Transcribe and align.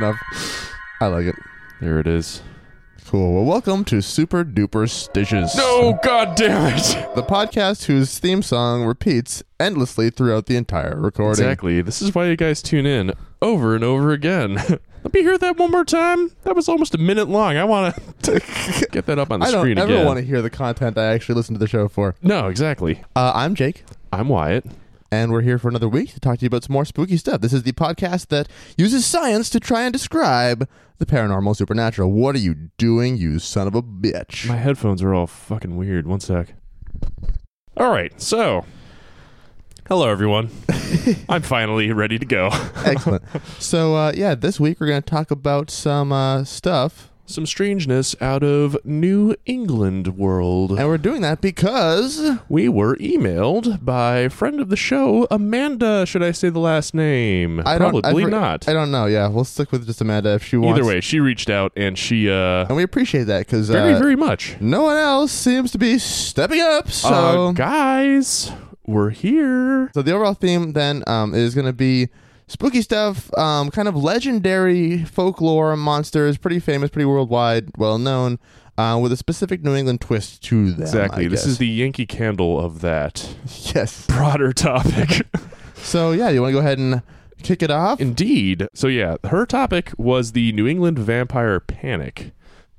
Enough. 0.00 0.72
I 1.02 1.08
like 1.08 1.26
it. 1.26 1.34
There 1.82 1.98
it 2.00 2.06
is. 2.06 2.40
Cool. 3.06 3.34
Well, 3.34 3.44
welcome 3.44 3.84
to 3.84 4.00
Super 4.00 4.46
Duper 4.46 4.88
Stitches. 4.88 5.54
No, 5.54 5.98
god 6.02 6.36
damn 6.36 6.74
it. 6.74 7.14
The 7.14 7.22
podcast 7.22 7.84
whose 7.84 8.18
theme 8.18 8.40
song 8.40 8.86
repeats 8.86 9.42
endlessly 9.58 10.08
throughout 10.08 10.46
the 10.46 10.56
entire 10.56 10.98
recording. 10.98 11.44
Exactly. 11.44 11.82
This 11.82 12.00
is 12.00 12.14
why 12.14 12.28
you 12.28 12.36
guys 12.36 12.62
tune 12.62 12.86
in 12.86 13.12
over 13.42 13.74
and 13.74 13.84
over 13.84 14.10
again. 14.12 14.54
Let 15.04 15.12
me 15.12 15.20
hear 15.20 15.36
that 15.36 15.58
one 15.58 15.70
more 15.70 15.84
time. 15.84 16.30
That 16.44 16.56
was 16.56 16.66
almost 16.66 16.94
a 16.94 16.98
minute 16.98 17.28
long. 17.28 17.58
I 17.58 17.64
want 17.64 17.94
to 18.22 18.40
get 18.92 19.04
that 19.04 19.18
up 19.18 19.30
on 19.30 19.40
the 19.40 19.46
screen 19.48 19.72
again. 19.72 19.84
I 19.84 19.86
don't 19.86 19.96
ever 19.98 20.06
want 20.06 20.18
to 20.18 20.24
hear 20.24 20.40
the 20.40 20.48
content 20.48 20.96
I 20.96 21.12
actually 21.12 21.34
listen 21.34 21.54
to 21.56 21.58
the 21.58 21.68
show 21.68 21.88
for. 21.88 22.14
No, 22.22 22.48
exactly. 22.48 23.02
Uh, 23.14 23.32
I'm 23.34 23.54
Jake, 23.54 23.84
I'm 24.14 24.30
Wyatt. 24.30 24.64
And 25.10 25.32
we're 25.32 25.40
here 25.42 25.58
for 25.58 25.68
another 25.68 25.88
week 25.88 26.12
to 26.14 26.20
talk 26.20 26.38
to 26.38 26.44
you 26.44 26.46
about 26.46 26.64
some 26.64 26.72
more 26.72 26.84
spooky 26.84 27.16
stuff. 27.16 27.40
This 27.40 27.52
is 27.52 27.64
the 27.64 27.72
podcast 27.72 28.28
that 28.28 28.48
uses 28.76 29.04
science 29.04 29.50
to 29.50 29.60
try 29.60 29.82
and 29.82 29.92
describe 29.92 30.68
the 30.98 31.06
paranormal 31.06 31.56
supernatural. 31.56 32.12
What 32.12 32.36
are 32.36 32.40
you 32.40 32.70
doing, 32.78 33.16
you 33.16 33.38
son 33.38 33.66
of 33.66 33.74
a 33.74 33.82
bitch? 33.82 34.48
My 34.48 34.56
headphones 34.56 35.02
are 35.02 35.12
all 35.12 35.26
fucking 35.26 35.76
weird. 35.76 36.06
One 36.06 36.20
sec. 36.20 36.54
All 37.76 37.90
right, 37.90 38.20
so 38.20 38.64
hello 39.88 40.08
everyone. 40.08 40.50
I'm 41.28 41.42
finally 41.42 41.92
ready 41.92 42.18
to 42.18 42.26
go. 42.26 42.50
Excellent. 42.84 43.24
So, 43.58 43.96
uh, 43.96 44.12
yeah, 44.14 44.34
this 44.34 44.60
week 44.60 44.80
we're 44.80 44.86
going 44.86 45.02
to 45.02 45.10
talk 45.10 45.30
about 45.30 45.70
some 45.70 46.12
uh, 46.12 46.44
stuff 46.44 47.09
Some 47.30 47.46
strangeness 47.46 48.16
out 48.20 48.42
of 48.42 48.76
New 48.84 49.36
England 49.46 50.18
world. 50.18 50.72
And 50.72 50.88
we're 50.88 50.98
doing 50.98 51.20
that 51.22 51.40
because 51.40 52.38
We 52.48 52.68
were 52.68 52.96
emailed 52.96 53.84
by 53.84 54.28
friend 54.28 54.58
of 54.60 54.68
the 54.68 54.76
show, 54.76 55.28
Amanda. 55.30 56.04
Should 56.06 56.24
I 56.24 56.32
say 56.32 56.48
the 56.48 56.58
last 56.58 56.92
name? 56.92 57.60
I 57.64 57.78
don't 57.78 57.92
Probably 57.92 58.22
I 58.22 58.24
for- 58.26 58.30
not. 58.30 58.68
I 58.68 58.72
don't 58.72 58.90
know. 58.90 59.06
Yeah, 59.06 59.28
we'll 59.28 59.44
stick 59.44 59.70
with 59.70 59.86
just 59.86 60.00
Amanda 60.00 60.34
if 60.34 60.44
she 60.44 60.56
wants. 60.56 60.78
Either 60.80 60.88
way, 60.88 61.00
she 61.00 61.20
reached 61.20 61.48
out 61.50 61.72
and 61.76 61.96
she 61.96 62.28
uh 62.28 62.66
and 62.66 62.74
we 62.76 62.82
appreciate 62.82 63.24
that 63.24 63.46
because 63.46 63.68
very 63.68 63.94
uh, 63.94 63.98
very 63.98 64.16
much. 64.16 64.56
no 64.60 64.82
one 64.82 64.96
else 64.96 65.30
seems 65.30 65.70
to 65.70 65.78
be 65.78 65.98
stepping 65.98 66.60
up. 66.60 66.90
So, 66.90 67.08
uh, 67.48 67.52
guys, 67.52 68.50
we're 68.86 69.10
here. 69.10 69.90
so 69.94 70.02
the 70.02 70.12
overall 70.12 70.34
theme 70.34 70.72
then 70.72 71.04
um, 71.06 71.32
is 71.34 71.54
going 71.54 71.66
to 71.66 71.72
be 71.72 72.08
spooky 72.50 72.82
stuff, 72.82 73.32
um, 73.38 73.70
kind 73.70 73.88
of 73.88 73.96
legendary 73.96 75.04
folklore 75.04 75.76
monsters, 75.76 76.36
pretty 76.36 76.58
famous, 76.60 76.90
pretty 76.90 77.06
worldwide, 77.06 77.70
well 77.78 77.98
known. 77.98 78.38
Uh, 78.78 78.96
with 78.98 79.12
a 79.12 79.16
specific 79.16 79.62
New 79.62 79.74
England 79.74 80.00
twist 80.00 80.42
to 80.44 80.70
them. 80.72 80.80
Exactly. 80.80 81.26
I 81.26 81.28
This 81.28 81.40
guess. 81.42 81.46
is 81.48 81.58
the 81.58 81.66
Yankee 81.66 82.06
candle 82.06 82.58
of 82.58 82.80
that 82.80 83.28
yes. 83.74 84.06
broader 84.06 84.52
topic. 84.52 85.26
So 85.82 86.12
yeah, 86.12 86.28
you 86.28 86.42
want 86.42 86.50
to 86.50 86.52
go 86.52 86.58
ahead 86.58 86.78
and 86.78 87.02
kick 87.42 87.62
it 87.62 87.70
off? 87.70 88.00
Indeed. 88.02 88.68
So 88.74 88.86
yeah, 88.86 89.16
her 89.24 89.46
topic 89.46 89.92
was 89.96 90.32
the 90.32 90.52
New 90.52 90.66
England 90.66 90.98
vampire 90.98 91.58
panic. 91.58 92.32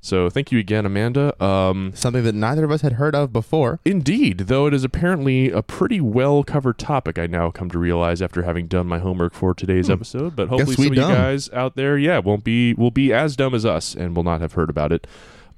So 0.04 0.28
thank 0.28 0.50
you 0.50 0.58
again, 0.58 0.84
Amanda. 0.84 1.40
Um, 1.42 1.92
Something 1.94 2.24
that 2.24 2.34
neither 2.34 2.64
of 2.64 2.72
us 2.72 2.80
had 2.80 2.94
heard 2.94 3.14
of 3.14 3.32
before. 3.32 3.78
Indeed, 3.84 4.38
though 4.38 4.66
it 4.66 4.74
is 4.74 4.82
apparently 4.82 5.50
a 5.52 5.62
pretty 5.62 6.00
well 6.00 6.42
covered 6.42 6.76
topic, 6.76 7.20
I 7.20 7.28
now 7.28 7.52
come 7.52 7.70
to 7.70 7.78
realize 7.78 8.20
after 8.20 8.42
having 8.42 8.66
done 8.66 8.88
my 8.88 8.98
homework 8.98 9.32
for 9.32 9.54
today's 9.54 9.88
episode. 9.88 10.34
But 10.34 10.48
hopefully, 10.48 10.74
some 10.74 10.86
of 10.86 10.94
you 10.96 11.00
guys 11.02 11.48
out 11.50 11.76
there, 11.76 11.96
yeah, 11.96 12.18
won't 12.18 12.42
be 12.42 12.74
will 12.74 12.90
be 12.90 13.12
as 13.12 13.36
dumb 13.36 13.54
as 13.54 13.64
us 13.64 13.94
and 13.94 14.16
will 14.16 14.24
not 14.24 14.40
have 14.40 14.54
heard 14.54 14.68
about 14.70 14.90
it. 14.90 15.06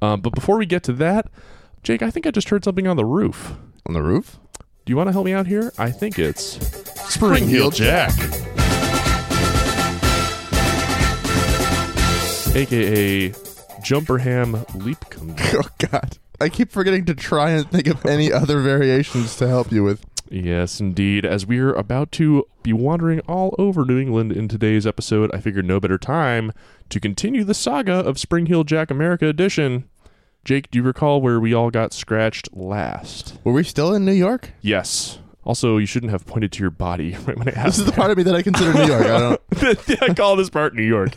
Um, 0.02 0.20
but 0.20 0.34
before 0.34 0.58
we 0.58 0.66
get 0.66 0.82
to 0.84 0.92
that, 0.92 1.30
Jake, 1.82 2.02
I 2.02 2.10
think 2.10 2.26
I 2.26 2.30
just 2.30 2.50
heard 2.50 2.64
something 2.64 2.86
on 2.86 2.98
the 2.98 3.06
roof. 3.06 3.54
On 3.86 3.94
the 3.94 4.02
roof? 4.02 4.38
Do 4.84 4.90
you 4.92 4.96
want 4.98 5.08
to 5.08 5.12
help 5.12 5.24
me 5.24 5.32
out 5.32 5.46
here? 5.46 5.72
I 5.78 5.90
think 5.90 6.18
it's 6.18 6.58
Spring 7.10 7.48
Heel 7.48 7.70
Jack, 7.70 8.12
aka 12.54 13.32
Jumperham 13.84 14.64
Leapcombe. 14.72 15.38
Oh 15.54 15.88
God. 15.90 16.18
I 16.40 16.48
keep 16.48 16.72
forgetting 16.72 17.04
to 17.04 17.14
try 17.14 17.50
and 17.50 17.70
think 17.70 17.86
of 17.86 18.04
any 18.06 18.32
other 18.32 18.60
variations 18.60 19.36
to 19.36 19.46
help 19.46 19.70
you 19.70 19.84
with. 19.84 20.04
Yes, 20.30 20.80
indeed. 20.80 21.24
As 21.24 21.46
we're 21.46 21.72
about 21.74 22.10
to 22.12 22.44
be 22.62 22.72
wandering 22.72 23.20
all 23.20 23.54
over 23.58 23.84
New 23.84 23.98
England 24.00 24.32
in 24.32 24.48
today's 24.48 24.86
episode, 24.86 25.30
I 25.34 25.38
figured 25.38 25.66
no 25.66 25.78
better 25.78 25.98
time 25.98 26.52
to 26.88 26.98
continue 26.98 27.44
the 27.44 27.54
saga 27.54 27.92
of 27.92 28.18
Spring 28.18 28.46
Heel 28.46 28.64
Jack 28.64 28.90
America 28.90 29.26
Edition. 29.26 29.88
Jake, 30.44 30.70
do 30.70 30.78
you 30.78 30.82
recall 30.82 31.20
where 31.20 31.38
we 31.38 31.54
all 31.54 31.70
got 31.70 31.92
scratched 31.92 32.48
last? 32.54 33.38
Were 33.44 33.52
we 33.52 33.62
still 33.62 33.94
in 33.94 34.04
New 34.04 34.12
York? 34.12 34.52
Yes. 34.60 35.18
Also, 35.44 35.76
you 35.76 35.86
shouldn't 35.86 36.10
have 36.10 36.26
pointed 36.26 36.52
to 36.52 36.62
your 36.62 36.70
body 36.70 37.16
right 37.26 37.38
when 37.38 37.48
I 37.48 37.52
asked. 37.52 37.76
This 37.76 37.78
is 37.80 37.86
the 37.86 37.92
part 37.92 38.10
of 38.10 38.16
me 38.16 38.22
that 38.24 38.34
I 38.34 38.42
consider 38.42 38.72
New 38.72 38.86
York. 38.86 39.06
I 39.06 39.18
don't. 39.18 40.02
I 40.02 40.14
call 40.14 40.36
this 40.36 40.50
part 40.50 40.74
New 40.74 40.82
York. 40.82 41.16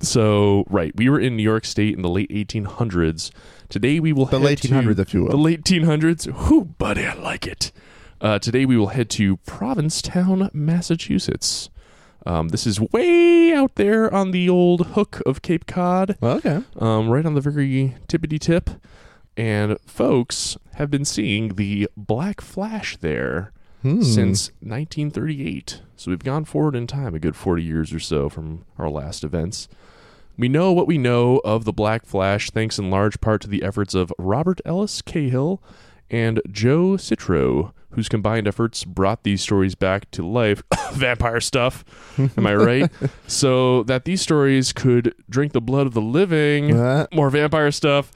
So, 0.00 0.64
right, 0.68 0.94
we 0.96 1.08
were 1.08 1.18
in 1.18 1.36
New 1.36 1.42
York 1.42 1.64
State 1.64 1.94
in 1.94 2.02
the 2.02 2.08
late 2.08 2.30
1800s. 2.30 3.30
Today 3.68 4.00
we 4.00 4.12
will 4.12 4.26
The 4.26 4.38
head 4.38 4.44
late 4.44 4.58
to 4.60 4.68
1800s, 4.68 4.98
if 4.98 5.14
you 5.14 5.22
will. 5.24 5.30
The 5.30 5.36
late 5.36 5.64
1800s. 5.64 6.48
Whoo, 6.48 6.64
buddy, 6.64 7.04
I 7.04 7.14
like 7.14 7.46
it. 7.46 7.72
Uh, 8.20 8.38
today 8.38 8.64
we 8.64 8.76
will 8.76 8.88
head 8.88 9.10
to 9.10 9.36
Provincetown, 9.38 10.50
Massachusetts. 10.52 11.68
Um, 12.26 12.48
this 12.48 12.66
is 12.66 12.80
way 12.80 13.52
out 13.52 13.76
there 13.76 14.12
on 14.12 14.32
the 14.32 14.48
old 14.48 14.88
hook 14.88 15.22
of 15.24 15.42
Cape 15.42 15.66
Cod, 15.66 16.16
okay. 16.22 16.62
um, 16.78 17.08
right 17.08 17.24
on 17.24 17.34
the 17.34 17.40
very 17.40 17.96
tippity 18.08 18.40
tip. 18.40 18.70
And 19.36 19.78
folks 19.86 20.56
have 20.74 20.90
been 20.90 21.04
seeing 21.04 21.54
the 21.54 21.88
Black 21.96 22.40
Flash 22.40 22.96
there 22.96 23.52
Hmm. 23.82 24.02
since 24.02 24.48
1938. 24.60 25.82
So 25.96 26.10
we've 26.10 26.24
gone 26.24 26.44
forward 26.44 26.74
in 26.74 26.86
time 26.86 27.14
a 27.14 27.18
good 27.18 27.36
40 27.36 27.62
years 27.62 27.92
or 27.92 28.00
so 28.00 28.28
from 28.28 28.64
our 28.76 28.90
last 28.90 29.22
events. 29.24 29.68
We 30.36 30.48
know 30.48 30.72
what 30.72 30.86
we 30.86 30.98
know 30.98 31.38
of 31.44 31.64
the 31.64 31.72
Black 31.72 32.06
Flash 32.06 32.50
thanks 32.50 32.78
in 32.78 32.90
large 32.90 33.20
part 33.20 33.40
to 33.42 33.48
the 33.48 33.62
efforts 33.62 33.94
of 33.94 34.12
Robert 34.18 34.60
Ellis 34.64 35.02
Cahill 35.02 35.60
and 36.10 36.40
Joe 36.50 36.90
Citro, 36.96 37.72
whose 37.90 38.08
combined 38.08 38.46
efforts 38.46 38.84
brought 38.84 39.24
these 39.24 39.42
stories 39.42 39.74
back 39.74 40.10
to 40.12 40.26
life. 40.26 40.62
Vampire 40.92 41.40
stuff, 41.40 41.84
am 42.36 42.46
I 42.46 42.54
right? 42.54 42.90
so 43.26 43.82
that 43.84 44.04
these 44.04 44.20
stories 44.20 44.72
could 44.72 45.14
drink 45.28 45.52
the 45.52 45.60
blood 45.60 45.86
of 45.86 45.94
the 45.94 46.00
living. 46.00 46.76
Uh, 46.78 47.06
More 47.12 47.30
vampire 47.30 47.70
stuff. 47.72 48.12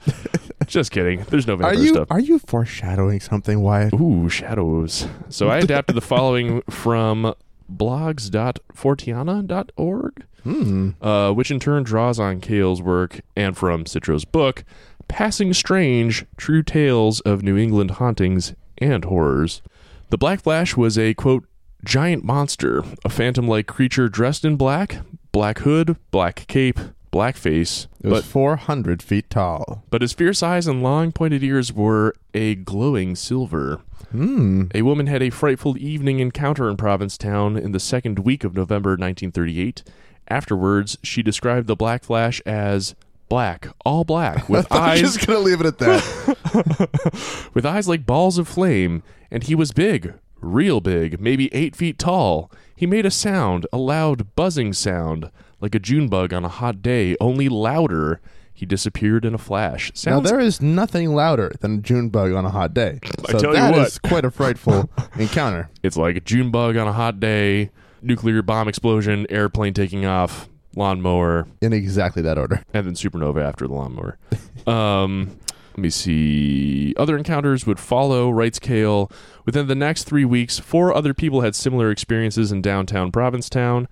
Just 0.67 0.91
kidding. 0.91 1.23
There's 1.29 1.47
no 1.47 1.53
are 1.53 1.57
vampire 1.57 1.79
you 1.79 1.87
stuff. 1.93 2.07
are 2.11 2.19
you 2.19 2.39
foreshadowing 2.39 3.19
something, 3.19 3.61
Wyatt? 3.61 3.93
Ooh, 3.93 4.29
shadows. 4.29 5.07
So 5.29 5.49
I 5.49 5.59
adapted 5.59 5.95
the 5.95 6.01
following 6.01 6.61
from 6.69 7.33
blogs.fortiana.org, 7.71 10.25
Hmm. 10.43 10.89
uh, 11.01 11.31
which 11.31 11.51
in 11.51 11.59
turn 11.59 11.83
draws 11.83 12.19
on 12.19 12.41
Cahill's 12.41 12.81
work 12.81 13.21
and 13.35 13.55
from 13.57 13.85
Citro's 13.85 14.25
book, 14.25 14.63
Passing 15.07 15.53
Strange 15.53 16.25
True 16.37 16.63
Tales 16.63 17.19
of 17.21 17.43
New 17.43 17.57
England 17.57 17.91
Hauntings 17.91 18.53
and 18.79 19.05
Horrors. 19.05 19.61
The 20.09 20.17
Black 20.17 20.41
Flash 20.41 20.75
was 20.75 20.97
a, 20.97 21.13
quote, 21.13 21.45
giant 21.85 22.23
monster, 22.23 22.83
a 23.05 23.09
phantom 23.09 23.47
like 23.47 23.67
creature 23.67 24.09
dressed 24.09 24.43
in 24.45 24.55
black, 24.57 24.97
black 25.31 25.59
hood, 25.59 25.97
black 26.11 26.45
cape, 26.47 26.79
black 27.13 27.37
face, 27.37 27.87
It 28.01 28.09
was 28.09 28.23
but 28.23 28.25
400 28.29 29.01
feet 29.01 29.29
tall. 29.29 29.83
but 29.89 30.01
his 30.01 30.11
fierce 30.11 30.43
eyes 30.43 30.67
and 30.67 30.83
long 30.83 31.13
pointed 31.13 31.43
ears 31.43 31.71
were 31.71 32.13
a 32.33 32.55
glowing 32.55 33.15
silver. 33.15 33.79
Hmm. 34.11 34.65
A 34.75 34.81
woman 34.81 35.07
had 35.07 35.21
a 35.23 35.29
frightful 35.29 35.77
evening 35.77 36.19
encounter 36.19 36.69
in 36.69 36.75
Provincetown 36.75 37.55
in 37.55 37.71
the 37.71 37.79
second 37.79 38.19
week 38.19 38.43
of 38.43 38.53
November 38.55 38.91
1938. 38.91 39.83
Afterwards, 40.27 40.97
she 41.03 41.21
described 41.23 41.67
the 41.67 41.75
Black 41.75 42.03
Flash 42.03 42.41
as 42.45 42.95
black, 43.29 43.67
all 43.85 44.03
black, 44.03 44.49
with 44.55 44.71
eyes. 44.71 44.99
I'm 44.99 45.05
just 45.05 45.25
gonna 45.25 45.39
leave 45.39 45.61
it 45.61 45.65
at 45.67 45.77
that. 45.79 47.49
with 47.53 47.65
eyes 47.65 47.87
like 47.87 48.05
balls 48.05 48.37
of 48.37 48.47
flame, 48.47 49.03
and 49.31 49.43
he 49.43 49.55
was 49.55 49.71
big, 49.71 50.13
real 50.41 50.79
big, 50.81 51.19
maybe 51.19 51.53
eight 51.53 51.75
feet 51.75 51.97
tall. 51.99 52.51
He 52.75 52.85
made 52.85 53.05
a 53.05 53.11
sound, 53.11 53.65
a 53.71 53.77
loud 53.77 54.35
buzzing 54.35 54.73
sound, 54.73 55.29
like 55.63 55.73
a 55.73 55.79
June 55.79 56.09
bug 56.09 56.33
on 56.33 56.43
a 56.45 56.49
hot 56.49 56.81
day, 56.83 57.15
only 57.19 57.49
louder. 57.49 58.19
He 58.53 58.67
disappeared 58.67 59.25
in 59.25 59.33
a 59.33 59.37
flash. 59.39 59.91
now 60.05 60.19
there 60.19 60.39
is 60.39 60.61
nothing 60.61 61.15
louder 61.15 61.51
than 61.61 61.79
a 61.79 61.81
June 61.81 62.09
bug 62.09 62.33
on 62.33 62.45
a 62.45 62.51
hot 62.51 62.73
day. 62.75 62.99
I 63.27 63.31
So 63.31 63.39
tell 63.39 63.49
you 63.49 63.59
that 63.59 63.71
what. 63.73 63.87
is 63.87 63.97
quite 63.97 64.25
a 64.25 64.29
frightful 64.31 64.91
encounter. 65.17 65.69
It's 65.81 65.97
like 65.97 66.15
a 66.17 66.19
June 66.19 66.51
bug 66.51 66.77
on 66.77 66.87
a 66.87 66.93
hot 66.93 67.19
day, 67.19 67.71
nuclear 68.03 68.43
bomb 68.43 68.67
explosion, 68.67 69.25
airplane 69.31 69.73
taking 69.73 70.05
off, 70.05 70.47
lawnmower, 70.75 71.47
In 71.61 71.73
exactly 71.73 72.21
that 72.23 72.37
order. 72.37 72.61
and 72.73 72.85
then 72.85 72.93
supernova 72.93 73.41
after 73.43 73.67
the 73.67 73.73
lawnmower. 73.73 74.17
um, 74.67 75.35
let 75.71 75.79
me 75.79 75.89
see. 75.89 76.93
Other 76.97 77.17
encounters 77.17 77.65
would 77.65 77.79
follow, 77.79 78.29
writes 78.29 78.59
Cahill. 78.59 79.11
Within 79.45 79.65
the 79.67 79.75
next 79.75 80.03
three 80.03 80.25
weeks, 80.25 80.59
four 80.59 80.93
other 80.93 81.15
people 81.15 81.41
had 81.41 81.55
similar 81.55 81.89
experiences 81.89 82.51
in 82.51 82.61
downtown 82.61 83.11
Provincetown. 83.11 83.87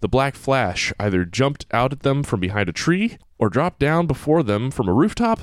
The 0.00 0.08
Black 0.08 0.34
Flash 0.34 0.92
either 1.00 1.24
jumped 1.24 1.66
out 1.72 1.92
at 1.92 2.00
them 2.00 2.22
from 2.22 2.40
behind 2.40 2.68
a 2.68 2.72
tree 2.72 3.18
or 3.38 3.48
dropped 3.48 3.78
down 3.78 4.06
before 4.06 4.42
them 4.42 4.70
from 4.70 4.88
a 4.88 4.92
rooftop. 4.92 5.40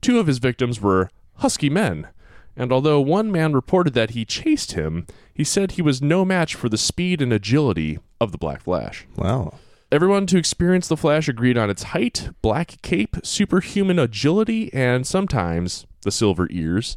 Two 0.00 0.18
of 0.18 0.26
his 0.26 0.38
victims 0.38 0.80
were 0.80 1.10
husky 1.36 1.70
men, 1.70 2.08
and 2.56 2.72
although 2.72 3.00
one 3.00 3.30
man 3.32 3.52
reported 3.52 3.94
that 3.94 4.10
he 4.10 4.24
chased 4.24 4.72
him, 4.72 5.06
he 5.32 5.44
said 5.44 5.72
he 5.72 5.82
was 5.82 6.02
no 6.02 6.24
match 6.24 6.54
for 6.54 6.68
the 6.68 6.78
speed 6.78 7.22
and 7.22 7.32
agility 7.32 7.98
of 8.20 8.32
the 8.32 8.38
Black 8.38 8.62
Flash. 8.62 9.06
Wow. 9.16 9.58
Everyone 9.90 10.26
to 10.26 10.38
experience 10.38 10.88
the 10.88 10.96
Flash 10.96 11.28
agreed 11.28 11.58
on 11.58 11.68
its 11.68 11.82
height, 11.82 12.30
black 12.40 12.80
cape, 12.82 13.16
superhuman 13.22 13.98
agility, 13.98 14.72
and 14.72 15.06
sometimes 15.06 15.86
the 16.02 16.10
silver 16.10 16.48
ears. 16.50 16.96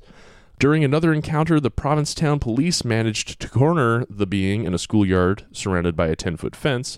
During 0.57 0.83
another 0.83 1.13
encounter, 1.13 1.59
the 1.59 1.69
Provincetown 1.69 2.39
police 2.39 2.85
managed 2.85 3.39
to 3.41 3.49
corner 3.49 4.05
the 4.09 4.25
being 4.25 4.63
in 4.63 4.73
a 4.73 4.77
schoolyard 4.77 5.45
surrounded 5.51 5.95
by 5.95 6.07
a 6.07 6.15
10 6.15 6.37
foot 6.37 6.55
fence. 6.55 6.97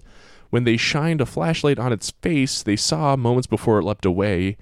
When 0.50 0.64
they 0.64 0.78
shined 0.78 1.22
a 1.22 1.26
flashlight 1.26 1.80
on 1.80 1.92
its 1.92 2.12
face, 2.12 2.62
they 2.62 2.76
saw, 2.76 3.16
moments 3.16 3.48
before 3.48 3.80
it 3.80 3.84
leapt 3.84 4.06
away, 4.06 4.58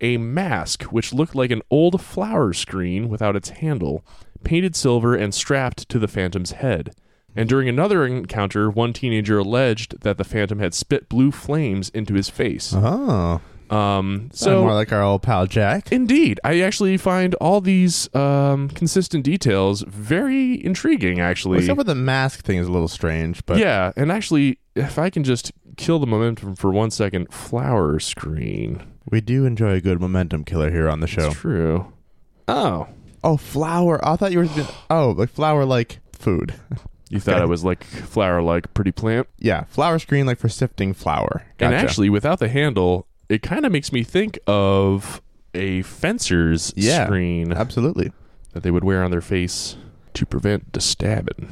a 0.00 0.16
mask 0.16 0.82
which 0.84 1.12
looked 1.12 1.34
like 1.36 1.52
an 1.52 1.62
old 1.70 2.00
flower 2.02 2.52
screen 2.52 3.08
without 3.08 3.36
its 3.36 3.50
handle, 3.50 4.04
painted 4.42 4.74
silver 4.74 5.14
and 5.14 5.32
strapped 5.32 5.88
to 5.88 5.98
the 5.98 6.08
Phantom's 6.08 6.52
head. 6.52 6.94
And 7.34 7.48
during 7.48 7.68
another 7.68 8.04
encounter, 8.04 8.68
one 8.68 8.92
teenager 8.92 9.38
alleged 9.38 10.00
that 10.00 10.18
the 10.18 10.24
Phantom 10.24 10.58
had 10.58 10.74
spit 10.74 11.08
blue 11.08 11.30
flames 11.30 11.88
into 11.90 12.14
his 12.14 12.28
face. 12.28 12.74
Oh. 12.76 13.40
Um, 13.72 14.28
So 14.32 14.46
so 14.46 14.62
more 14.62 14.74
like 14.74 14.92
our 14.92 15.02
old 15.02 15.22
pal 15.22 15.46
Jack. 15.46 15.90
Indeed. 15.92 16.38
I 16.44 16.60
actually 16.60 16.96
find 16.98 17.34
all 17.36 17.60
these 17.60 18.14
um, 18.14 18.68
consistent 18.68 19.24
details 19.24 19.82
very 19.88 20.64
intriguing, 20.64 21.20
actually. 21.20 21.58
Except 21.58 21.78
for 21.78 21.84
the 21.84 21.94
mask 21.94 22.44
thing 22.44 22.58
is 22.58 22.66
a 22.68 22.72
little 22.72 22.88
strange, 22.88 23.44
but 23.46 23.58
yeah, 23.58 23.92
and 23.96 24.12
actually, 24.12 24.58
if 24.74 24.98
I 24.98 25.08
can 25.10 25.24
just 25.24 25.52
kill 25.76 25.98
the 25.98 26.06
momentum 26.06 26.54
for 26.54 26.70
one 26.70 26.90
second, 26.90 27.32
flower 27.32 27.98
screen. 27.98 28.82
we 29.10 29.20
do 29.20 29.44
enjoy 29.46 29.72
a 29.72 29.80
good 29.80 30.00
momentum 30.00 30.44
killer 30.44 30.70
here 30.70 30.88
on 30.88 31.00
the 31.00 31.06
show. 31.06 31.26
It's 31.28 31.36
true. 31.40 31.92
Oh. 32.48 32.88
Oh, 33.24 33.36
flower. 33.36 34.04
I 34.06 34.16
thought 34.16 34.32
you 34.32 34.40
were. 34.40 34.48
Oh, 34.90 35.10
like 35.16 35.30
flower 35.30 35.64
like 35.64 36.00
food. 36.12 36.54
You 37.08 37.20
thought 37.20 37.36
Okay. 37.36 37.44
it 37.44 37.48
was 37.48 37.62
like 37.64 37.84
flower 37.84 38.42
like 38.42 38.72
pretty 38.74 38.90
plant? 38.92 39.28
yeah, 39.38 39.64
flower 39.64 39.98
screen 39.98 40.26
like 40.26 40.38
for 40.38 40.48
sifting 40.48 40.92
flour. 40.94 41.42
And 41.60 41.74
actually, 41.74 42.08
without 42.10 42.38
the 42.38 42.48
handle, 42.48 43.06
it 43.32 43.42
kind 43.42 43.64
of 43.64 43.72
makes 43.72 43.92
me 43.92 44.02
think 44.04 44.38
of 44.46 45.22
a 45.54 45.82
fencer's 45.82 46.72
Yeah. 46.76 47.06
screen 47.06 47.52
absolutely. 47.52 48.12
that 48.52 48.62
they 48.62 48.70
would 48.70 48.84
wear 48.84 49.02
on 49.02 49.10
their 49.10 49.20
face 49.22 49.76
to 50.14 50.26
prevent 50.26 50.72
the 50.74 50.80
stabbing. 50.80 51.48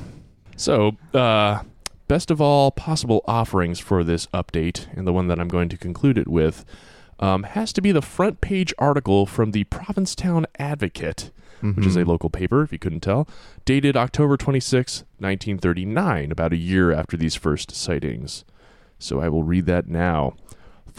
So, 0.56 0.96
uh, 1.14 1.62
best 2.08 2.30
of 2.30 2.40
all 2.40 2.70
possible 2.70 3.22
offerings 3.26 3.78
for 3.78 4.04
this 4.04 4.26
update, 4.34 4.86
and 4.94 5.06
the 5.06 5.12
one 5.12 5.28
that 5.28 5.38
I'm 5.40 5.48
going 5.48 5.68
to 5.70 5.78
conclude 5.78 6.18
it 6.18 6.28
with, 6.28 6.64
um, 7.20 7.44
has 7.44 7.72
to 7.74 7.80
be 7.80 7.92
the 7.92 8.02
front 8.02 8.40
page 8.40 8.74
article 8.78 9.24
from 9.26 9.52
the 9.52 9.64
Provincetown 9.64 10.46
Advocate, 10.58 11.30
which 11.62 11.86
is 11.86 11.96
a 11.96 12.04
local 12.04 12.30
paper, 12.30 12.62
if 12.62 12.72
you 12.72 12.78
couldn't 12.78 13.00
tell, 13.00 13.28
dated 13.64 13.96
October 13.96 14.36
26, 14.36 15.04
1939, 15.18 16.32
about 16.32 16.52
a 16.52 16.56
year 16.56 16.90
after 16.92 17.16
these 17.16 17.34
first 17.34 17.70
sightings. 17.74 18.44
So 18.98 19.20
I 19.20 19.28
will 19.28 19.42
read 19.42 19.66
that 19.66 19.86
now. 19.88 20.34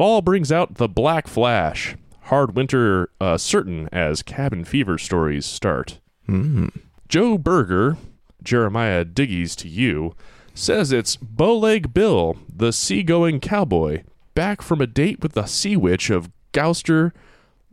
Fall 0.02 0.24
brings 0.24 0.52
out 0.52 0.78
the 0.78 0.88
Black 0.88 1.28
Flash. 1.28 1.96
Hard 2.22 2.56
winter 2.56 3.12
uh, 3.22 3.38
certain 3.38 3.88
as 3.92 4.24
cabin 4.24 4.66
fever 4.66 4.98
stories 4.98 5.46
start. 5.46 6.00
Mm-hmm. 6.28 6.70
Joe 7.08 7.38
Berger, 7.38 7.98
Jeremiah 8.42 9.06
Diggies 9.06 9.56
to 9.58 9.68
you, 9.68 10.16
says 10.56 10.92
it's 10.92 11.18
Bowleg 11.18 11.94
Bill, 11.94 12.36
the 12.52 12.74
seagoing 12.74 13.40
cowboy, 13.40 14.02
back 14.34 14.64
from 14.64 14.82
a 14.82 14.88
date 14.88 15.22
with 15.22 15.34
the 15.34 15.46
sea 15.46 15.78
witch 15.78 16.10
of 16.10 16.32
Gloucester. 16.52 17.14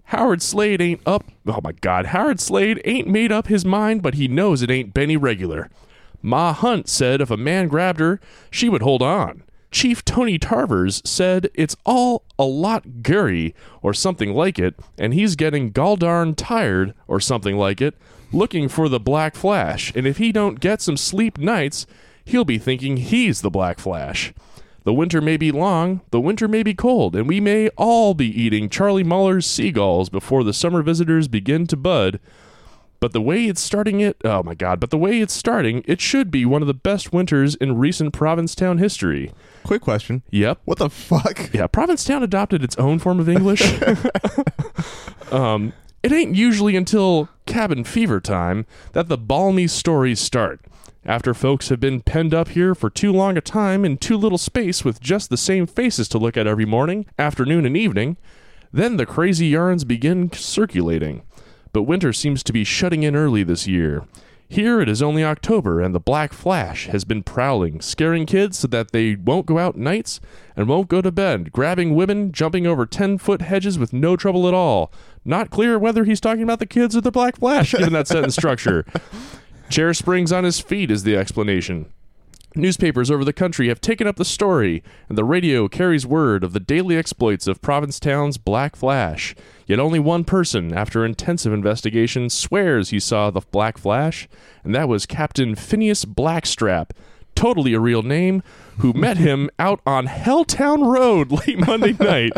Howard 0.05 0.43
Slade 0.43 0.83
ain't 0.83 1.01
up. 1.07 1.25
Oh 1.47 1.63
my 1.65 1.73
God, 1.73 2.09
Howard 2.09 2.41
Slade 2.41 2.83
ain't 2.85 3.09
made 3.09 3.33
up 3.33 3.47
his 3.47 3.65
mind, 3.65 4.03
but 4.03 4.13
he 4.13 4.29
knows 4.29 4.61
it 4.61 4.71
ain't 4.71 4.93
Benny 4.93 5.17
regular. 5.17 5.71
Ma 6.21 6.53
Hunt 6.53 6.91
said 6.91 7.23
if 7.23 7.31
a 7.31 7.39
man 7.39 7.69
grabbed 7.69 8.01
her, 8.01 8.21
she 8.51 8.69
would 8.69 8.83
hold 8.83 9.01
on. 9.01 9.45
Chief 9.71 10.05
Tony 10.05 10.39
Tarvers 10.39 11.07
said 11.07 11.51
it's 11.55 11.77
all 11.85 12.25
a 12.39 12.45
lot 12.45 13.03
gurry 13.03 13.55
or 13.83 13.93
something 13.93 14.33
like 14.33 14.59
it, 14.59 14.75
and 14.97 15.13
he's 15.13 15.37
getting 15.37 15.73
goldarn 15.73 16.35
tired 16.37 16.95
or 17.07 17.21
something 17.21 17.57
like 17.57 17.81
it, 17.81 17.95
looking 18.33 18.69
for 18.69 18.89
the 18.89 19.01
Black 19.01 19.35
Flash. 19.35 19.93
And 19.95 20.07
if 20.07 20.17
he 20.17 20.33
don't 20.33 20.61
get 20.61 20.81
some 20.81 20.97
sleep 20.97 21.39
nights, 21.39 21.87
he'll 22.25 22.45
be 22.45 22.59
thinking 22.59 22.97
he's 22.97 23.43
the 23.43 23.51
Black 23.51 23.79
Flash. 23.79 24.33
The 24.85 24.95
winter 24.95 25.21
may 25.21 25.37
be 25.37 25.53
long, 25.53 26.01
the 26.13 26.21
winter 26.21 26.49
may 26.49 26.63
be 26.63 26.73
cold, 26.73 27.15
and 27.15 27.29
we 27.29 27.41
may 27.41 27.69
all 27.77 28.15
be 28.15 28.27
eating 28.27 28.71
Charlie 28.71 29.05
Muller's 29.05 29.47
seagulls 29.47 30.09
before 30.09 30.43
the 30.45 30.55
summer 30.55 30.83
visitors 30.83 31.29
begin 31.29 31.67
to 31.67 31.77
bud. 31.77 32.21
But 33.01 33.13
the 33.13 33.21
way 33.21 33.47
it's 33.47 33.61
starting 33.61 34.01
it, 34.01 34.17
oh 34.25 34.43
my 34.43 34.55
god, 34.55 34.81
but 34.81 34.91
the 34.91 34.99
way 34.99 35.21
it's 35.21 35.33
starting, 35.33 35.85
it 35.87 36.01
should 36.01 36.31
be 36.31 36.45
one 36.45 36.63
of 36.63 36.69
the 36.69 36.75
best 36.75 37.13
winters 37.13 37.55
in 37.55 37.79
recent 37.79 38.13
Provincetown 38.13 38.79
history. 38.79 39.33
Quick 39.63 39.83
question. 39.83 40.23
Yep. 40.31 40.61
What 40.65 40.79
the 40.79 40.91
fuck? 40.91 41.53
Yeah, 41.53 41.69
Provincetown 41.69 42.23
adopted 42.23 42.65
its 42.65 42.77
own 42.77 42.99
form 42.99 43.21
of 43.21 43.29
English. 43.29 43.63
um, 45.33 45.73
it 46.03 46.13
ain't 46.13 46.35
usually 46.35 46.75
until 46.75 47.29
cabin 47.47 47.85
fever 47.85 48.21
time 48.21 48.67
that 48.93 49.09
the 49.09 49.19
balmy 49.19 49.67
stories 49.67 50.21
start. 50.21 50.61
After 51.05 51.33
folks 51.35 51.69
have 51.69 51.81
been 51.81 52.03
penned 52.03 52.35
up 52.35 52.49
here 52.49 52.75
for 52.75 52.91
too 52.91 53.13
long 53.13 53.37
a 53.37 53.41
time 53.41 53.85
in 53.85 53.97
too 53.97 54.17
little 54.17 54.39
space 54.39 54.85
with 54.85 55.01
just 55.01 55.31
the 55.31 55.37
same 55.37 55.67
faces 55.67 56.09
to 56.09 56.19
look 56.19 56.37
at 56.37 56.47
every 56.47 56.67
morning, 56.67 57.07
afternoon, 57.19 57.65
and 57.65 57.77
evening, 57.77 58.17
then 58.73 58.97
the 58.97 59.07
crazy 59.07 59.47
yarns 59.47 59.85
begin 59.85 60.31
circulating. 60.33 61.23
But 61.73 61.83
winter 61.83 62.13
seems 62.13 62.43
to 62.45 62.53
be 62.53 62.65
shutting 62.65 63.03
in 63.03 63.17
early 63.17 63.43
this 63.43 63.67
year. 63.67 64.05
Here 64.51 64.81
it 64.81 64.89
is 64.89 65.03
only 65.03 65.23
October, 65.23 65.83
and 65.83 65.95
the 65.95 66.01
Black 66.01 66.33
Flash 66.33 66.87
has 66.87 67.05
been 67.05 67.23
prowling, 67.23 67.83
scaring 67.83 68.25
kids 68.25 68.59
so 68.59 68.69
that 68.69 68.93
they 68.93 69.15
won't 69.15 69.45
go 69.45 69.59
out 69.59 69.77
nights 69.77 70.21
and 70.57 70.67
won't 70.67 70.89
go 70.89 71.03
to 71.03 71.13
bed, 71.13 71.53
grabbing 71.53 71.95
women, 71.95 72.33
jumping 72.33 72.67
over 72.67 72.87
10 72.87 73.19
foot 73.19 73.43
hedges 73.43 73.79
with 73.79 73.93
no 73.93 74.17
trouble 74.17 74.49
at 74.49 74.55
all. 74.55 74.91
Not 75.23 75.51
clear 75.51 75.79
whether 75.79 76.05
he's 76.05 76.21
talking 76.21 76.43
about 76.43 76.61
the 76.61 76.67
kids 76.67 76.97
or 76.97 77.03
the 77.03 77.11
Black 77.11 77.37
Flash, 77.37 77.73
given 77.73 77.93
that 77.93 78.09
sentence 78.09 78.37
structure. 78.37 78.87
Chair 79.69 79.93
springs 79.93 80.33
on 80.33 80.45
his 80.45 80.61
feet 80.61 80.91
is 80.91 81.03
the 81.03 81.15
explanation. 81.15 81.93
Newspapers 82.55 83.11
over 83.11 83.25
the 83.25 83.33
country 83.33 83.69
have 83.69 83.81
taken 83.81 84.07
up 84.07 84.17
the 84.17 84.25
story, 84.25 84.83
and 85.09 85.19
the 85.19 85.25
radio 85.25 85.69
carries 85.69 86.07
word 86.07 86.43
of 86.43 86.53
the 86.53 86.61
daily 86.61 86.97
exploits 86.97 87.47
of 87.47 87.61
Provincetown's 87.61 88.39
Black 88.39 88.75
Flash. 88.75 89.35
Yet 89.67 89.79
only 89.79 89.99
one 89.99 90.25
person, 90.25 90.73
after 90.73 91.05
intensive 91.05 91.53
investigation, 91.53 92.31
swears 92.31 92.91
he 92.91 92.99
saw 92.99 93.31
the 93.31 93.43
Black 93.51 93.77
Flash, 93.77 94.29
and 94.65 94.75
that 94.75 94.89
was 94.89 95.05
Captain 95.07 95.55
Phineas 95.55 96.05
Blackstrap, 96.05 96.95
totally 97.35 97.75
a 97.75 97.81
real 97.81 98.03
name, 98.03 98.43
who 98.79 98.93
met 98.93 99.17
him 99.19 99.51
out 99.59 99.81
on 99.87 100.07
Helltown 100.07 100.91
Road 100.91 101.31
late 101.47 101.59
Monday 101.59 101.93
night. 101.93 102.33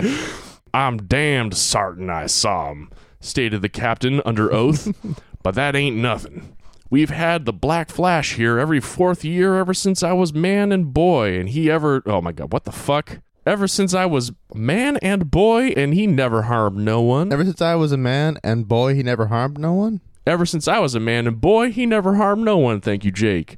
I'm 0.75 0.99
damned 0.99 1.53
sartin 1.53 2.11
I 2.11 2.27
saw 2.27 2.71
him, 2.73 2.91
stated 3.21 3.63
the 3.63 3.69
captain 3.69 4.21
under 4.25 4.53
oath, 4.53 4.93
but 5.43 5.55
that 5.55 5.77
ain't 5.77 5.97
nothing. 5.97 6.57
We've 6.91 7.11
had 7.11 7.45
the 7.45 7.53
Black 7.53 7.89
Flash 7.89 8.35
here 8.35 8.59
every 8.59 8.81
fourth 8.81 9.25
year 9.25 9.57
ever 9.57 9.73
since 9.73 10.03
I 10.03 10.13
was 10.13 10.35
man 10.35 10.73
and 10.73 10.93
boy, 10.93 11.39
and 11.39 11.49
he 11.49 11.71
ever. 11.71 12.03
Oh 12.05 12.21
my 12.21 12.33
god, 12.33 12.53
what 12.53 12.65
the 12.65 12.73
fuck? 12.73 13.21
Ever 13.47 13.69
since 13.69 13.95
I 13.95 14.07
was 14.07 14.33
man 14.53 14.97
and 14.97 15.31
boy, 15.31 15.69
and 15.69 15.95
he 15.95 16.09
never 16.09 16.43
harmed 16.43 16.79
no 16.79 17.01
one. 17.01 17.33
Ever 17.33 17.45
since 17.45 17.63
I 17.63 17.77
was 17.77 17.93
a 17.93 17.97
man 17.97 18.39
and 18.43 18.67
boy, 18.67 18.95
he 18.95 19.05
never 19.05 19.29
harmed 19.29 19.59
no 19.59 19.73
one. 19.73 20.01
Ever 20.27 20.45
since 20.45 20.67
I 20.67 20.81
was 20.81 20.97
a 20.97 21.01
man 21.01 21.29
and 21.29 21.41
boy, 21.41 21.71
he 21.71 21.87
never 21.87 22.17
harmed 22.17 22.45
no 22.45 22.59
one. 22.59 22.81
Thank 22.81 23.05
you, 23.05 23.13
Jake. 23.13 23.57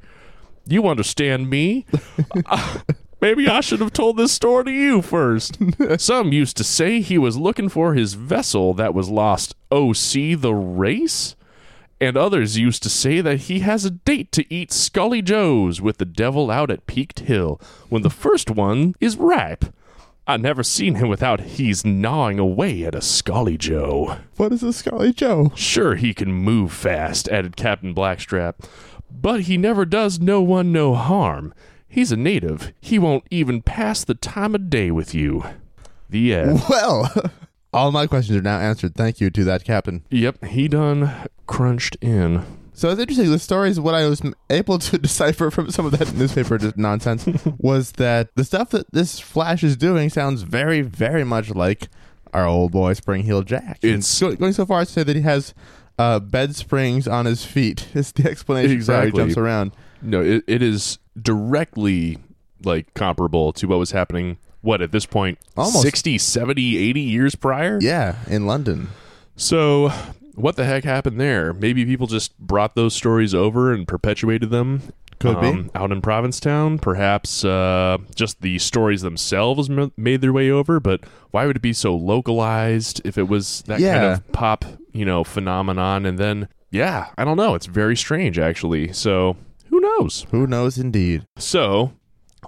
You 0.67 0.87
understand 0.87 1.49
me? 1.49 1.87
Uh, 2.47 2.81
maybe 3.23 3.49
I 3.49 3.62
should 3.62 3.81
have 3.81 3.95
told 3.95 4.19
this 4.19 4.33
story 4.33 4.65
to 4.65 4.71
you 4.71 5.01
first. 5.01 5.59
Some 5.99 6.33
used 6.33 6.59
to 6.59 6.65
say 6.65 7.01
he 7.01 7.17
was 7.17 7.39
looking 7.39 7.71
for 7.71 7.95
his 7.95 8.12
vessel 8.12 8.75
that 8.75 8.93
was 8.93 9.09
lost. 9.09 9.57
Oh, 9.71 9.95
see 9.95 10.35
the 10.35 10.55
race? 10.55 11.35
And 12.03 12.17
others 12.17 12.59
used 12.59 12.83
to 12.83 12.91
say 12.91 13.21
that 13.21 13.43
he 13.43 13.61
has 13.61 13.85
a 13.85 13.91
date 13.91 14.33
to 14.33 14.53
eat 14.53 14.73
Scully 14.73 15.23
Joe's 15.23 15.81
with 15.81 15.99
the 15.99 16.05
devil 16.05 16.51
out 16.51 16.69
at 16.69 16.89
Peaked 16.89 17.21
Hill 17.21 17.61
when 17.91 18.03
the 18.03 18.11
first 18.11 18.51
one 18.51 18.97
is 18.99 19.17
ripe. 19.17 19.67
I 20.27 20.37
never 20.37 20.65
seen 20.65 20.97
him 20.97 21.07
without 21.07 21.43
he's 21.43 21.85
gnawing 21.85 22.41
away 22.41 22.83
at 22.83 22.97
a 22.97 23.01
Scully 23.01 23.57
Joe. 23.57 24.17
What 24.37 24.51
is 24.51 24.65
a 24.65 24.73
Scully 24.73 25.13
Joe? 25.13 25.53
Sure, 25.55 25.95
he 25.95 26.13
can 26.13 26.33
move 26.33 26.73
fast, 26.73 27.29
added 27.29 27.55
Captain 27.55 27.95
Blackstrap, 27.95 28.65
but 29.09 29.43
he 29.43 29.57
never 29.57 29.85
does 29.85 30.19
no 30.19 30.43
one 30.43 30.73
no 30.73 30.97
harm. 30.97 31.55
He's 31.87 32.11
a 32.11 32.17
native. 32.17 32.73
He 32.81 32.99
won't 32.99 33.29
even 33.31 33.63
pass 33.63 34.03
the 34.03 34.15
time 34.15 34.57
of 34.57 34.69
day 34.69 34.91
with 34.91 35.15
you. 35.15 35.45
The 36.11 36.35
end. 36.35 36.63
Well, 36.69 37.13
all 37.73 37.91
my 37.93 38.07
questions 38.07 38.37
are 38.37 38.43
now 38.43 38.59
answered. 38.59 38.95
Thank 38.95 39.21
you 39.21 39.31
to 39.31 39.45
that 39.45 39.64
captain. 39.64 40.05
Yep, 40.11 40.45
he 40.45 40.69
done 40.69 41.11
crunched 41.47 41.97
in. 42.00 42.45
So 42.75 42.88
it's 42.91 43.00
interesting. 43.00 43.31
The 43.31 43.38
stories, 43.38 43.79
what 43.79 43.95
I 43.95 44.07
was 44.09 44.23
able 44.50 44.79
to 44.79 44.99
decipher 45.09 45.50
from 45.50 45.71
some 45.71 45.85
of 45.87 45.93
that 45.99 46.14
newspaper 46.14 46.59
just 46.59 46.76
nonsense, 46.79 47.26
was 47.59 47.93
that 47.93 48.35
the 48.35 48.45
stuff 48.45 48.71
that 48.71 48.91
this 48.93 49.21
Flash 49.21 49.62
is 49.62 49.76
doing 49.76 50.09
sounds 50.11 50.43
very, 50.43 50.81
very 50.81 51.25
much 51.25 51.50
like 51.50 51.88
our 52.33 52.47
old 52.47 52.73
boy 52.73 52.95
Spring 52.95 53.23
Heel 53.25 53.43
Jack. 53.43 53.79
It's- 53.83 54.19
Go- 54.21 54.35
going 54.37 54.52
so 54.55 54.64
far 54.67 54.81
as 54.81 54.88
to 54.88 54.93
say 54.95 55.02
that 55.02 55.17
he 55.17 55.23
has 55.23 55.52
uh, 55.99 56.19
bed 56.19 56.57
springs 56.57 57.07
on 57.07 57.26
his 57.26 57.45
feet. 57.45 57.88
Is 57.95 58.11
the 58.12 58.29
explanation 58.31 58.81
for 58.83 58.93
how 58.93 59.00
he 59.02 59.07
Exactly. 59.09 59.21
jumps 59.23 59.37
around. 59.37 59.73
No, 60.00 60.23
it, 60.23 60.43
it 60.49 60.62
is 60.62 60.99
directly 61.21 62.19
like 62.64 62.93
comparable 62.95 63.52
to 63.52 63.67
what 63.67 63.79
was 63.79 63.91
happening 63.91 64.38
what 64.62 64.81
at 64.81 64.90
this 64.92 65.04
point 65.07 65.38
Almost. 65.57 65.83
60 65.83 66.16
70 66.19 66.76
80 66.78 67.00
years 67.00 67.35
prior 67.35 67.78
Yeah, 67.81 68.16
in 68.28 68.47
London. 68.47 68.88
so 69.37 69.90
what 70.35 70.57
the 70.57 70.64
heck 70.64 70.85
happened 70.85 71.21
there 71.21 71.52
maybe 71.52 71.85
people 71.85 72.07
just 72.07 72.37
brought 72.38 72.75
those 72.75 72.95
stories 72.95 73.35
over 73.35 73.73
and 73.73 73.87
perpetuated 73.87 74.49
them 74.50 74.81
Could 75.21 75.40
be. 75.40 75.47
um, 75.49 75.71
out 75.75 75.92
in 75.92 76.00
provincetown 76.00 76.78
perhaps 76.78 77.45
uh, 77.45 77.99
just 78.14 78.40
the 78.40 78.59
stories 78.59 79.02
themselves 79.02 79.69
m- 79.69 79.92
made 79.97 80.21
their 80.23 80.33
way 80.33 80.50
over 80.50 80.81
but 80.81 81.04
why 81.33 81.45
would 81.47 81.57
it 81.57 81.62
be 81.62 81.73
so 81.75 81.95
localized 81.95 83.00
if 83.04 83.19
it 83.19 83.25
was 83.28 83.62
that 83.66 83.78
kind 83.81 84.04
of 84.04 84.33
pop 84.33 84.64
you 84.92 85.04
know 85.04 85.23
phenomenon 85.25 86.07
and 86.07 86.19
then 86.19 86.49
yeah 86.71 87.09
i 87.19 87.25
don't 87.25 87.37
know 87.37 87.54
it's 87.54 87.66
very 87.66 87.97
strange 87.97 88.38
actually 88.38 88.92
so 88.92 89.37
who 89.69 89.81
knows 89.81 90.26
Who 90.31 90.47
knows 90.47 90.76
indeed. 90.78 91.26
so, 91.38 91.92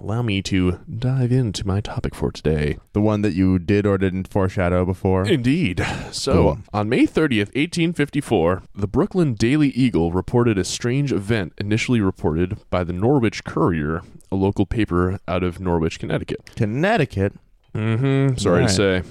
allow 0.01 0.23
me 0.23 0.43
to 0.43 0.81
dive 0.99 1.31
into 1.33 1.67
my 1.67 1.81
topic 1.81 2.15
for 2.15 2.31
today. 2.33 2.79
The 2.93 3.01
one 3.01 3.23
that 3.23 3.35
you 3.35 3.59
did 3.59 3.87
or 3.87 3.97
didn't 3.99 4.29
foreshadow 4.29 4.85
before. 4.85 5.27
Indeed. 5.27 5.85
So, 6.11 6.33
Cool. 6.33 6.59
on 6.73 6.89
May 6.89 7.07
30th, 7.07 7.49
1854, 7.55 8.63
the 8.75 8.87
Brooklyn 8.87 9.35
Daily 9.35 9.69
Eagle 9.71 10.13
reported 10.13 10.59
a 10.59 10.65
strange 10.65 11.13
event 11.13 11.53
initially 11.59 12.01
reported 12.01 12.59
by 12.71 12.85
the 12.85 12.93
Norwich 12.93 13.45
Courier, 13.45 14.03
a 14.31 14.37
local 14.37 14.67
paper 14.67 15.19
out 15.29 15.43
of 15.43 15.61
Norwich, 15.61 15.99
Connecticut. 15.99 16.51
Connecticut. 16.57 17.35
Mm-hmm. 17.75 18.37
Sorry 18.37 18.61
Right. 18.61 18.69
to 18.69 18.75
say. 18.75 19.03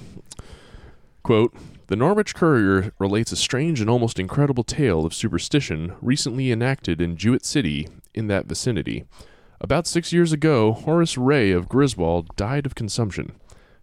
Quote 1.24 1.54
The 1.88 1.96
Norwich 1.96 2.36
Courier 2.36 2.92
relates 3.00 3.32
a 3.32 3.36
strange 3.36 3.80
and 3.82 3.90
almost 3.90 4.20
incredible 4.20 4.64
tale 4.64 5.06
of 5.06 5.14
superstition 5.14 5.94
recently 6.02 6.52
enacted 6.52 7.00
in 7.02 7.16
Jewett 7.18 7.46
City 7.46 7.88
in 8.14 8.28
that 8.28 8.46
vicinity. 8.46 9.06
About 9.64 9.88
six 9.88 10.12
years 10.12 10.34
ago, 10.34 10.74
Horace 10.74 11.18
Ray 11.18 11.52
of 11.52 11.70
Griswold 11.70 12.36
died 12.36 12.66
of 12.66 12.76
consumption. 12.76 13.32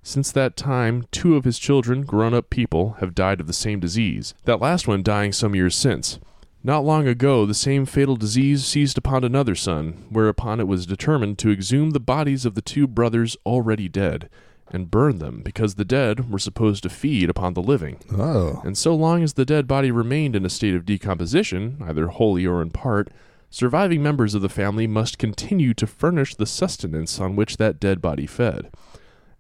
Since 0.03 0.31
that 0.33 0.55
time, 0.55 1.07
two 1.11 1.37
of 1.37 1.45
his 1.45 1.59
children, 1.59 2.03
grown 2.03 2.35
up 2.35 2.51
people, 2.51 2.97
have 3.01 3.15
died 3.15 3.41
of 3.41 3.47
the 3.47 3.55
same 3.55 3.81
disease, 3.81 4.35
that 4.45 4.61
last 4.61 4.87
one 4.87 5.03
dying 5.03 5.33
some 5.33 5.55
years 5.55 5.75
since. 5.75 6.19
Not 6.63 6.85
long 6.85 7.09
ago, 7.09 7.47
the 7.47 7.55
same 7.55 7.87
fatal 7.87 8.17
disease 8.17 8.67
seized 8.67 8.99
upon 8.99 9.25
another 9.25 9.55
son, 9.55 10.05
whereupon 10.11 10.61
it 10.61 10.69
was 10.69 10.85
determined 10.85 11.39
to 11.39 11.51
exhume 11.51 11.93
the 11.93 11.99
bodies 11.99 12.45
of 12.45 12.55
the 12.55 12.61
two 12.61 12.87
brothers 12.87 13.39
already 13.47 13.89
dead, 13.89 14.29
and 14.71 14.91
burn 14.91 15.19
them, 15.19 15.41
because 15.43 15.77
the 15.77 15.85
dead 15.87 16.31
were 16.31 16.39
supposed 16.39 16.83
to 16.83 16.91
feed 16.91 17.31
upon 17.31 17.55
the 17.55 17.63
living. 17.63 17.99
Oh. 18.13 18.61
And 18.67 18.77
so 18.77 18.95
long 18.95 19.23
as 19.23 19.33
the 19.33 19.47
dead 19.47 19.67
body 19.67 19.91
remained 19.91 20.37
in 20.37 20.45
a 20.45 20.51
state 20.51 20.75
of 20.75 20.85
decomposition, 20.85 21.79
either 21.81 22.09
wholly 22.09 22.47
or 22.47 22.61
in 22.61 22.69
part, 22.69 23.09
surviving 23.51 24.03
members 24.03 24.35
of 24.35 24.43
the 24.43 24.49
family 24.49 24.87
must 24.87 25.19
continue 25.19 25.75
to 25.75 25.87
furnish 25.87 26.35
the 26.35 26.47
sustenance 26.47 27.21
on 27.21 27.37
which 27.37 27.57
that 27.57 27.81
dead 27.81 28.01
body 28.01 28.27
fed. 28.27 28.71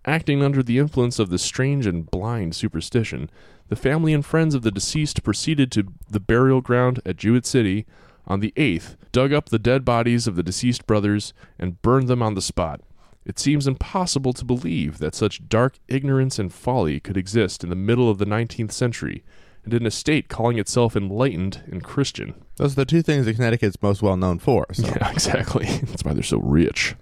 Acting 0.05 0.43
under 0.43 0.63
the 0.63 0.79
influence 0.79 1.19
of 1.19 1.31
this 1.31 1.43
strange 1.43 1.87
and 1.87 2.11
blind 2.11 2.55
superstition, 2.55 3.31
the 3.69 3.77
family 3.77 4.13
and 4.13 4.25
friends 4.25 4.55
of 4.55 4.63
the 4.63 4.71
deceased 4.71 5.23
proceeded 5.23 5.71
to 5.73 5.87
the 6.09 6.21
burial 6.21 6.61
ground 6.61 7.01
at 7.07 7.17
Jewett 7.17 7.47
City 7.47 7.87
on 8.27 8.41
the 8.41 8.53
8th, 8.57 8.97
dug 9.13 9.33
up 9.33 9.49
the 9.49 9.59
dead 9.59 9.85
bodies 9.85 10.27
of 10.27 10.37
the 10.37 10.43
deceased 10.43 10.87
brothers, 10.87 11.33
and 11.59 11.81
burned 11.83 12.09
them 12.09 12.23
on 12.23 12.35
the 12.35 12.43
spot. 12.43 12.81
It 13.25 13.39
seems 13.39 13.67
impossible 13.67 14.33
to 14.35 14.45
believe 14.45 14.99
that 14.99 15.15
such 15.15 15.49
dark 15.49 15.75
ignorance 15.89 16.39
and 16.39 16.53
folly 16.53 17.01
could 17.01 17.17
exist 17.17 17.63
in 17.63 17.71
the 17.71 17.77
middle 17.77 18.09
of 18.09 18.19
the 18.19 18.25
19th 18.25 18.73
century, 18.73 19.23
and 19.65 19.75
in 19.75 19.87
a 19.87 19.91
state 19.91 20.29
calling 20.29 20.59
itself 20.59 20.97
enlightened 20.97 21.63
and 21.71 21.85
Christian. 21.85 22.35
Those 22.57 22.73
are 22.73 22.77
the 22.77 22.85
two 22.85 23.03
things 23.03 23.27
that 23.27 23.35
Connecticut's 23.35 23.83
most 23.83 24.03
well 24.03 24.17
known 24.17 24.39
for. 24.39 24.67
So. 24.73 24.87
Yeah, 24.97 25.11
exactly. 25.11 25.67
That's 25.85 26.05
why 26.05 26.15
they're 26.15 26.23
so 26.23 26.39
rich. 26.39 26.95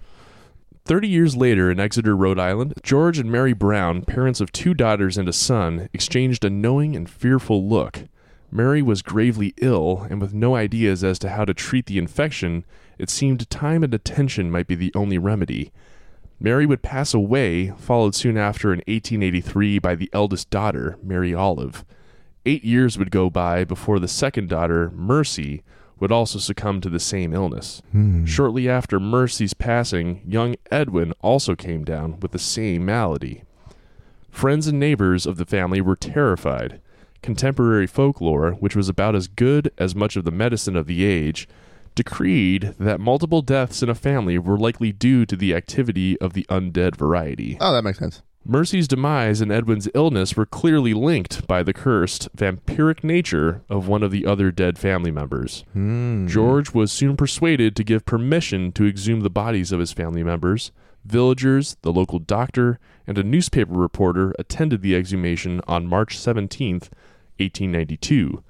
Thirty 0.85 1.07
years 1.07 1.35
later, 1.35 1.69
in 1.69 1.79
Exeter, 1.79 2.15
Rhode 2.15 2.39
Island, 2.39 2.73
George 2.81 3.19
and 3.19 3.31
Mary 3.31 3.53
Brown, 3.53 4.01
parents 4.01 4.41
of 4.41 4.51
two 4.51 4.73
daughters 4.73 5.17
and 5.17 5.29
a 5.29 5.33
son, 5.33 5.87
exchanged 5.93 6.43
a 6.43 6.49
knowing 6.49 6.95
and 6.95 7.09
fearful 7.09 7.67
look. 7.67 8.05
Mary 8.51 8.81
was 8.81 9.03
gravely 9.03 9.53
ill, 9.61 10.07
and 10.09 10.19
with 10.19 10.33
no 10.33 10.55
ideas 10.55 11.03
as 11.03 11.19
to 11.19 11.29
how 11.29 11.45
to 11.45 11.53
treat 11.53 11.85
the 11.85 11.99
infection, 11.99 12.65
it 12.97 13.09
seemed 13.09 13.47
time 13.51 13.83
and 13.83 13.93
attention 13.93 14.49
might 14.49 14.65
be 14.65 14.73
the 14.73 14.91
only 14.95 15.19
remedy. 15.19 15.71
Mary 16.39 16.65
would 16.65 16.81
pass 16.81 17.13
away, 17.13 17.71
followed 17.77 18.15
soon 18.15 18.37
after 18.37 18.73
in 18.73 18.79
1883 18.79 19.77
by 19.77 19.93
the 19.93 20.09
eldest 20.13 20.49
daughter, 20.49 20.97
Mary 21.03 21.33
Olive. 21.33 21.83
Eight 22.49 22.65
years 22.65 22.97
would 22.97 23.11
go 23.11 23.29
by 23.29 23.63
before 23.63 23.99
the 23.99 24.07
second 24.07 24.49
daughter, 24.49 24.89
Mercy, 24.95 25.61
would 25.99 26.11
also 26.11 26.39
succumb 26.39 26.81
to 26.81 26.89
the 26.89 26.99
same 26.99 27.31
illness. 27.31 27.83
Hmm. 27.91 28.25
Shortly 28.25 28.67
after 28.67 28.99
Mercy's 28.99 29.53
passing, 29.53 30.23
young 30.25 30.55
Edwin 30.71 31.13
also 31.21 31.53
came 31.53 31.83
down 31.83 32.19
with 32.21 32.31
the 32.31 32.39
same 32.39 32.85
malady. 32.85 33.43
Friends 34.31 34.65
and 34.65 34.79
neighbors 34.79 35.27
of 35.27 35.37
the 35.37 35.45
family 35.45 35.79
were 35.79 35.95
terrified. 35.95 36.81
Contemporary 37.21 37.85
folklore, 37.85 38.53
which 38.53 38.75
was 38.75 38.89
about 38.89 39.13
as 39.13 39.27
good 39.27 39.71
as 39.77 39.93
much 39.93 40.15
of 40.15 40.25
the 40.25 40.31
medicine 40.31 40.75
of 40.75 40.87
the 40.87 41.05
age, 41.05 41.47
decreed 41.93 42.73
that 42.79 42.99
multiple 42.99 43.43
deaths 43.43 43.83
in 43.83 43.89
a 43.89 43.93
family 43.95 44.39
were 44.39 44.57
likely 44.57 44.91
due 44.91 45.23
to 45.23 45.35
the 45.35 45.53
activity 45.53 46.19
of 46.19 46.33
the 46.33 46.47
undead 46.49 46.95
variety. 46.95 47.59
Oh, 47.61 47.71
that 47.73 47.83
makes 47.83 47.99
sense. 47.99 48.23
Mercy's 48.45 48.87
demise 48.87 49.41
and 49.41 49.51
Edwin's 49.51 49.89
illness 49.93 50.35
were 50.35 50.45
clearly 50.45 50.93
linked 50.93 51.45
by 51.45 51.61
the 51.61 51.73
cursed, 51.73 52.29
vampiric 52.35 53.03
nature 53.03 53.61
of 53.69 53.87
one 53.87 54.01
of 54.01 54.11
the 54.11 54.25
other 54.25 54.49
dead 54.51 54.79
family 54.79 55.11
members. 55.11 55.65
Hmm. 55.73 56.27
George 56.27 56.73
was 56.73 56.91
soon 56.91 57.15
persuaded 57.17 57.75
to 57.75 57.83
give 57.83 58.05
permission 58.05 58.71
to 58.71 58.87
exhume 58.87 59.21
the 59.21 59.29
bodies 59.29 59.71
of 59.71 59.79
his 59.79 59.91
family 59.91 60.23
members. 60.23 60.71
Villagers, 61.05 61.77
the 61.81 61.91
local 61.93 62.19
doctor, 62.19 62.79
and 63.05 63.17
a 63.17 63.23
newspaper 63.23 63.73
reporter 63.73 64.33
attended 64.39 64.81
the 64.81 64.95
exhumation 64.95 65.61
on 65.67 65.87
March 65.87 66.17
17th, 66.17 66.89
1892. 67.37 68.43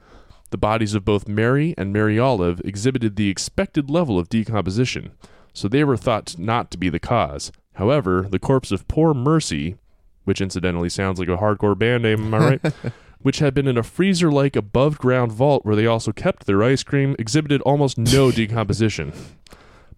The 0.52 0.58
bodies 0.58 0.96
of 0.96 1.06
both 1.06 1.28
Mary 1.28 1.76
and 1.78 1.94
Mary 1.94 2.18
Olive 2.18 2.62
exhibited 2.64 3.16
the 3.16 3.30
expected 3.30 3.90
level 3.90 4.18
of 4.18 4.30
decomposition, 4.30 5.12
so 5.54 5.68
they 5.68 5.84
were 5.84 5.98
thought 5.98 6.38
not 6.40 6.72
to 6.72 6.78
be 6.78 6.90
the 6.90 7.00
cause. 7.00 7.52
However, 7.76 8.28
the 8.30 8.40
corpse 8.40 8.72
of 8.72 8.88
poor 8.88 9.14
Mercy, 9.14 9.78
which 10.26 10.42
incidentally 10.42 10.90
sounds 10.90 11.20
like 11.20 11.30
a 11.30 11.38
hardcore 11.38 11.78
band 11.78 12.04
name, 12.04 12.26
am 12.26 12.34
I 12.34 12.38
right? 12.38 12.74
which 13.22 13.40
had 13.40 13.54
been 13.54 13.68
in 13.68 13.78
a 13.78 13.84
freezer 13.84 14.32
like 14.32 14.56
above 14.56 14.98
ground 14.98 15.32
vault 15.32 15.66
where 15.66 15.76
they 15.76 15.86
also 15.86 16.12
kept 16.12 16.46
their 16.46 16.64
ice 16.64 16.84
cream, 16.84 17.16
exhibited 17.20 17.62
almost 17.62 17.98
no 17.98 18.32
decomposition. 18.32 19.14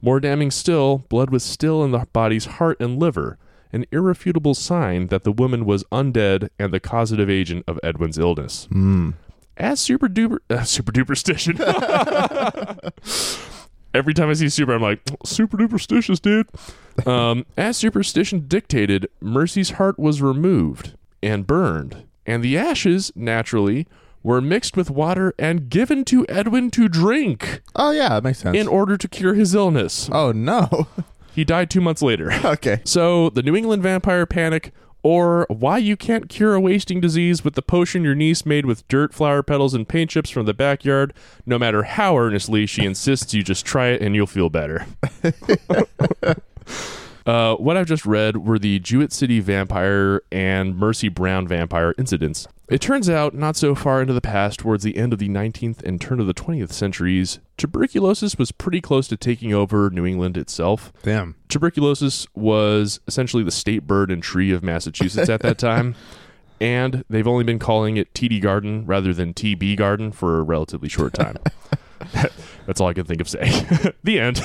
More 0.02 0.20
damning 0.20 0.50
still, 0.50 1.00
blood 1.10 1.30
was 1.30 1.44
still 1.44 1.84
in 1.84 1.92
the 1.92 2.08
body's 2.14 2.46
heart 2.46 2.78
and 2.80 3.00
liver, 3.00 3.38
an 3.72 3.86
irrefutable 3.92 4.56
sign 4.56 5.08
that 5.08 5.24
the 5.24 5.32
woman 5.32 5.66
was 5.66 5.84
undead 5.92 6.50
and 6.58 6.74
the 6.74 6.80
causative 6.80 7.30
agent 7.30 7.64
of 7.68 7.80
Edwin's 7.84 8.18
illness. 8.18 8.66
Hmm. 8.72 9.12
As 9.58 9.80
super 9.80 10.08
duper 10.08 10.40
uh, 10.50 10.64
super 10.64 10.92
duperstition. 10.92 11.58
Every 13.94 14.14
time 14.14 14.30
I 14.30 14.34
see 14.34 14.50
super, 14.50 14.74
I'm 14.74 14.82
like 14.82 15.02
super 15.26 15.58
duperstitious, 15.58 16.22
dude. 16.22 16.48
Um, 17.08 17.46
as 17.56 17.78
superstition 17.78 18.48
dictated, 18.50 19.08
Mercy's 19.22 19.72
heart 19.72 19.98
was 19.98 20.22
removed 20.22 20.96
and 21.24 21.48
burned, 21.48 22.04
and 22.26 22.44
the 22.44 22.58
ashes 22.58 23.14
naturally 23.16 23.88
were 24.24 24.42
mixed 24.42 24.76
with 24.76 24.90
water 24.92 25.34
and 25.40 25.70
given 25.70 26.04
to 26.06 26.26
Edwin 26.28 26.70
to 26.72 26.90
drink 26.90 27.62
Oh, 27.78 27.92
yeah, 27.92 28.10
that 28.10 28.24
makes 28.26 28.40
sense. 28.40 28.58
in 28.58 28.68
order 28.68 28.98
to 28.98 29.08
cure 29.08 29.34
his 29.36 29.56
illness. 29.56 30.10
oh, 30.12 30.32
no. 30.34 30.88
He 31.34 31.46
died 31.46 31.70
two 31.70 31.80
months 31.80 32.02
later. 32.02 32.30
okay. 32.44 32.82
So, 32.84 33.30
the 33.30 33.42
New 33.42 33.56
England 33.56 33.82
vampire 33.84 34.26
panic, 34.26 34.74
or 35.04 35.46
why 35.50 35.78
you 35.78 35.98
can't 35.98 36.30
cure 36.30 36.54
a 36.54 36.60
wasting 36.60 37.02
disease 37.02 37.44
with 37.44 37.56
the 37.56 37.62
potion 37.62 38.04
your 38.04 38.16
niece 38.16 38.46
made 38.46 38.66
with 38.66 38.88
dirt, 38.88 39.14
flower 39.14 39.44
petals, 39.44 39.74
and 39.74 39.88
paint 39.88 40.10
chips 40.12 40.30
from 40.30 40.46
the 40.46 40.54
backyard, 40.54 41.14
no 41.46 41.58
matter 41.58 41.84
how 41.84 42.18
earnestly 42.18 42.66
she 42.66 42.86
insists 42.86 43.34
you 43.34 43.44
just 43.44 43.66
try 43.66 43.88
it 43.88 44.02
and 44.02 44.16
you'll 44.16 44.28
feel 44.28 44.50
better. 44.50 44.86
Uh, 47.26 47.56
what 47.56 47.78
I've 47.78 47.88
just 47.88 48.06
read 48.06 48.38
were 48.38 48.58
the 48.58 48.80
Jewett 48.80 49.14
City 49.14 49.40
vampire 49.40 50.24
and 50.32 50.76
Mercy 50.76 51.08
Brown 51.08 51.48
vampire 51.48 51.94
incidents. 51.98 52.48
It 52.72 52.80
turns 52.80 53.10
out, 53.10 53.34
not 53.34 53.58
so 53.58 53.76
far 53.76 54.00
into 54.02 54.14
the 54.14 54.22
past, 54.22 54.62
towards 54.62 54.86
the 54.86 54.96
end 54.96 55.12
of 55.12 55.20
the 55.20 55.28
19th 55.28 55.84
and 55.84 56.00
turn 56.00 56.22
of 56.22 56.28
the 56.28 56.34
20th 56.34 56.72
centuries, 56.72 57.40
tuberculosis 57.58 58.38
was 58.38 58.54
pretty 58.54 58.80
close 58.80 59.10
to 59.10 59.18
taking 59.18 59.54
over 59.54 59.90
New 59.90 60.06
England 60.06 60.38
itself. 60.38 60.94
Damn. 61.04 61.36
Tuberculosis 61.50 62.28
was 62.34 63.02
essentially 63.08 63.44
the 63.44 63.52
state 63.52 63.86
bird 63.86 64.10
and 64.10 64.24
tree 64.24 64.54
of 64.54 64.64
Massachusetts 64.64 65.30
at 65.30 65.42
that 65.42 65.58
time. 65.58 65.96
And 66.62 67.04
they've 67.10 67.28
only 67.28 67.44
been 67.44 67.58
calling 67.58 67.98
it 67.98 68.14
TD 68.14 68.40
Garden 68.40 68.86
rather 68.86 69.16
than 69.16 69.34
TB 69.34 69.78
Garden 69.78 70.12
for 70.12 70.38
a 70.38 70.44
relatively 70.44 70.90
short 70.90 71.16
time. 71.16 71.38
That's 72.68 72.80
all 72.80 72.88
I 72.88 72.94
can 72.94 73.06
think 73.06 73.20
of 73.20 73.28
saying. 73.28 73.66
the 74.04 74.20
end. 74.20 74.42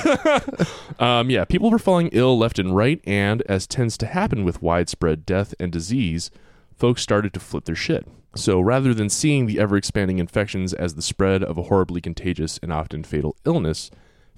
um, 0.99 1.29
yeah, 1.29 1.45
people 1.45 1.69
were 1.69 1.77
falling 1.77 2.09
ill 2.13 2.35
left 2.35 2.57
and 2.57 2.75
right, 2.75 2.99
and 3.05 3.43
as 3.43 3.67
tends 3.67 3.99
to 3.99 4.07
happen 4.07 4.43
with 4.43 4.63
widespread 4.63 5.27
death 5.27 5.53
and 5.59 5.71
disease, 5.71 6.31
folks 6.77 7.01
started 7.01 7.33
to 7.33 7.39
flip 7.39 7.65
their 7.65 7.75
shit. 7.75 8.07
So 8.35 8.59
rather 8.61 8.93
than 8.93 9.09
seeing 9.09 9.45
the 9.45 9.59
ever 9.59 9.75
expanding 9.77 10.19
infections 10.19 10.73
as 10.73 10.93
the 10.93 11.01
spread 11.01 11.43
of 11.43 11.57
a 11.57 11.63
horribly 11.63 12.01
contagious 12.01 12.59
and 12.61 12.71
often 12.71 13.03
fatal 13.03 13.35
illness, 13.45 13.89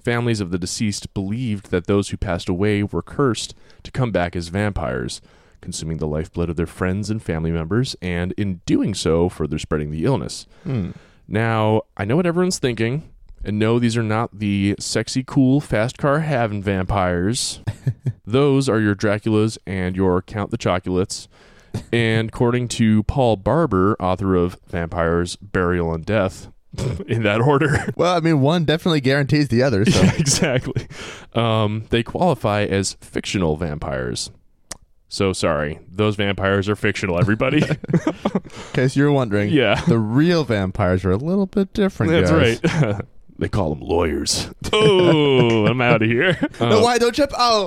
families 0.02 0.40
of 0.40 0.50
the 0.50 0.58
deceased 0.58 1.12
believed 1.12 1.70
that 1.70 1.86
those 1.86 2.08
who 2.08 2.16
passed 2.16 2.48
away 2.48 2.82
were 2.82 3.02
cursed 3.02 3.54
to 3.82 3.90
come 3.90 4.10
back 4.10 4.34
as 4.34 4.48
vampires, 4.48 5.20
consuming 5.60 5.98
the 5.98 6.06
lifeblood 6.06 6.48
of 6.48 6.56
their 6.56 6.66
friends 6.66 7.10
and 7.10 7.22
family 7.22 7.50
members, 7.50 7.94
and 8.00 8.32
in 8.32 8.62
doing 8.64 8.94
so, 8.94 9.28
further 9.28 9.58
spreading 9.58 9.90
the 9.90 10.04
illness. 10.04 10.46
Hmm. 10.64 10.92
Now, 11.28 11.82
I 11.96 12.06
know 12.06 12.16
what 12.16 12.26
everyone's 12.26 12.58
thinking, 12.58 13.10
and 13.44 13.58
no, 13.58 13.78
these 13.78 13.96
are 13.96 14.02
not 14.02 14.38
the 14.38 14.76
sexy, 14.78 15.22
cool, 15.22 15.60
fast 15.60 15.98
car 15.98 16.20
having 16.20 16.62
vampires. 16.62 17.60
Those 18.26 18.68
are 18.68 18.80
your 18.80 18.94
Draculas 18.94 19.58
and 19.66 19.96
your 19.96 20.22
Count 20.22 20.50
the 20.50 20.58
Chocolates. 20.58 21.28
And 21.92 22.28
according 22.28 22.68
to 22.68 23.02
Paul 23.04 23.36
Barber, 23.36 23.96
author 24.00 24.34
of 24.36 24.56
Vampires, 24.68 25.36
Burial, 25.36 25.92
and 25.94 26.04
Death, 26.04 26.48
in 27.08 27.24
that 27.24 27.40
order, 27.40 27.86
Well, 27.96 28.16
I 28.16 28.20
mean, 28.20 28.40
one 28.40 28.64
definitely 28.64 29.00
guarantees 29.00 29.48
the 29.48 29.62
other. 29.62 29.84
So 29.84 30.00
exactly, 30.18 30.86
um, 31.34 31.86
they 31.90 32.02
qualify 32.02 32.62
as 32.64 32.96
fictional 33.00 33.56
vampires. 33.56 34.30
So 35.08 35.32
sorry, 35.32 35.80
those 35.90 36.14
vampires 36.14 36.68
are 36.68 36.76
fictional, 36.76 37.18
everybody. 37.18 37.62
in 37.66 38.14
case 38.72 38.94
you're 38.94 39.10
wondering, 39.10 39.50
yeah. 39.50 39.80
the 39.88 39.98
real 39.98 40.44
vampires 40.44 41.04
are 41.04 41.10
a 41.10 41.16
little 41.16 41.46
bit 41.46 41.72
different. 41.72 42.12
That's 42.12 42.30
guys. 42.30 42.60
right. 42.84 43.04
they 43.36 43.48
call 43.48 43.74
them 43.74 43.80
lawyers. 43.80 44.48
Oh, 44.72 45.66
I'm 45.66 45.80
out 45.80 46.02
of 46.02 46.08
here. 46.08 46.38
No, 46.60 46.78
Uh, 46.78 46.82
why 46.82 46.98
don't 46.98 47.18
you? 47.18 47.26
Oh, 47.36 47.66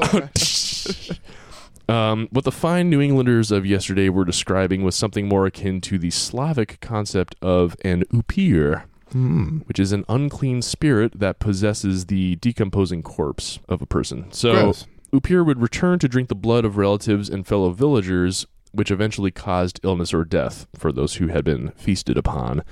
um, 1.90 2.28
what 2.32 2.46
the 2.46 2.52
fine 2.52 2.90
New 2.90 3.02
Englanders 3.02 3.52
of 3.52 3.66
yesterday 3.66 4.10
were 4.10 4.26
describing 4.26 4.84
was 4.84 4.96
something 4.96 5.28
more 5.28 5.46
akin 5.46 5.82
to 5.82 5.98
the 5.98 6.10
Slavic 6.12 6.80
concept 6.82 7.36
of 7.42 7.76
an 7.84 8.04
upir, 8.14 8.84
Hmm. 9.12 9.60
which 9.66 9.80
is 9.80 9.92
an 9.92 10.06
unclean 10.10 10.64
spirit 10.64 11.20
that 11.20 11.38
possesses 11.38 12.06
the 12.08 12.36
decomposing 12.38 13.04
corpse 13.04 13.60
of 13.70 13.80
a 13.82 13.86
person. 13.86 14.26
So, 14.32 14.54
Gross. 14.54 14.88
upir 15.14 15.46
would 15.46 15.62
return 15.62 16.00
to 16.00 16.08
drink 16.08 16.30
the 16.30 16.36
blood 16.36 16.66
of 16.66 16.78
relatives 16.78 17.30
and 17.30 17.46
fellow 17.46 17.70
villagers, 17.72 18.48
which 18.72 18.90
eventually 18.90 19.30
caused 19.30 19.80
illness 19.84 20.16
or 20.16 20.26
death 20.26 20.66
for 20.76 20.92
those 20.92 21.16
who 21.16 21.28
had 21.28 21.44
been 21.46 21.70
feasted 21.76 22.18
upon. 22.18 22.64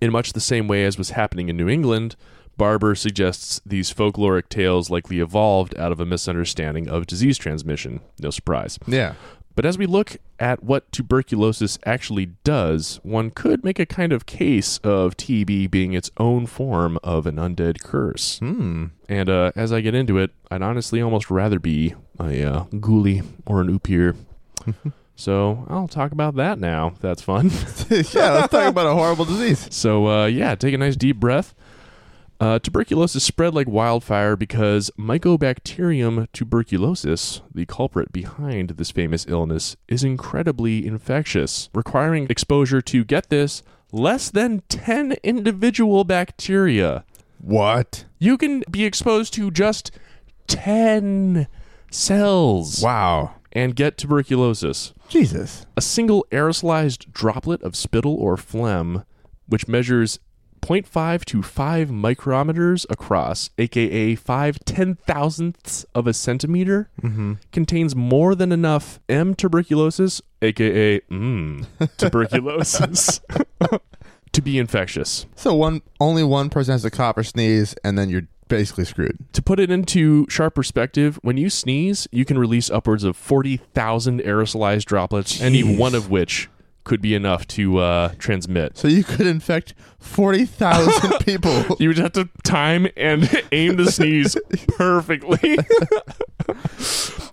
In 0.00 0.10
much 0.10 0.32
the 0.32 0.40
same 0.40 0.68
way 0.68 0.86
as 0.86 0.96
was 0.96 1.10
happening 1.10 1.50
in 1.50 1.56
New 1.58 1.68
England, 1.68 2.16
Barber 2.56 2.94
suggests 2.94 3.60
these 3.64 3.92
folkloric 3.92 4.48
tales 4.48 4.90
likely 4.90 5.20
evolved 5.20 5.76
out 5.78 5.92
of 5.92 6.00
a 6.00 6.06
misunderstanding 6.06 6.88
of 6.88 7.06
disease 7.06 7.38
transmission. 7.38 8.00
No 8.18 8.30
surprise. 8.30 8.78
Yeah. 8.86 9.14
But 9.60 9.66
as 9.66 9.76
we 9.76 9.86
look 9.86 10.16
at 10.38 10.62
what 10.62 10.90
tuberculosis 10.92 11.78
actually 11.84 12.26
does, 12.44 13.00
one 13.02 13.30
could 13.30 13.64
make 13.64 13.78
a 13.78 13.86
kind 13.86 14.12
of 14.12 14.24
case 14.24 14.78
of 14.78 15.16
TB 15.16 15.70
being 15.70 15.92
its 15.92 16.10
own 16.16 16.46
form 16.46 16.98
of 17.02 17.26
an 17.26 17.36
undead 17.36 17.82
curse. 17.82 18.38
Hmm. 18.38 18.86
And 19.08 19.28
uh, 19.28 19.52
as 19.54 19.72
I 19.72 19.80
get 19.80 19.94
into 19.94 20.18
it, 20.18 20.30
I'd 20.50 20.62
honestly 20.62 21.02
almost 21.02 21.30
rather 21.30 21.58
be 21.58 21.94
a 22.18 22.42
uh, 22.42 22.64
ghoulie 22.72 23.26
or 23.44 23.60
an 23.60 23.78
upir. 23.78 24.16
so 25.16 25.66
I'll 25.68 25.88
talk 25.88 26.12
about 26.12 26.36
that 26.36 26.58
now. 26.58 26.94
That's 27.00 27.20
fun. 27.20 27.50
yeah. 27.90 28.32
Let's 28.32 28.52
talk 28.52 28.68
about 28.68 28.86
a 28.86 28.94
horrible 28.94 29.24
disease. 29.26 29.68
So, 29.70 30.06
uh, 30.06 30.26
yeah, 30.26 30.54
take 30.54 30.74
a 30.74 30.78
nice 30.78 30.96
deep 30.96 31.16
breath. 31.16 31.54
Uh, 32.40 32.58
tuberculosis 32.58 33.22
spread 33.22 33.54
like 33.54 33.68
wildfire 33.68 34.34
because 34.34 34.90
Mycobacterium 34.98 36.26
tuberculosis, 36.32 37.42
the 37.54 37.66
culprit 37.66 38.12
behind 38.12 38.70
this 38.70 38.90
famous 38.90 39.26
illness, 39.28 39.76
is 39.88 40.02
incredibly 40.02 40.86
infectious, 40.86 41.68
requiring 41.74 42.26
exposure 42.30 42.80
to, 42.80 43.04
get 43.04 43.28
this, 43.28 43.62
less 43.92 44.30
than 44.30 44.62
10 44.70 45.16
individual 45.22 46.04
bacteria. 46.04 47.04
What? 47.38 48.06
You 48.18 48.38
can 48.38 48.64
be 48.70 48.84
exposed 48.86 49.34
to 49.34 49.50
just 49.50 49.90
10 50.46 51.46
cells 51.90 52.80
Wow. 52.82 53.34
and 53.52 53.76
get 53.76 53.98
tuberculosis 53.98 54.94
Jesus. 55.10 55.66
a 55.76 55.80
single 55.82 56.26
aerosolized 56.30 57.12
droplet 57.12 57.62
of 57.62 57.76
spittle 57.76 58.14
or 58.14 58.38
phlegm, 58.38 59.04
which 59.46 59.68
measures 59.68 60.18
0.5 60.60 61.24
to 61.26 61.42
5 61.42 61.88
micrometers 61.88 62.86
across, 62.90 63.50
aka 63.58 64.14
5 64.14 64.58
ten 64.64 64.94
thousandths 64.94 65.84
of 65.94 66.06
a 66.06 66.12
centimeter, 66.14 66.88
Mm-hmm. 67.02 67.34
contains 67.52 67.96
more 67.96 68.34
than 68.34 68.52
enough 68.52 69.00
M 69.08 69.34
tuberculosis, 69.34 70.20
aka 70.42 71.00
mm, 71.00 71.66
tuberculosis, 71.96 73.20
to 74.32 74.42
be 74.42 74.58
infectious. 74.58 75.26
So 75.34 75.54
one 75.54 75.82
only 75.98 76.22
one 76.24 76.50
person 76.50 76.72
has 76.72 76.84
a 76.84 76.90
cough 76.90 77.16
or 77.16 77.24
sneeze, 77.24 77.74
and 77.84 77.98
then 77.98 78.08
you're 78.10 78.28
basically 78.48 78.84
screwed. 78.84 79.16
To 79.34 79.42
put 79.42 79.60
it 79.60 79.70
into 79.70 80.26
sharp 80.28 80.54
perspective, 80.56 81.18
when 81.22 81.36
you 81.36 81.48
sneeze, 81.50 82.08
you 82.10 82.24
can 82.24 82.36
release 82.38 82.68
upwards 82.68 83.04
of 83.04 83.16
40,000 83.16 84.20
aerosolized 84.22 84.84
droplets, 84.86 85.40
any 85.40 85.62
one 85.62 85.94
of 85.94 86.10
which 86.10 86.48
could 86.84 87.00
be 87.00 87.14
enough 87.14 87.46
to 87.48 87.78
uh, 87.78 88.12
transmit. 88.18 88.76
So 88.76 88.88
you 88.88 89.04
could 89.04 89.26
infect 89.26 89.74
forty 89.98 90.44
thousand 90.44 91.18
people. 91.24 91.76
You 91.78 91.88
would 91.88 91.98
have 91.98 92.12
to 92.12 92.28
time 92.42 92.86
and 92.96 93.30
aim 93.52 93.76
the 93.76 93.90
sneeze 93.90 94.36
perfectly. 94.68 95.58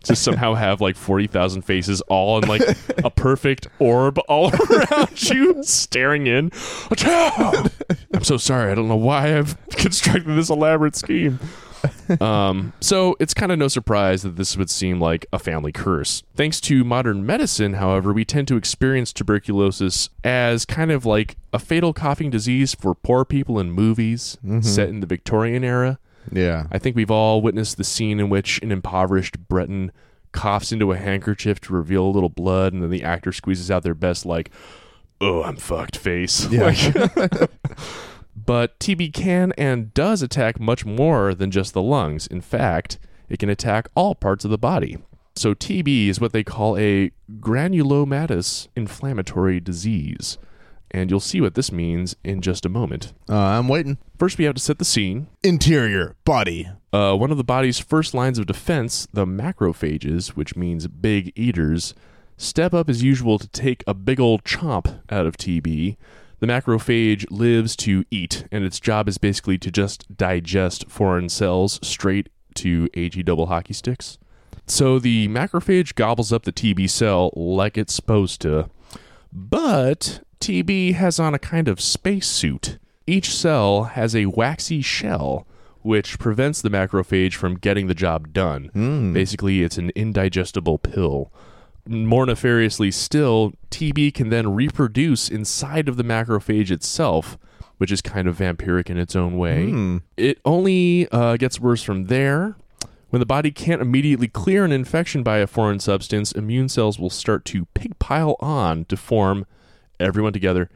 to 0.04 0.16
somehow 0.16 0.54
have 0.54 0.80
like 0.80 0.96
40,000 0.96 1.64
faces 1.64 2.02
all 2.02 2.42
in 2.42 2.48
like 2.48 2.62
a 3.04 3.10
perfect 3.10 3.68
orb 3.80 4.18
all 4.30 4.52
around 4.54 5.30
you 5.30 5.62
staring 5.64 6.28
in. 6.28 6.52
I'm 8.14 8.24
so 8.24 8.38
sorry. 8.38 8.72
I 8.72 8.76
don't 8.76 8.88
know 8.88 8.96
why 8.96 9.38
I've 9.38 9.58
constructed 9.72 10.34
this 10.36 10.50
elaborate 10.50 10.96
scheme. 10.96 11.40
Um, 12.22 12.74
so 12.80 13.16
it's 13.20 13.34
kind 13.34 13.52
of 13.52 13.60
no 13.60 13.68
surprise 13.68 14.24
that 14.24 14.36
this 14.38 14.56
would 14.58 14.70
seem 14.70 15.00
like 15.00 15.26
a 15.34 15.40
family 15.40 15.72
curse. 15.72 16.24
Thanks 16.36 16.62
to 16.62 16.84
modern 16.84 17.26
medicine, 17.26 17.74
however, 17.74 18.13
we 18.13 18.24
tend 18.26 18.48
to 18.50 18.56
experience 18.56 19.12
tuberculosis 19.13 20.10
as 20.24 20.66
kind 20.66 20.92
of 20.92 21.06
like 21.06 21.36
a 21.54 21.60
fatal 21.60 21.94
coughing 21.94 22.30
disease 22.30 22.74
for 22.74 22.96
poor 22.96 23.26
people 23.26 23.60
in 23.60 23.72
movies 23.72 24.38
set 24.62 24.90
in 24.90 25.00
the 25.02 25.08
Victorian 25.08 25.63
era. 25.63 26.00
yeah. 26.32 26.68
I 26.72 26.78
think 26.78 26.96
we've 26.96 27.12
all 27.12 27.42
witnessed 27.42 27.78
the 27.78 27.84
scene 27.84 28.20
in 28.20 28.30
which 28.30 28.60
an 28.62 28.72
impoverished 28.72 29.38
Breton 29.48 29.92
coughs 30.32 30.72
into 30.72 30.92
a 30.92 30.98
handkerchief 30.98 31.60
to 31.62 31.74
reveal 31.74 32.06
a 32.06 32.12
little 32.12 32.30
blood, 32.30 32.74
and 32.74 32.82
then 32.84 32.90
the 32.90 33.04
actor 33.04 33.32
squeezes 33.32 33.72
out 33.72 33.84
their 33.84 33.94
best, 33.96 34.26
like, 34.26 34.52
"Oh, 35.22 35.42
I'm 35.44 35.56
fucked" 35.56 35.98
face. 35.98 36.48
Yeah. 36.52 36.74
Like- 37.16 37.50
but 38.45 38.80
TB 38.80 39.13
can 39.13 39.52
and 39.58 39.93
does 39.93 40.21
attack 40.21 40.60
much 40.60 40.86
more 40.86 41.34
than 41.34 41.52
just 41.52 41.73
the 41.73 41.82
lungs. 41.82 42.28
In 42.28 42.41
fact, 42.41 43.00
it 43.30 43.39
can 43.39 43.50
attack 43.50 43.89
all 43.95 44.15
parts 44.15 44.45
of 44.45 44.52
the 44.52 44.58
body. 44.58 44.97
So 45.36 45.54
TB 45.54 46.08
is 46.08 46.21
what 46.21 46.34
they 46.34 46.43
call 46.43 46.78
a 46.78 47.12
granulomatous 47.39 48.67
inflammatory 48.76 49.60
disease. 49.60 50.38
And 50.89 51.12
you'll 51.12 51.19
see 51.19 51.41
what 51.41 51.56
this 51.56 51.71
means 51.71 52.15
in 52.23 52.41
just 52.41 52.65
a 52.65 52.69
moment. 52.69 53.12
Uh, 53.30 53.36
I'm 53.36 53.67
waiting. 53.67 53.97
First, 54.17 54.38
we 54.38 54.45
have 54.45 54.56
to 54.56 54.62
set 54.62 54.80
the 54.80 54.86
scene. 54.86 55.28
Interior 55.43 56.15
body. 56.23 56.69
Uh, 56.93 57.15
one 57.15 57.30
of 57.30 57.38
the 57.38 57.43
body's 57.43 57.80
first 57.80 58.13
lines 58.13 58.39
of 58.39 58.45
defense, 58.45 59.08
the 59.12 59.26
macrophages, 59.26 60.30
which 60.30 60.56
means 60.56 60.88
big 60.88 61.34
eaters, 61.36 61.93
step 62.38 62.73
up 62.73 62.89
as 62.89 63.04
usual 63.04 63.38
to 63.38 63.47
take 63.50 63.84
a 63.86 63.93
big 63.93 64.19
old 64.19 64.43
chomp 64.45 65.02
out 65.10 65.26
of 65.26 65.36
TB. 65.36 65.97
The 66.39 66.47
macrophage 66.47 67.26
lives 67.32 67.76
to 67.78 68.06
eat, 68.12 68.45
and 68.52 68.63
its 68.63 68.80
job 68.80 69.08
is 69.08 69.17
basically 69.17 69.58
to 69.58 69.71
just 69.71 70.15
digest 70.15 70.89
foreign 70.89 71.30
cells 71.30 71.80
straight 71.82 72.30
to 72.56 72.88
AG 72.93 73.21
double 73.23 73.47
hockey 73.47 73.73
sticks. 73.73 74.17
So 74.67 75.00
the 75.00 75.28
macrophage 75.30 75.95
gobbles 75.95 76.32
up 76.34 76.43
the 76.43 76.52
TB 76.52 76.89
cell 76.89 77.32
like 77.36 77.78
it's 77.78 77.93
supposed 77.93 78.41
to. 78.41 78.69
But 79.32 80.21
TB 80.39 80.93
has 80.95 81.19
on 81.19 81.34
a 81.34 81.39
kind 81.39 81.67
of 81.67 81.82
spacesuit. 81.82 82.78
Each 83.08 83.34
cell 83.34 83.86
has 83.86 84.15
a 84.15 84.26
waxy 84.26 84.82
shell, 84.82 85.47
which 85.82 86.19
prevents 86.19 86.62
the 86.62 86.69
macrophage 86.69 87.34
from 87.34 87.56
getting 87.56 87.88
the 87.88 87.95
job 87.95 88.34
done. 88.34 88.65
Hmm. 88.73 89.13
Basically, 89.13 89.63
it's 89.63 89.78
an 89.78 89.91
indigestible 89.95 90.78
pill. 90.78 91.32
More 91.88 92.26
nefariously 92.26 92.91
still, 92.91 93.54
TB 93.71 94.13
can 94.13 94.30
then 94.30 94.54
reproduce 94.54 95.30
inside 95.30 95.88
of 95.88 95.97
the 95.97 96.04
macrophage 96.04 96.71
itself, 96.71 97.38
which 97.78 97.91
is 97.91 98.02
kind 98.02 98.28
of 98.28 98.38
vampiric 98.38 98.89
in 98.89 98.97
its 98.97 99.15
own 99.15 99.38
way. 99.38 99.69
Hmm. 99.69 99.97
It 100.15 100.39
only 100.45 101.08
uh, 101.12 101.38
gets 101.38 101.60
worse 101.60 101.84
from 101.84 102.06
there. 102.06 102.56
When 103.10 103.21
the 103.21 103.26
body 103.26 103.52
can't 103.52 103.82
immediately 103.82 104.28
clear 104.28 104.65
an 104.65 104.73
infection 104.73 105.23
by 105.23 105.38
a 105.38 105.47
foreign 105.47 105.80
substance, 105.80 106.34
immune 106.34 106.67
cells 106.67 107.00
will 107.00 107.10
start 107.10 107.45
to 107.45 107.65
pigpile 107.67 108.36
on 108.41 108.84
to 108.86 108.97
form, 108.97 109.45
everyone 109.97 110.34
together, 110.34 110.69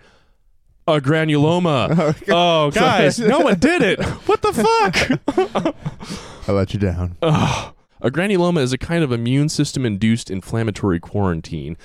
a 0.88 1.00
granuloma. 1.00 2.16
oh, 2.30 2.72
guys, 2.72 3.20
no 3.20 3.40
one 3.40 3.60
did 3.60 3.82
it. 3.82 4.02
What 4.28 4.42
the 4.42 4.54
fuck? 4.54 5.76
I 6.48 6.52
let 6.52 6.74
you 6.74 6.80
down. 6.80 7.18
A 8.04 8.10
granuloma 8.10 8.62
is 8.62 8.74
a 8.74 8.80
kind 8.80 9.04
of 9.04 9.12
immune 9.12 9.48
system 9.48 9.86
induced 9.86 10.32
inflammatory 10.32 11.00
quarantine. 11.00 11.78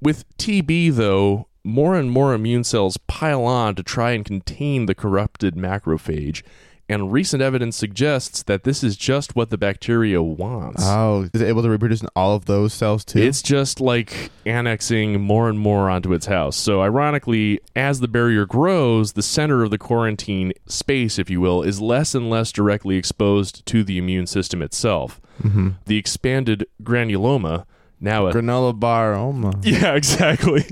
With 0.00 0.24
TB, 0.38 0.94
though, 0.94 1.48
more 1.62 1.94
and 1.96 2.10
more 2.10 2.32
immune 2.32 2.64
cells 2.64 2.96
pile 2.96 3.44
on 3.44 3.74
to 3.74 3.82
try 3.82 4.12
and 4.12 4.24
contain 4.24 4.86
the 4.86 4.94
corrupted 4.94 5.56
macrophage, 5.56 6.42
and 6.88 7.12
recent 7.12 7.42
evidence 7.42 7.76
suggests 7.76 8.42
that 8.44 8.64
this 8.64 8.82
is 8.82 8.96
just 8.96 9.36
what 9.36 9.50
the 9.50 9.58
bacteria 9.58 10.22
wants. 10.22 10.82
Oh, 10.84 11.28
is 11.34 11.42
it 11.42 11.46
able 11.46 11.62
to 11.62 11.68
reproduce 11.68 12.00
in 12.00 12.08
all 12.16 12.34
of 12.34 12.46
those 12.46 12.72
cells 12.72 13.04
too? 13.04 13.18
It's 13.20 13.42
just 13.42 13.82
like 13.82 14.30
annexing 14.46 15.20
more 15.20 15.50
and 15.50 15.58
more 15.58 15.90
onto 15.90 16.14
its 16.14 16.24
house. 16.24 16.56
So, 16.56 16.80
ironically, 16.80 17.60
as 17.76 18.00
the 18.00 18.08
barrier 18.08 18.46
grows, 18.46 19.12
the 19.12 19.22
center 19.22 19.62
of 19.62 19.70
the 19.70 19.78
quarantine 19.78 20.54
space, 20.64 21.18
if 21.18 21.28
you 21.28 21.42
will, 21.42 21.62
is 21.62 21.82
less 21.82 22.14
and 22.14 22.30
less 22.30 22.50
directly 22.50 22.96
exposed 22.96 23.66
to 23.66 23.84
the 23.84 23.98
immune 23.98 24.26
system 24.26 24.62
itself. 24.62 25.20
Mm-hmm. 25.42 25.68
The 25.86 25.96
expanded 25.96 26.66
granuloma, 26.82 27.66
now 28.00 28.26
a 28.26 28.32
granola 28.32 28.78
bar. 28.78 29.14
Oh 29.14 29.52
yeah, 29.62 29.94
exactly. 29.94 30.66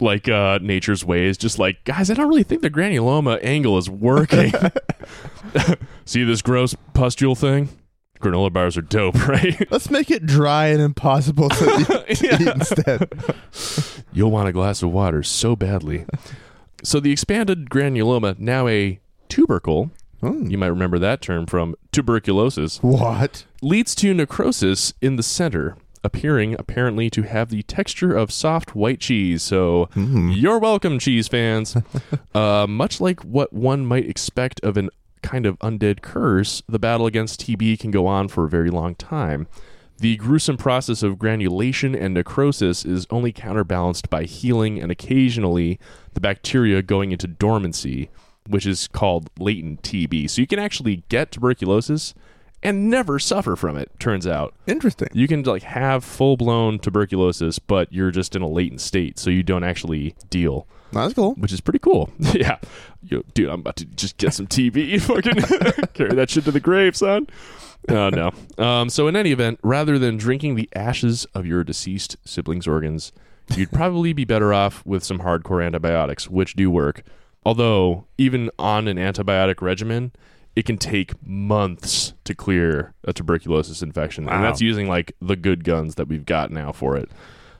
like 0.00 0.28
uh, 0.28 0.58
nature's 0.62 1.04
ways, 1.04 1.36
just 1.36 1.58
like 1.58 1.84
guys, 1.84 2.10
I 2.10 2.14
don't 2.14 2.28
really 2.28 2.42
think 2.42 2.62
the 2.62 2.70
granuloma 2.70 3.38
angle 3.42 3.78
is 3.78 3.88
working. 3.88 4.52
See 6.04 6.24
this 6.24 6.42
gross 6.42 6.74
pustule 6.94 7.34
thing? 7.34 7.68
Granola 8.20 8.52
bars 8.52 8.76
are 8.76 8.82
dope, 8.82 9.14
right? 9.28 9.70
Let's 9.70 9.90
make 9.90 10.10
it 10.10 10.26
dry 10.26 10.66
and 10.66 10.80
impossible 10.80 11.48
to 11.48 11.80
eat, 11.80 12.16
to 12.16 12.34
eat 12.34 12.48
instead. 12.48 14.04
You'll 14.12 14.30
want 14.30 14.48
a 14.48 14.52
glass 14.52 14.82
of 14.82 14.92
water 14.92 15.22
so 15.22 15.56
badly. 15.56 16.06
So 16.84 17.00
the 17.00 17.10
expanded 17.10 17.68
granuloma, 17.68 18.38
now 18.38 18.68
a 18.68 19.00
tubercle, 19.28 19.90
Hmm. 20.22 20.46
you 20.50 20.56
might 20.56 20.68
remember 20.68 20.98
that 21.00 21.20
term 21.20 21.46
from 21.46 21.74
tuberculosis, 21.90 22.78
What? 22.82 23.44
leads 23.60 23.94
to 23.96 24.14
necrosis 24.14 24.94
in 25.00 25.16
the 25.16 25.22
center, 25.22 25.76
appearing 26.04 26.54
apparently 26.58 27.10
to 27.10 27.22
have 27.22 27.48
the 27.50 27.62
texture 27.64 28.14
of 28.16 28.30
soft 28.30 28.74
white 28.76 29.00
cheese. 29.00 29.42
So 29.42 29.88
Mm. 29.96 30.32
you're 30.40 30.58
welcome, 30.58 30.98
cheese 30.98 31.28
fans. 31.28 31.76
uh, 32.34 32.66
much 32.68 33.00
like 33.00 33.20
what 33.24 33.52
one 33.52 33.84
might 33.84 34.08
expect 34.08 34.60
of 34.62 34.76
an 34.76 34.90
kind 35.22 35.46
of 35.46 35.58
undead 35.60 36.02
curse, 36.02 36.62
the 36.68 36.78
battle 36.78 37.06
against 37.06 37.40
TB 37.40 37.78
can 37.78 37.90
go 37.90 38.06
on 38.06 38.28
for 38.28 38.44
a 38.44 38.48
very 38.48 38.70
long 38.70 38.94
time. 38.96 39.46
The 39.98 40.16
gruesome 40.16 40.56
process 40.56 41.04
of 41.04 41.16
granulation 41.18 41.94
and 41.94 42.14
necrosis 42.14 42.84
is 42.84 43.06
only 43.10 43.30
counterbalanced 43.30 44.10
by 44.10 44.24
healing 44.24 44.80
and 44.80 44.90
occasionally 44.90 45.78
the 46.14 46.20
bacteria 46.20 46.82
going 46.82 47.12
into 47.12 47.28
dormancy, 47.28 48.10
which 48.48 48.66
is 48.66 48.88
called 48.88 49.30
latent 49.38 49.82
TB. 49.82 50.30
So 50.30 50.40
you 50.40 50.46
can 50.46 50.58
actually 50.58 51.04
get 51.08 51.30
tuberculosis 51.32 52.14
and 52.62 52.88
never 52.88 53.18
suffer 53.18 53.56
from 53.56 53.76
it, 53.76 53.90
turns 53.98 54.26
out. 54.26 54.54
Interesting. 54.66 55.08
You 55.12 55.26
can 55.26 55.42
like 55.42 55.62
have 55.64 56.04
full 56.04 56.36
blown 56.36 56.78
tuberculosis, 56.78 57.58
but 57.58 57.92
you're 57.92 58.10
just 58.12 58.36
in 58.36 58.42
a 58.42 58.48
latent 58.48 58.80
state, 58.80 59.18
so 59.18 59.30
you 59.30 59.42
don't 59.42 59.64
actually 59.64 60.14
deal, 60.30 60.66
That's 60.92 61.14
cool. 61.14 61.34
which 61.34 61.52
is 61.52 61.60
pretty 61.60 61.80
cool. 61.80 62.10
yeah, 62.18 62.58
Yo, 63.02 63.22
dude, 63.34 63.48
I'm 63.48 63.60
about 63.60 63.76
to 63.76 63.84
just 63.84 64.16
get 64.16 64.32
some 64.34 64.46
TB. 64.46 65.00
Fucking 65.02 65.86
carry 65.94 66.14
that 66.14 66.30
shit 66.30 66.44
to 66.44 66.52
the 66.52 66.60
grave, 66.60 66.96
son. 66.96 67.26
Oh 67.88 68.10
no. 68.10 68.30
Um, 68.64 68.88
so 68.88 69.08
in 69.08 69.16
any 69.16 69.32
event, 69.32 69.58
rather 69.64 69.98
than 69.98 70.16
drinking 70.16 70.54
the 70.54 70.68
ashes 70.74 71.26
of 71.34 71.44
your 71.46 71.64
deceased 71.64 72.16
siblings' 72.24 72.68
organs, 72.68 73.10
you'd 73.56 73.72
probably 73.72 74.12
be 74.12 74.24
better 74.24 74.54
off 74.54 74.86
with 74.86 75.02
some 75.02 75.18
hardcore 75.18 75.66
antibiotics, 75.66 76.30
which 76.30 76.54
do 76.54 76.70
work. 76.70 77.02
Although 77.44 78.04
even 78.18 78.50
on 78.58 78.86
an 78.88 78.96
antibiotic 78.98 79.60
regimen, 79.60 80.12
it 80.54 80.64
can 80.64 80.76
take 80.78 81.12
months 81.26 82.14
to 82.24 82.34
clear 82.34 82.94
a 83.04 83.12
tuberculosis 83.12 83.82
infection, 83.82 84.28
and 84.28 84.44
that's 84.44 84.60
using 84.60 84.88
like 84.88 85.12
the 85.20 85.36
good 85.36 85.64
guns 85.64 85.96
that 85.96 86.08
we've 86.08 86.26
got 86.26 86.50
now 86.50 86.72
for 86.72 86.96
it. 86.96 87.08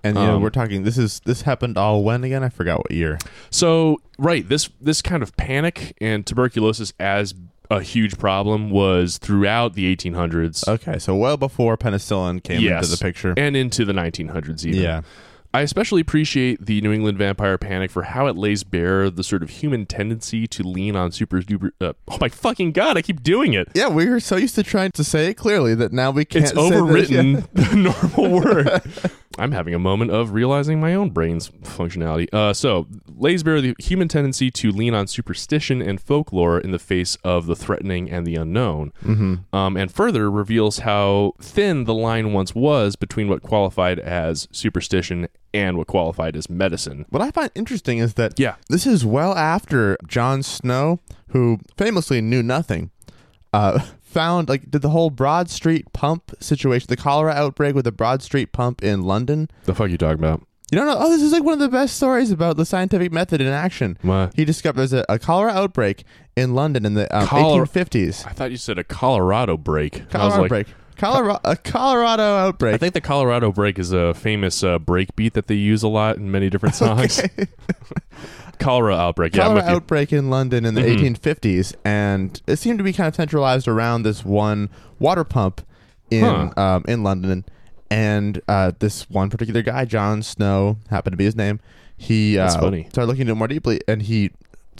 And 0.04 0.16
you 0.16 0.22
know, 0.22 0.36
Um, 0.36 0.42
we're 0.42 0.50
talking. 0.50 0.82
This 0.82 0.98
is 0.98 1.20
this 1.24 1.42
happened 1.42 1.78
all 1.78 2.02
when 2.04 2.24
again? 2.24 2.42
I 2.44 2.48
forgot 2.48 2.78
what 2.78 2.90
year. 2.90 3.18
So, 3.50 3.98
right, 4.18 4.48
this 4.48 4.68
this 4.80 5.00
kind 5.00 5.22
of 5.22 5.36
panic 5.36 5.96
and 6.00 6.26
tuberculosis 6.26 6.92
as 7.00 7.34
a 7.70 7.80
huge 7.80 8.18
problem 8.18 8.68
was 8.70 9.16
throughout 9.18 9.72
the 9.74 9.94
1800s 9.96 10.68
Okay, 10.68 10.98
so 10.98 11.14
well 11.16 11.36
before 11.38 11.78
penicillin 11.78 12.42
came 12.42 12.60
Yes. 12.60 12.84
into 12.84 12.96
the 12.98 13.02
picture. 13.02 13.32
and 13.36 13.56
into 13.56 13.84
the 13.86 13.94
1900s 13.94 14.66
even. 14.66 14.80
Yeah. 14.82 15.00
I 15.54 15.60
especially 15.60 16.00
appreciate 16.00 16.64
the 16.64 16.80
New 16.80 16.92
England 16.92 17.18
vampire 17.18 17.58
panic 17.58 17.90
for 17.90 18.04
how 18.04 18.26
it 18.26 18.36
lays 18.36 18.64
bare 18.64 19.10
the 19.10 19.22
sort 19.22 19.42
of 19.42 19.50
human 19.50 19.84
tendency 19.84 20.46
to 20.46 20.62
lean 20.62 20.96
on 20.96 21.12
super 21.12 21.42
duper. 21.42 21.72
Uh, 21.78 21.92
oh 22.08 22.16
my 22.20 22.30
fucking 22.30 22.72
god! 22.72 22.96
I 22.96 23.02
keep 23.02 23.22
doing 23.22 23.52
it. 23.52 23.68
Yeah, 23.74 23.88
we 23.88 24.08
were 24.08 24.20
so 24.20 24.36
used 24.36 24.54
to 24.54 24.62
trying 24.62 24.92
to 24.92 25.04
say 25.04 25.26
it 25.26 25.34
clearly 25.34 25.74
that 25.74 25.92
now 25.92 26.10
we 26.10 26.24
can't. 26.24 26.44
It's 26.44 26.52
this. 26.52 26.60
overwritten 26.60 27.46
the 27.52 27.76
normal 27.76 28.40
word. 28.40 28.82
I'm 29.38 29.52
having 29.52 29.74
a 29.74 29.78
moment 29.78 30.10
of 30.10 30.32
realizing 30.32 30.80
my 30.80 30.94
own 30.94 31.10
brain's 31.10 31.48
functionality. 31.48 32.32
Uh, 32.32 32.52
so, 32.52 32.86
lays 33.08 33.42
bare 33.42 33.60
the 33.60 33.74
human 33.78 34.08
tendency 34.08 34.50
to 34.50 34.70
lean 34.70 34.94
on 34.94 35.06
superstition 35.06 35.80
and 35.80 36.00
folklore 36.00 36.58
in 36.60 36.70
the 36.70 36.78
face 36.78 37.16
of 37.24 37.46
the 37.46 37.56
threatening 37.56 38.10
and 38.10 38.26
the 38.26 38.36
unknown. 38.36 38.92
Mm-hmm. 39.02 39.54
Um, 39.54 39.76
and 39.76 39.90
further 39.90 40.30
reveals 40.30 40.80
how 40.80 41.32
thin 41.40 41.84
the 41.84 41.94
line 41.94 42.32
once 42.32 42.54
was 42.54 42.96
between 42.96 43.28
what 43.28 43.42
qualified 43.42 43.98
as 43.98 44.48
superstition 44.52 45.28
and 45.54 45.76
what 45.76 45.86
qualified 45.86 46.36
as 46.36 46.48
medicine. 46.48 47.04
What 47.10 47.22
I 47.22 47.30
find 47.30 47.50
interesting 47.54 47.98
is 47.98 48.14
that 48.14 48.38
Yeah. 48.38 48.54
this 48.68 48.86
is 48.86 49.04
well 49.04 49.34
after 49.34 49.96
Jon 50.06 50.42
Snow, 50.42 51.00
who 51.28 51.58
famously 51.76 52.20
knew 52.20 52.42
nothing, 52.42 52.90
uh, 53.52 53.80
found 54.02 54.48
like 54.48 54.70
did 54.70 54.82
the 54.82 54.90
whole 54.90 55.10
Broad 55.10 55.48
Street 55.50 55.90
pump 55.92 56.32
situation, 56.40 56.86
the 56.88 56.96
cholera 56.96 57.32
outbreak 57.32 57.74
with 57.74 57.84
the 57.84 57.92
Broad 57.92 58.22
Street 58.22 58.52
pump 58.52 58.82
in 58.82 59.02
London. 59.02 59.48
The 59.64 59.74
fuck 59.74 59.90
you 59.90 59.96
talking 59.98 60.18
about? 60.18 60.42
You 60.70 60.78
don't 60.78 60.86
know? 60.86 60.96
Oh, 60.98 61.10
this 61.10 61.20
is 61.20 61.32
like 61.32 61.42
one 61.42 61.52
of 61.54 61.58
the 61.60 61.68
best 61.68 61.96
stories 61.96 62.30
about 62.30 62.56
the 62.56 62.64
scientific 62.64 63.12
method 63.12 63.42
in 63.42 63.46
action. 63.48 63.98
What? 64.00 64.32
He 64.34 64.46
discovered 64.46 64.78
there's 64.78 64.92
a, 64.94 65.04
a 65.06 65.18
cholera 65.18 65.50
outbreak 65.52 66.04
in 66.34 66.54
London 66.54 66.86
in 66.86 66.94
the 66.94 67.14
um, 67.14 67.26
Cholera- 67.26 67.66
1850s. 67.66 68.26
I 68.26 68.30
thought 68.32 68.50
you 68.50 68.56
said 68.56 68.78
a 68.78 68.84
Colorado 68.84 69.58
break. 69.58 70.02
I 70.14 70.24
was 70.24 70.32
like, 70.34 70.42
outbreak. 70.44 70.66
Colorado, 70.96 71.40
a 71.44 71.57
Colorado 71.57 72.22
outbreak. 72.22 72.74
I 72.74 72.78
think 72.78 72.94
the 72.94 73.00
Colorado 73.00 73.50
break 73.52 73.78
is 73.78 73.92
a 73.92 74.14
famous 74.14 74.62
uh, 74.62 74.78
break 74.78 75.14
beat 75.16 75.35
that 75.35 75.46
they 75.46 75.55
use 75.55 75.83
a 75.83 75.88
lot 75.88 76.16
in 76.16 76.31
many 76.31 76.48
different 76.50 76.74
songs. 76.85 77.18
Okay. 77.18 77.46
Cholera 78.59 78.94
outbreak. 78.94 79.35
Yeah, 79.35 79.44
cholera 79.46 79.62
outbreak 79.64 80.12
in 80.12 80.31
London 80.31 80.64
in 80.64 80.74
the 80.74 80.83
Mhm. 80.83 81.16
1850s, 81.16 81.74
and 81.85 82.40
it 82.46 82.57
seemed 82.57 82.78
to 82.78 82.85
be 82.85 82.92
kind 82.92 83.09
of 83.09 83.14
centralized 83.16 83.66
around 83.66 84.05
this 84.05 84.24
one 84.24 84.68
water 85.00 85.24
pump 85.24 85.62
in 86.11 86.22
Huh. 86.24 86.50
um, 86.57 86.85
in 86.87 87.02
London. 87.02 87.44
And 87.90 88.40
uh, 88.46 88.70
this 88.78 89.11
one 89.11 89.31
particular 89.31 89.62
guy, 89.62 89.85
John 89.85 90.22
Snow, 90.22 90.78
happened 90.90 91.12
to 91.14 91.16
be 91.16 91.24
his 91.24 91.35
name. 91.37 91.59
He 91.96 92.38
uh, 92.38 92.48
started 92.48 92.88
looking 93.07 93.22
into 93.22 93.33
it 93.33 93.37
more 93.37 93.48
deeply, 93.48 93.81
and 93.88 94.02
he 94.02 94.31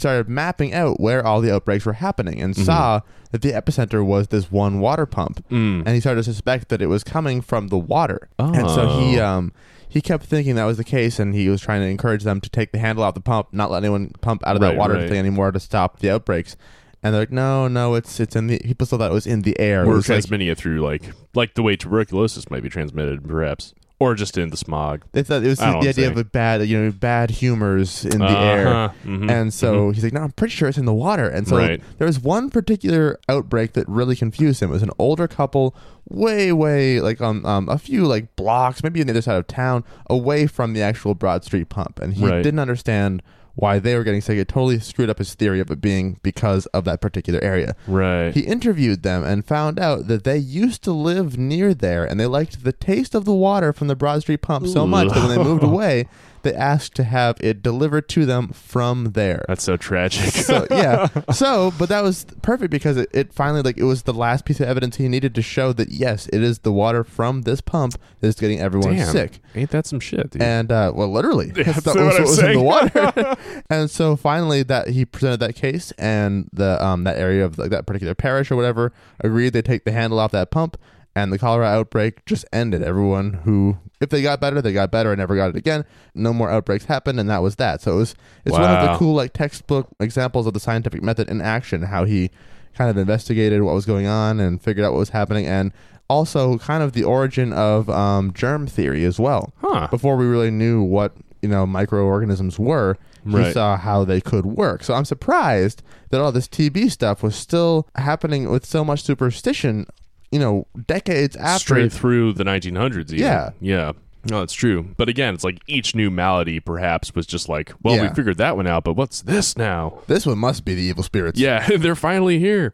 started 0.03 0.29
mapping 0.29 0.73
out 0.73 0.99
where 0.99 1.25
all 1.25 1.41
the 1.41 1.53
outbreaks 1.53 1.85
were 1.85 1.93
happening, 1.93 2.41
and 2.41 2.53
Mhm. 2.55 2.65
saw 2.65 3.01
that 3.31 3.41
the 3.41 3.51
epicenter 3.51 4.05
was 4.05 4.27
this 4.27 4.51
one 4.51 4.79
water 4.79 5.05
pump. 5.05 5.43
Mm. 5.49 5.79
And 5.85 5.89
he 5.89 5.99
started 5.99 6.23
to 6.23 6.31
suspect 6.31 6.69
that 6.69 6.81
it 6.81 6.87
was 6.87 7.03
coming 7.03 7.41
from 7.41 7.69
the 7.69 7.77
water, 7.77 8.27
and 8.37 8.69
so 8.69 8.99
he 8.99 9.19
Oh. 9.19 9.25
um, 9.27 9.51
he 9.87 10.01
kept 10.01 10.25
thinking 10.25 10.55
that 10.55 10.65
was 10.65 10.77
the 10.77 10.83
case, 10.83 11.19
and 11.19 11.33
he 11.33 11.49
was 11.49 11.61
trying 11.61 11.81
to 11.81 11.87
encourage 11.87 12.23
them 12.23 12.41
to 12.41 12.49
take 12.49 12.71
the 12.71 12.79
handle 12.79 13.03
off 13.03 13.13
the 13.13 13.21
pump, 13.21 13.47
not 13.51 13.69
let 13.71 13.83
anyone 13.83 14.11
pump 14.21 14.41
out 14.45 14.55
of 14.55 14.61
Right, 14.61 14.69
that 14.71 14.77
water 14.77 14.95
right. 14.95 15.07
thing 15.09 15.17
anymore 15.19 15.51
to 15.51 15.59
stop 15.59 15.99
the 15.99 16.09
outbreaks. 16.09 16.55
And 17.01 17.13
they're 17.13 17.23
like, 17.23 17.31
no, 17.31 17.67
no, 17.67 17.95
it's 17.95 18.19
it's 18.19 18.35
in 18.35 18.47
the. 18.47 18.59
People 18.59 18.85
still 18.87 18.97
thought 18.97 19.11
it 19.11 19.13
was 19.13 19.27
in 19.27 19.41
the 19.41 19.59
air. 19.59 19.85
We're 19.85 19.95
was 19.95 20.07
like- 20.09 20.23
it 20.41 20.57
through 20.57 20.79
like 20.81 21.03
like 21.35 21.53
the 21.55 21.61
way 21.63 21.75
tuberculosis 21.75 22.49
might 22.49 22.63
be 22.63 22.69
transmitted, 22.69 23.27
perhaps, 23.27 23.73
or 24.11 24.15
just 24.15 24.37
in 24.37 24.49
the 24.49 24.57
smog. 24.57 25.03
they 25.13 25.23
thought 25.23 25.43
it 25.43 25.47
was 25.47 25.59
the 25.59 25.65
idea 25.65 26.09
of 26.09 26.17
a 26.17 26.23
bad, 26.23 26.65
you 26.67 26.79
know, 26.79 26.91
bad 26.91 27.29
humors 27.31 28.05
in 28.05 28.19
the 28.19 28.29
air. 28.29 28.67
Uh-huh. 28.67 28.93
Mhm. 29.05 29.29
And 29.31 29.53
so 29.53 29.91
he's 29.91 30.03
like, 30.03 30.13
no, 30.13 30.21
I'm 30.21 30.31
pretty 30.31 30.53
sure 30.53 30.67
it's 30.69 30.77
in 30.77 30.85
the 30.85 30.93
water. 30.93 31.27
And 31.27 31.47
so 31.47 31.57
Right. 31.57 31.81
there 31.97 32.07
was 32.07 32.19
one 32.19 32.49
particular 32.49 33.19
outbreak 33.29 33.73
that 33.73 33.87
really 33.87 34.15
confused 34.15 34.61
him. 34.61 34.69
It 34.69 34.73
was 34.73 34.83
an 34.83 34.91
older 34.99 35.27
couple, 35.27 35.75
way, 36.09 36.51
way 36.51 36.99
like 36.99 37.21
um, 37.21 37.45
um 37.45 37.69
a 37.69 37.77
few 37.77 38.05
like 38.05 38.35
blocks, 38.35 38.83
maybe 38.83 38.99
on 39.01 39.07
the 39.07 39.13
other 39.13 39.21
side 39.21 39.37
of 39.37 39.47
town, 39.47 39.83
away 40.09 40.47
from 40.47 40.73
the 40.73 40.81
actual 40.81 41.15
Broad 41.15 41.43
Street 41.43 41.69
pump, 41.69 41.99
and 41.99 42.13
he 42.13 42.25
Right. 42.25 42.43
didn't 42.43 42.59
understand 42.59 43.21
why 43.55 43.77
they 43.79 43.95
were 43.95 44.03
getting 44.03 44.21
sick. 44.21 44.37
It 44.37 44.47
totally 44.47 44.79
screwed 44.79 45.09
up 45.09 45.19
his 45.19 45.33
theory 45.35 45.59
of 45.59 45.69
it 45.69 45.79
being 45.79 46.19
because 46.23 46.65
of 46.67 46.85
that 46.85 47.01
particular 47.01 47.39
area. 47.41 47.75
right. 47.87 48.33
He 48.33 48.41
interviewed 48.41 49.03
them 49.03 49.23
and 49.23 49.45
found 49.45 49.79
out 49.79 50.07
that 50.07 50.23
they 50.23 50.37
used 50.37 50.83
to 50.83 50.91
live 50.91 51.37
near 51.37 51.73
there 51.73 52.03
and 52.03 52.19
they 52.19 52.25
liked 52.25 52.63
the 52.63 52.73
taste 52.73 53.13
of 53.13 53.25
the 53.25 53.33
water 53.33 53.71
from 53.71 53.87
the 53.87 53.95
Broad 53.95 54.21
Street 54.21 54.41
pump 54.41 54.67
so 54.67 54.87
much 54.87 55.09
that 55.09 55.27
when 55.27 55.37
they 55.37 55.43
moved 55.43 55.63
away, 55.71 56.07
they 56.43 56.53
asked 56.53 56.95
to 56.95 57.03
have 57.03 57.37
it 57.41 57.61
delivered 57.63 58.07
to 58.09 58.25
them 58.25 58.49
from 58.49 59.11
there. 59.13 59.43
That's 59.47 59.63
so 59.63 59.77
tragic. 59.77 60.33
So 60.43 60.67
yeah, 60.69 61.07
so 61.31 61.71
but 61.79 61.89
that 61.89 62.03
was 62.03 62.25
perfect 62.41 62.69
because 62.71 62.97
it, 62.97 63.09
it 63.13 63.33
finally 63.33 63.61
like 63.61 63.77
it 63.77 63.83
was 63.83 64.03
the 64.03 64.13
last 64.13 64.45
piece 64.45 64.59
of 64.59 64.67
evidence 64.67 64.97
he 64.97 65.07
needed 65.07 65.33
to 65.35 65.41
show 65.41 65.71
that 65.73 65.89
yes, 65.89 66.27
it 66.33 66.41
is 66.43 66.59
the 66.59 66.71
water 66.71 67.03
from 67.03 67.43
this 67.43 67.61
pump 67.61 67.95
that 68.19 68.27
is 68.27 68.35
getting 68.35 68.59
everyone 68.59 68.95
Damn. 68.95 69.07
sick. 69.07 69.39
Ain't 69.55 69.69
that 69.71 69.85
some 69.85 69.99
shit, 69.99 70.31
dude? 70.31 70.41
And 70.41 70.71
uh, 70.71 70.91
well, 70.93 71.09
literally, 71.11 71.51
Yeah, 71.55 71.63
that 71.71 71.83
that's 71.83 71.85
was 71.85 71.95
what 71.95 72.15
I'm 72.15 72.21
was 72.23 72.39
in 72.39 72.53
the 72.53 72.61
water. 72.61 73.35
and 73.69 73.89
so 73.89 74.15
finally, 74.15 74.63
that 74.63 74.89
he 74.89 75.05
presented 75.05 75.39
that 75.39 75.55
case, 75.55 75.91
and 75.97 76.49
the 76.51 76.83
um 76.83 77.03
that 77.05 77.17
area 77.17 77.45
of 77.45 77.57
like 77.57 77.69
that 77.71 77.85
particular 77.85 78.15
parish 78.15 78.51
or 78.51 78.55
whatever 78.55 78.91
agreed 79.21 79.53
they 79.53 79.61
take 79.61 79.85
the 79.85 79.91
handle 79.91 80.19
off 80.19 80.31
that 80.31 80.51
pump, 80.51 80.77
and 81.15 81.31
the 81.31 81.39
cholera 81.39 81.67
outbreak 81.67 82.25
just 82.25 82.45
ended. 82.51 82.81
Everyone 82.83 83.33
who, 83.33 83.77
if 84.01 84.09
they 84.09 84.21
got 84.21 84.39
better, 84.39 84.61
they 84.61 84.73
got 84.73 84.91
better 84.91 85.11
and 85.11 85.19
never 85.19 85.35
got 85.35 85.49
it 85.49 85.55
again. 85.55 85.85
No 86.15 86.33
more 86.33 86.49
outbreaks 86.49 86.85
happened, 86.85 87.19
and 87.19 87.29
that 87.29 87.41
was 87.41 87.55
that. 87.57 87.81
So 87.81 87.93
it 87.93 87.97
was 87.97 88.15
it's 88.45 88.53
one 88.53 88.63
of 88.63 88.91
the 88.91 88.97
cool 88.97 89.13
like 89.15 89.33
textbook 89.33 89.89
examples 89.99 90.47
of 90.47 90.53
the 90.53 90.59
scientific 90.59 91.01
method 91.03 91.29
in 91.29 91.41
action. 91.41 91.83
How 91.83 92.05
he 92.05 92.31
kind 92.75 92.89
of 92.89 92.97
investigated 92.97 93.61
what 93.61 93.75
was 93.75 93.85
going 93.85 94.07
on 94.07 94.39
and 94.39 94.61
figured 94.61 94.85
out 94.85 94.93
what 94.93 94.99
was 94.99 95.09
happening, 95.09 95.45
and 95.45 95.71
also 96.09 96.57
kind 96.57 96.83
of 96.83 96.93
the 96.93 97.03
origin 97.03 97.53
of 97.53 97.89
um, 97.89 98.33
germ 98.33 98.67
theory 98.67 99.05
as 99.05 99.19
well. 99.19 99.53
Huh. 99.57 99.87
Before 99.89 100.15
we 100.17 100.25
really 100.25 100.51
knew 100.51 100.81
what 100.81 101.13
you 101.41 101.49
know 101.49 101.65
microorganisms 101.67 102.57
were, 102.59 102.97
he 103.25 103.31
saw 103.53 103.77
how 103.77 104.03
they 104.03 104.19
could 104.19 104.45
work. 104.45 104.83
So 104.83 104.93
I'm 104.95 105.05
surprised 105.05 105.81
that 106.09 106.19
all 106.19 106.31
this 106.31 106.47
TB 106.47 106.91
stuff 106.91 107.23
was 107.23 107.35
still 107.35 107.87
happening 107.95 108.49
with 108.49 108.65
so 108.65 108.83
much 108.83 109.03
superstition. 109.03 109.85
You 110.33 110.39
know, 110.39 110.67
decades 110.87 111.35
after. 111.35 111.59
Straight 111.59 111.93
through 111.93 112.33
the 112.33 112.43
1900s. 112.43 113.13
Even. 113.13 113.19
Yeah. 113.19 113.49
Yeah. 113.61 113.91
No, 114.25 114.39
that's 114.39 114.53
true. 114.53 114.95
But 114.97 115.09
again, 115.09 115.33
it's 115.33 115.43
like 115.43 115.59
each 115.67 115.95
new 115.95 116.09
malady 116.09 116.59
perhaps 116.59 117.13
was 117.13 117.25
just 117.25 117.49
like, 117.49 117.73
well, 117.83 118.01
we 118.01 118.07
figured 118.15 118.37
that 118.37 118.55
one 118.55 118.67
out, 118.67 118.83
but 118.85 118.93
what's 118.93 119.21
this 119.21 119.57
now? 119.57 119.99
This 120.07 120.25
one 120.25 120.37
must 120.37 120.63
be 120.63 120.73
the 120.75 120.81
evil 120.81 121.03
spirits. 121.03 121.39
Yeah, 121.39 121.67
they're 121.77 121.95
finally 121.95 122.39
here. 122.39 122.73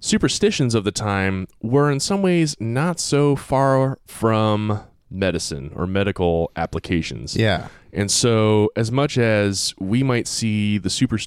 Superstitions 0.00 0.74
of 0.74 0.84
the 0.84 0.92
time 0.92 1.46
were 1.62 1.90
in 1.90 1.98
some 1.98 2.20
ways 2.22 2.56
not 2.60 3.00
so 3.00 3.36
far 3.36 3.98
from 4.06 4.82
medicine 5.10 5.72
or 5.74 5.86
medical 5.86 6.50
applications. 6.56 7.36
Yeah. 7.36 7.68
And 7.92 8.10
so, 8.10 8.70
as 8.76 8.90
much 8.92 9.16
as 9.16 9.74
we 9.78 10.02
might 10.02 10.26
see 10.26 10.76
the 10.78 10.90
super, 10.90 11.18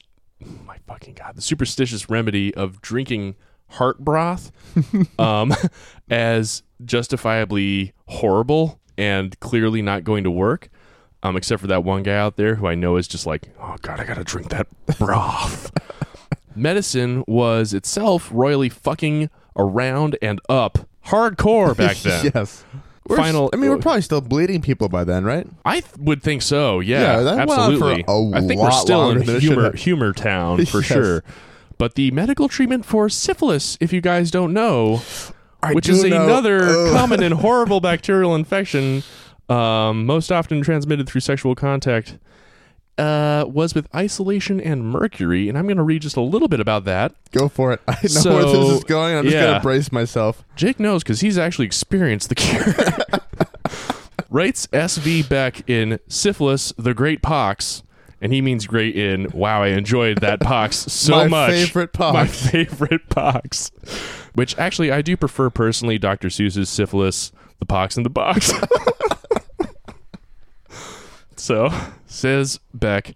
oh 0.43 0.47
my 0.65 0.77
fucking 0.87 1.15
god, 1.15 1.35
the 1.35 1.41
superstitious 1.41 2.09
remedy 2.09 2.53
of 2.53 2.81
drinking 2.81 3.35
heart 3.69 3.99
broth, 3.99 4.51
um, 5.19 5.53
as 6.09 6.63
justifiably 6.83 7.93
horrible 8.07 8.79
and 8.97 9.39
clearly 9.39 9.81
not 9.81 10.03
going 10.03 10.23
to 10.23 10.31
work, 10.31 10.69
um, 11.23 11.35
except 11.37 11.61
for 11.61 11.67
that 11.67 11.83
one 11.83 12.03
guy 12.03 12.15
out 12.15 12.37
there 12.37 12.55
who 12.55 12.67
I 12.67 12.75
know 12.75 12.95
is 12.97 13.07
just 13.07 13.25
like, 13.25 13.49
oh 13.59 13.75
god, 13.81 13.99
I 13.99 14.05
gotta 14.05 14.23
drink 14.23 14.49
that 14.49 14.67
broth. 14.99 15.71
Medicine 16.55 17.23
was 17.27 17.73
itself 17.73 18.29
royally 18.33 18.69
fucking 18.69 19.29
around 19.57 20.17
and 20.21 20.39
up 20.47 20.87
hardcore 21.07 21.75
back 21.77 21.97
then. 21.97 22.31
yes. 22.33 22.63
We're 23.07 23.17
Final- 23.17 23.45
s- 23.45 23.49
I 23.53 23.57
mean, 23.57 23.69
we're 23.69 23.77
probably 23.77 24.01
still 24.01 24.21
bleeding 24.21 24.61
people 24.61 24.89
by 24.89 25.03
then, 25.03 25.23
right? 25.25 25.45
I 25.63 25.81
th- 25.81 25.97
would 25.99 26.23
think 26.23 26.41
so. 26.41 26.79
Yeah, 26.79 27.01
Yeah, 27.17 27.21
that 27.21 27.47
went 27.47 27.51
on 27.51 27.77
for 27.77 27.91
absolutely. 27.91 28.03
a 28.07 28.37
I 28.37 28.47
think 28.47 28.59
we're 28.61 28.69
lot 28.69 28.79
still 28.79 28.97
longer 28.99 29.19
in 29.19 29.25
than 29.27 29.35
it 29.35 29.41
should 29.41 29.49
humor 29.49 29.63
have. 29.65 29.73
humor 29.75 30.13
town 30.13 30.65
for 30.65 30.77
Yes. 30.77 30.85
sure. 30.87 31.23
But 31.77 31.95
the 31.95 32.11
medical 32.11 32.47
treatment 32.47 32.85
for 32.85 33.09
syphilis, 33.09 33.77
if 33.81 33.91
you 33.91 34.01
guys 34.01 34.31
don't 34.31 34.53
know, 34.53 35.01
I 35.61 35.73
which 35.73 35.85
do 35.85 35.91
is 35.93 36.03
know- 36.03 36.23
another 36.25 36.63
Ugh. 36.63 36.93
common 36.95 37.21
and 37.23 37.33
horrible 37.35 37.81
bacterial 37.81 38.33
infection, 38.35 39.03
um, 39.49 40.05
most 40.05 40.31
often 40.31 40.61
transmitted 40.61 41.07
through 41.07 41.21
sexual 41.21 41.53
contact, 41.55 42.17
uh, 42.97 43.43
was 43.47 43.75
with 43.75 43.87
isolation 43.93 44.61
and 44.61 44.85
mercury. 44.85 45.49
And 45.49 45.57
I'm 45.57 45.65
going 45.67 45.75
to 45.77 45.83
read 45.83 46.01
just 46.01 46.15
a 46.15 46.21
little 46.21 46.47
bit 46.47 46.61
about 46.61 46.85
that. 46.85 47.13
Go 47.31 47.49
for 47.49 47.73
it. 47.73 47.81
I 47.89 47.97
know 48.03 48.07
So, 48.07 48.33
where 48.35 48.45
this 48.45 48.77
is 48.77 48.83
going. 48.85 49.17
I'm 49.17 49.25
just 49.25 49.35
yeah. 49.35 49.45
gonna 49.47 49.59
brace 49.59 49.91
myself. 49.91 50.45
Jake 50.55 50.79
knows 50.79 51.03
because 51.03 51.19
he's 51.19 51.37
actually 51.37 51.65
experienced 51.65 52.29
the 52.29 52.35
cure. 52.35 52.63
Writes 54.29 54.67
S.V. 54.73 55.23
Beck 55.23 55.69
in 55.69 55.99
Syphilis, 56.07 56.73
the 56.77 56.93
Great 56.93 57.21
Pox, 57.21 57.83
and 58.25 58.33
he 58.33 58.41
means 58.41 58.65
great 58.65 58.95
in 58.95 59.29
Wow, 59.35 59.61
I 59.61 59.67
enjoyed 59.67 60.21
that 60.21 60.39
pox 60.39 60.77
so 60.77 61.15
much. 61.15 61.29
My 61.29 61.47
much. 61.47 61.51
favorite 61.51 61.93
pox. 61.93 62.13
My 62.15 62.25
favorite 62.25 63.07
pox. 63.07 63.69
Which 64.33 64.57
actually 64.57 64.91
I 64.91 65.03
do 65.03 65.15
prefer 65.15 65.51
personally 65.51 65.99
Dr. 65.99 66.29
Seuss's 66.29 66.67
Syphilis, 66.67 67.31
the 67.59 67.67
pox 67.67 67.97
in 67.97 68.01
the 68.01 68.09
box. 68.09 68.51
so, 71.35 71.69
says 72.07 72.59
Beck, 72.73 73.13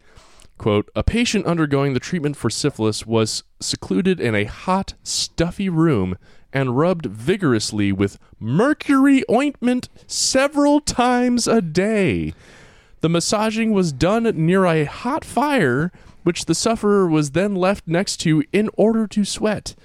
quote, 0.60 0.92
a 0.96 1.02
patient 1.02 1.48
undergoing 1.48 1.96
the 1.96 2.00
treatment 2.00 2.38
for 2.38 2.52
syphilis 2.52 3.08
was 3.08 3.42
secluded 3.60 4.20
in 4.20 4.36
a 4.36 4.44
hot, 4.44 4.94
stuffy 5.02 5.70
room 5.70 6.20
and 6.54 6.78
rubbed 6.78 7.08
vigorously 7.08 7.92
with 7.92 8.20
mercury 8.40 9.24
ointment 9.32 9.90
several 10.06 10.80
times 10.80 11.48
a 11.48 11.64
day. 11.64 12.36
The 13.02 13.10
massaging 13.10 13.72
was 13.72 13.92
done 13.92 14.24
near 14.24 14.66
a 14.66 14.84
hot 14.86 15.24
fire, 15.24 15.92
which 16.24 16.46
the 16.46 16.56
sufferer 16.56 17.08
was 17.08 17.32
then 17.32 17.56
left 17.56 17.88
next 17.88 18.18
to 18.18 18.44
in 18.52 18.70
order 18.74 19.08
to 19.08 19.24
sweat. 19.24 19.76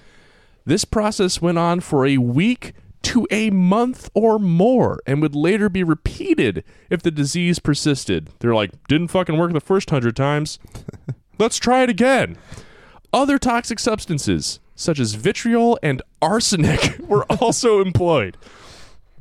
This 0.65 0.85
process 0.85 1.41
went 1.41 1.59
on 1.59 1.81
for 1.81 2.07
a 2.07 2.19
week 2.19 2.73
to 3.03 3.27
a 3.31 3.51
month 3.51 4.11
or 4.15 4.39
more 4.39 5.01
and 5.07 5.21
would 5.21 5.35
later 5.35 5.69
be 5.69 5.85
repeated 5.85 6.65
if 6.89 7.03
the 7.03 7.11
disease 7.11 7.59
persisted. 7.59 8.31
They're 8.39 8.55
like, 8.55 8.71
didn't 8.89 9.09
fucking 9.09 9.37
work 9.37 9.53
the 9.53 9.61
first 9.61 9.91
hundred 9.91 10.17
times. 10.17 10.59
Let's 11.39 11.59
try 11.59 11.83
it 11.83 11.91
again. 11.91 12.37
Other 13.13 13.39
toxic 13.39 13.79
substances, 13.79 14.59
such 14.75 14.99
as 14.99 15.15
vitriol 15.15 15.79
and 15.83 16.03
arsenic, 16.23 16.99
were 17.07 17.25
also 17.25 17.81
employed. 17.81 18.37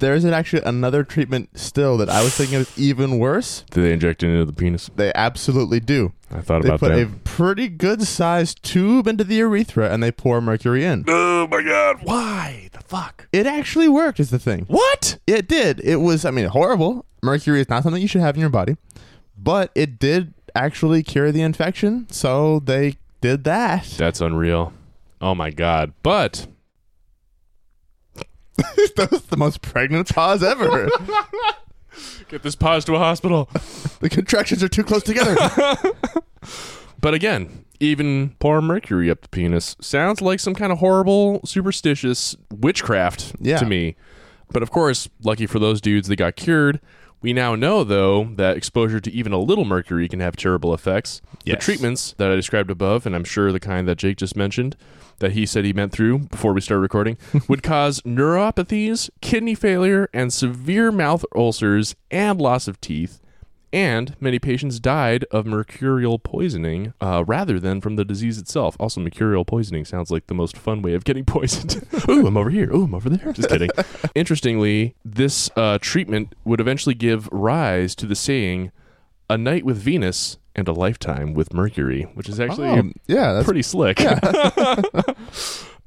There 0.04 0.14
isn't 0.16 0.34
actually 0.34 0.64
another 0.64 1.04
treatment 1.06 1.58
still 1.58 1.98
that 1.98 2.10
I 2.10 2.22
was 2.24 2.36
thinking 2.36 2.58
was 2.58 2.78
even 2.78 3.20
worse. 3.20 3.64
Do 3.72 3.82
they 3.82 3.94
inject 3.94 4.22
it 4.22 4.28
into 4.28 4.44
the 4.44 4.52
penis? 4.52 4.90
They 4.96 5.14
absolutely 5.16 5.80
do. 5.80 6.12
I 6.30 6.42
thought 6.42 6.62
They 6.64 6.68
about 6.68 6.82
put 6.82 6.90
that. 6.94 7.02
a 7.08 7.10
pretty 7.24 7.70
good 7.70 8.04
sized 8.04 8.62
tube 8.64 9.08
into 9.08 9.24
the 9.24 9.36
urethra 9.36 9.90
and 9.90 10.04
they 10.04 10.12
pour 10.12 10.42
mercury 10.42 10.84
in. 10.84 11.06
oh 11.08 11.48
my 11.48 11.64
god, 11.64 12.00
why 12.04 12.70
the 12.74 12.82
fuck? 12.82 13.28
It 13.32 13.48
actually 13.48 13.88
worked, 13.88 14.20
is 14.20 14.30
the 14.30 14.40
thing. 14.40 14.66
What? 14.68 15.20
It 15.26 15.48
did. 15.48 15.80
It 15.82 15.98
was, 15.98 16.26
I 16.26 16.32
mean, 16.32 16.48
horrible. 16.48 17.06
Mercury 17.22 17.62
is 17.62 17.70
not 17.70 17.84
something 17.84 18.02
you 18.02 18.08
should 18.10 18.22
have 18.22 18.36
in 18.36 18.42
your 18.42 18.50
body, 18.50 18.76
but 19.38 19.72
it 19.74 20.00
did 20.00 20.34
actually 20.54 21.02
cure 21.04 21.32
the 21.32 21.42
infection. 21.42 22.08
So 22.12 22.60
they 22.60 22.98
did 23.22 23.46
that. 23.46 23.86
That's 23.98 24.20
unreal. 24.20 24.74
Oh 25.22 25.34
my 25.34 25.50
god. 25.50 25.94
But 26.04 26.48
that 28.96 29.10
was 29.12 29.24
the 29.24 29.38
most 29.38 29.62
pregnant 29.62 30.14
pause 30.14 30.44
ever. 30.44 30.90
get 32.30 32.44
this 32.44 32.56
pause 32.56 32.86
to 32.86 32.96
a 32.96 33.00
hospital. 33.00 33.50
the 34.00 34.10
contractions 34.10 34.64
are 34.64 34.70
too 34.70 34.84
close 34.84 35.04
together. 35.04 35.36
But 37.02 37.14
again, 37.14 37.66
even 37.82 38.30
pour 38.40 38.62
mercury 38.62 39.12
up 39.12 39.22
the 39.24 39.28
penis 39.28 39.76
sounds 39.82 40.22
like 40.22 40.40
some 40.40 40.56
kind 40.56 40.72
of 40.72 40.78
horrible, 40.78 41.42
superstitious 41.44 42.34
witchcraft 42.50 43.34
Yeah. 43.42 43.58
to 43.58 43.66
me. 43.66 43.98
But 44.54 44.64
of 44.64 44.72
course, 44.72 45.10
lucky 45.22 45.46
for 45.46 45.60
those 45.60 45.82
dudes, 45.82 46.08
they 46.08 46.16
got 46.16 46.38
cured. 46.38 46.80
We 47.22 47.34
now 47.34 47.56
know, 47.56 47.84
though, 47.84 48.30
that 48.36 48.56
exposure 48.56 49.02
to 49.02 49.12
even 49.12 49.34
a 49.34 49.38
little 49.38 49.66
mercury 49.66 50.08
can 50.08 50.22
have 50.22 50.38
terrible 50.38 50.74
effects. 50.74 51.22
The 51.46 51.58
treatments 51.58 52.14
that 52.20 52.32
I 52.32 52.36
described 52.36 52.70
above, 52.72 53.06
and 53.06 53.14
I'm 53.16 53.26
sure 53.26 53.52
the 53.52 53.60
kind 53.60 53.86
that 53.90 53.98
Jake 53.98 54.16
just 54.16 54.38
mentioned, 54.38 54.78
that 55.20 55.34
he 55.34 55.46
said 55.46 55.66
he 55.66 55.74
meant 55.74 55.92
through 55.92 56.20
before 56.20 56.54
we 56.54 56.62
started 56.62 56.82
recording, 56.82 57.18
would 57.48 57.64
cause 57.64 58.02
neuropathies, 58.02 59.10
kidney 59.22 59.56
failure, 59.56 60.10
and 60.14 60.32
severe 60.34 60.92
mouth 60.92 61.26
ulcers 61.36 61.96
and 62.12 62.40
loss 62.40 62.68
of 62.68 62.80
teeth. 62.82 63.20
And 63.72 64.16
many 64.20 64.38
patients 64.38 64.80
died 64.80 65.26
of 65.32 65.48
mercurial 65.48 66.20
poisoning 66.20 66.94
uh, 67.02 67.24
rather 67.26 67.60
than 67.60 67.82
from 67.82 67.96
the 67.96 68.06
disease 68.06 68.38
itself. 68.38 68.78
Also, 68.80 69.02
mercurial 69.02 69.46
poisoning 69.46 69.84
sounds 69.84 70.12
like 70.12 70.28
the 70.28 70.36
most 70.36 70.56
fun 70.56 70.84
way 70.84 70.94
of 70.94 71.04
getting 71.04 71.26
poisoned. 71.26 71.84
Ooh, 72.08 72.28
I'm 72.28 72.38
over 72.38 72.52
here. 72.52 72.72
Ooh, 72.72 72.84
I'm 72.84 72.94
over 72.94 73.10
there. 73.10 73.34
Just 73.34 73.50
kidding. 73.50 73.72
Interestingly, 74.16 74.94
this 75.04 75.50
uh, 75.56 75.80
treatment 75.82 76.36
would 76.46 76.60
eventually 76.60 76.94
give 76.94 77.28
rise 77.32 77.96
to 77.96 78.06
the 78.06 78.16
saying, 78.16 78.72
a 79.28 79.40
night 79.40 79.66
with 79.66 79.78
Venus 79.78 80.38
and 80.56 80.68
a 80.68 80.74
lifetime 80.74 81.34
with 81.34 81.54
Mercury, 81.54 82.04
which 82.14 82.30
is 82.30 82.40
actually 82.40 82.68
Oh, 82.70 82.92
yeah, 83.08 83.34
that's 83.34 83.46
pretty 83.46 83.64
slick. 83.64 83.98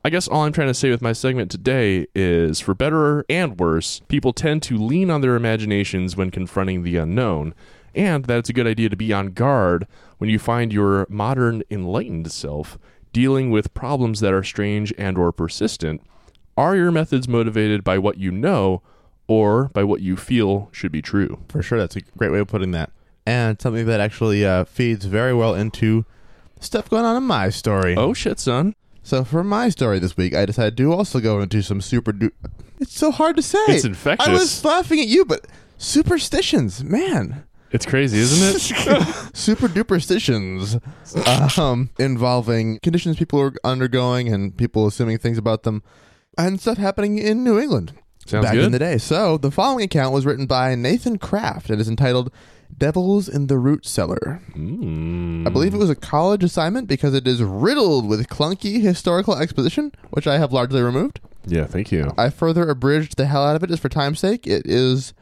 I 0.04 0.10
guess 0.10 0.28
all 0.28 0.42
I'm 0.42 0.52
trying 0.52 0.68
to 0.68 0.74
say 0.74 0.90
with 0.90 1.02
my 1.02 1.12
segment 1.12 1.50
today 1.50 2.06
is 2.14 2.60
for 2.60 2.74
better 2.74 3.24
and 3.28 3.58
worse, 3.58 4.00
people 4.06 4.32
tend 4.32 4.62
to 4.64 4.76
lean 4.76 5.10
on 5.10 5.20
their 5.20 5.34
imaginations 5.34 6.16
when 6.16 6.30
confronting 6.30 6.84
the 6.84 6.96
unknown, 6.96 7.54
and 7.94 8.26
that 8.26 8.38
it's 8.38 8.48
a 8.48 8.52
good 8.52 8.68
idea 8.68 8.88
to 8.88 8.96
be 8.96 9.12
on 9.12 9.32
guard 9.32 9.86
when 10.18 10.30
you 10.30 10.38
find 10.38 10.72
your 10.72 11.06
modern 11.08 11.62
enlightened 11.70 12.30
self 12.30 12.78
dealing 13.12 13.50
with 13.50 13.74
problems 13.74 14.20
that 14.20 14.32
are 14.32 14.44
strange 14.44 14.92
and 14.96 15.18
or 15.18 15.32
persistent. 15.32 16.00
Are 16.56 16.76
your 16.76 16.92
methods 16.92 17.26
motivated 17.26 17.82
by 17.82 17.98
what 17.98 18.18
you 18.18 18.30
know 18.30 18.82
or 19.26 19.70
by 19.74 19.82
what 19.84 20.02
you 20.02 20.16
feel 20.16 20.68
should 20.70 20.92
be 20.92 21.02
true? 21.02 21.40
for 21.48 21.62
sure. 21.62 21.78
That's 21.78 21.96
a 21.96 22.02
great 22.02 22.30
way 22.30 22.38
of 22.38 22.46
putting 22.48 22.70
that. 22.72 22.90
And 23.26 23.60
something 23.60 23.86
that 23.86 24.00
actually 24.00 24.46
uh, 24.46 24.64
feeds 24.64 25.04
very 25.04 25.34
well 25.34 25.54
into 25.54 26.04
stuff 26.60 26.88
going 26.88 27.04
on 27.04 27.16
in 27.16 27.24
my 27.24 27.50
story. 27.50 27.96
Oh 27.96 28.14
shit, 28.14 28.38
son. 28.38 28.74
So 29.02 29.24
for 29.24 29.44
my 29.44 29.68
story 29.68 29.98
this 29.98 30.16
week, 30.16 30.34
I 30.34 30.46
decided 30.46 30.76
to 30.76 30.92
also 30.92 31.20
go 31.20 31.40
into 31.40 31.62
some 31.62 31.80
super. 31.80 32.12
Du- 32.12 32.32
it's 32.80 32.96
so 32.96 33.10
hard 33.10 33.36
to 33.36 33.42
say. 33.42 33.58
It's 33.68 33.84
infectious. 33.84 34.28
I 34.28 34.32
was 34.32 34.64
laughing 34.64 35.00
at 35.00 35.08
you, 35.08 35.24
but 35.24 35.46
superstitions, 35.78 36.84
man. 36.84 37.44
It's 37.72 37.84
crazy, 37.84 38.18
isn't 38.18 38.56
it? 38.56 39.14
super 39.36 39.68
duperstitions 39.68 40.78
um, 41.58 41.90
involving 41.98 42.78
conditions 42.78 43.16
people 43.16 43.40
are 43.40 43.52
undergoing 43.64 44.32
and 44.32 44.56
people 44.56 44.86
assuming 44.86 45.18
things 45.18 45.36
about 45.36 45.64
them 45.64 45.82
and 46.38 46.60
stuff 46.60 46.78
happening 46.78 47.18
in 47.18 47.42
New 47.42 47.58
England 47.58 47.92
Sounds 48.24 48.44
back 48.44 48.54
good. 48.54 48.64
in 48.64 48.72
the 48.72 48.78
day. 48.78 48.98
So 48.98 49.36
the 49.36 49.50
following 49.50 49.84
account 49.84 50.14
was 50.14 50.24
written 50.24 50.46
by 50.46 50.74
Nathan 50.74 51.18
Kraft 51.18 51.68
and 51.68 51.80
is 51.80 51.88
entitled 51.88 52.32
Devils 52.76 53.28
in 53.28 53.46
the 53.46 53.58
Root 53.58 53.86
Cellar. 53.86 54.40
Mm. 54.52 55.46
I 55.46 55.50
believe 55.50 55.74
it 55.74 55.78
was 55.78 55.90
a 55.90 55.94
college 55.94 56.44
assignment 56.44 56.88
because 56.88 57.14
it 57.14 57.26
is 57.26 57.42
riddled 57.42 58.08
with 58.08 58.28
clunky 58.28 58.80
historical 58.80 59.34
exposition, 59.36 59.92
which 60.10 60.26
I 60.26 60.38
have 60.38 60.52
largely 60.52 60.82
removed. 60.82 61.20
Yeah, 61.46 61.66
thank 61.66 61.92
you. 61.92 62.12
I 62.18 62.30
further 62.30 62.68
abridged 62.68 63.16
the 63.16 63.26
hell 63.26 63.44
out 63.44 63.56
of 63.56 63.62
it 63.62 63.68
just 63.68 63.82
for 63.82 63.88
time's 63.88 64.18
sake. 64.20 64.46
It 64.46 64.66
is 64.66 65.14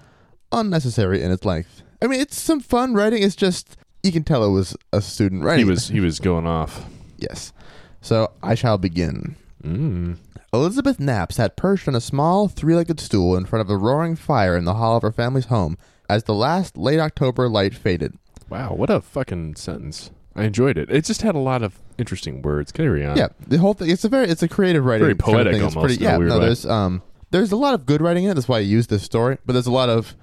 unnecessary 0.52 1.22
in 1.22 1.30
its 1.30 1.44
length. 1.44 1.82
I 2.02 2.06
mean, 2.06 2.20
it's 2.20 2.40
some 2.40 2.60
fun 2.60 2.94
writing. 2.94 3.22
It's 3.22 3.36
just 3.36 3.76
you 4.02 4.12
can 4.12 4.24
tell 4.24 4.44
it 4.44 4.50
was 4.50 4.76
a 4.92 5.00
student 5.00 5.44
writing. 5.44 5.64
He 5.64 5.70
was 5.70 5.88
he 5.88 6.00
was 6.00 6.20
going 6.20 6.46
off. 6.46 6.86
yes. 7.18 7.52
So 8.00 8.32
I 8.42 8.54
shall 8.54 8.78
begin. 8.78 9.36
Mm. 9.62 10.18
Elizabeth 10.52 11.00
Knapp 11.00 11.32
sat 11.32 11.56
perched 11.56 11.88
on 11.88 11.94
a 11.94 12.00
small 12.00 12.48
three-legged 12.48 13.00
stool 13.00 13.36
in 13.36 13.46
front 13.46 13.62
of 13.62 13.70
a 13.70 13.76
roaring 13.76 14.14
fire 14.14 14.56
in 14.56 14.64
the 14.66 14.74
hall 14.74 14.96
of 14.96 15.02
her 15.02 15.10
family's 15.10 15.46
home 15.46 15.76
as 16.08 16.24
the 16.24 16.34
last 16.34 16.76
late 16.76 17.00
October 17.00 17.48
light 17.48 17.74
faded. 17.74 18.18
Wow, 18.48 18.74
what 18.74 18.90
a 18.90 19.00
fucking 19.00 19.56
sentence. 19.56 20.10
I 20.36 20.44
enjoyed 20.44 20.76
it. 20.76 20.90
It 20.90 21.04
just 21.04 21.22
had 21.22 21.34
a 21.34 21.38
lot 21.38 21.62
of 21.62 21.78
interesting 21.96 22.42
words. 22.42 22.72
Carry 22.72 23.04
on. 23.04 23.16
Yeah, 23.16 23.28
the 23.46 23.58
whole 23.58 23.74
thing. 23.74 23.90
It's 23.90 24.04
a 24.04 24.08
very, 24.08 24.28
it's 24.28 24.42
a 24.42 24.48
creative 24.48 24.84
writing. 24.84 25.04
Very 25.04 25.14
kind 25.14 25.28
of 25.28 25.34
poetic 25.34 25.52
thing. 25.52 25.64
It's 25.64 25.76
almost, 25.76 25.98
pretty, 25.98 26.04
yeah, 26.04 26.16
no, 26.18 26.38
way. 26.38 26.46
there's 26.46 26.66
um, 26.66 27.02
there's 27.30 27.52
a 27.52 27.56
lot 27.56 27.74
of 27.74 27.86
good 27.86 28.00
writing 28.00 28.24
in 28.24 28.30
it. 28.30 28.34
That's 28.34 28.48
why 28.48 28.56
I 28.56 28.60
used 28.60 28.90
this 28.90 29.02
story. 29.02 29.38
But 29.46 29.52
there's 29.52 29.66
a 29.66 29.72
lot 29.72 29.88
of 29.88 30.16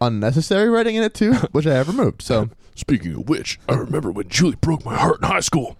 unnecessary 0.00 0.68
writing 0.68 0.96
in 0.96 1.02
it 1.02 1.14
too, 1.14 1.34
which 1.52 1.66
I 1.66 1.74
have 1.74 1.88
removed. 1.88 2.22
So 2.22 2.48
Speaking 2.78 3.16
of 3.16 3.28
which, 3.28 3.58
I 3.68 3.74
remember 3.74 4.12
when 4.12 4.28
Julie 4.28 4.54
broke 4.60 4.84
my 4.84 4.96
heart 4.96 5.18
in 5.20 5.26
high 5.26 5.40
school. 5.40 5.76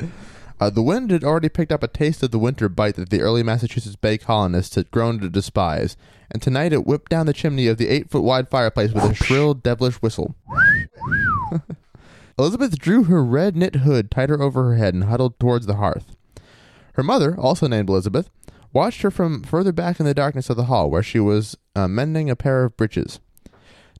uh, 0.60 0.70
the 0.70 0.82
wind 0.82 1.10
had 1.10 1.24
already 1.24 1.50
picked 1.50 1.70
up 1.70 1.82
a 1.82 1.88
taste 1.88 2.22
of 2.22 2.30
the 2.30 2.38
winter 2.38 2.70
bite 2.70 2.94
that 2.96 3.10
the 3.10 3.20
early 3.20 3.42
Massachusetts 3.42 3.96
Bay 3.96 4.16
colonists 4.16 4.74
had 4.74 4.90
grown 4.90 5.20
to 5.20 5.28
despise, 5.28 5.94
and 6.32 6.40
tonight 6.40 6.72
it 6.72 6.86
whipped 6.86 7.10
down 7.10 7.26
the 7.26 7.32
chimney 7.32 7.68
of 7.68 7.76
the 7.76 7.88
eight 7.88 8.10
foot 8.10 8.22
wide 8.22 8.48
fireplace 8.48 8.92
with 8.92 9.04
a 9.04 9.14
shrill, 9.14 9.54
devilish 9.54 9.96
whistle. 9.96 10.34
Elizabeth 12.38 12.78
drew 12.78 13.04
her 13.04 13.22
red 13.22 13.54
knit 13.54 13.76
hood 13.76 14.10
tighter 14.10 14.40
over 14.42 14.64
her 14.64 14.76
head 14.76 14.94
and 14.94 15.04
huddled 15.04 15.38
towards 15.38 15.66
the 15.66 15.76
hearth. 15.76 16.16
Her 16.94 17.02
mother, 17.02 17.38
also 17.38 17.68
named 17.68 17.90
Elizabeth, 17.90 18.30
watched 18.72 19.02
her 19.02 19.10
from 19.10 19.42
further 19.42 19.72
back 19.72 20.00
in 20.00 20.06
the 20.06 20.14
darkness 20.14 20.48
of 20.48 20.56
the 20.56 20.64
hall, 20.64 20.90
where 20.90 21.02
she 21.02 21.20
was 21.20 21.56
uh, 21.76 21.86
mending 21.86 22.30
a 22.30 22.36
pair 22.36 22.64
of 22.64 22.76
breeches. 22.78 23.20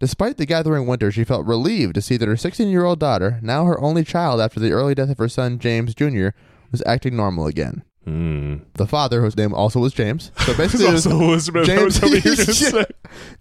Despite 0.00 0.38
the 0.38 0.46
gathering 0.46 0.86
winter, 0.86 1.12
she 1.12 1.24
felt 1.24 1.46
relieved 1.46 1.94
to 1.94 2.02
see 2.02 2.16
that 2.16 2.26
her 2.26 2.36
16 2.36 2.68
year 2.68 2.84
old 2.84 2.98
daughter, 2.98 3.38
now 3.42 3.66
her 3.66 3.80
only 3.80 4.04
child 4.04 4.40
after 4.40 4.58
the 4.58 4.72
early 4.72 4.94
death 4.94 5.10
of 5.10 5.18
her 5.18 5.28
son 5.28 5.58
James 5.58 5.94
Jr., 5.94 6.28
was 6.70 6.82
acting 6.86 7.14
normal 7.14 7.46
again. 7.46 7.84
Mm. 8.06 8.62
The 8.74 8.86
father, 8.86 9.20
whose 9.20 9.36
name 9.36 9.54
also 9.54 9.78
was 9.80 9.92
James, 9.92 10.30
so 10.44 10.54
basically 10.56 10.86
it 10.86 10.92
was 10.92 11.06
also 11.06 11.20
Elizabeth. 11.20 11.68
Was 11.68 12.00
James- 12.00 12.60
you 12.60 12.72
were 12.72 12.78
Yeah. 12.80 12.84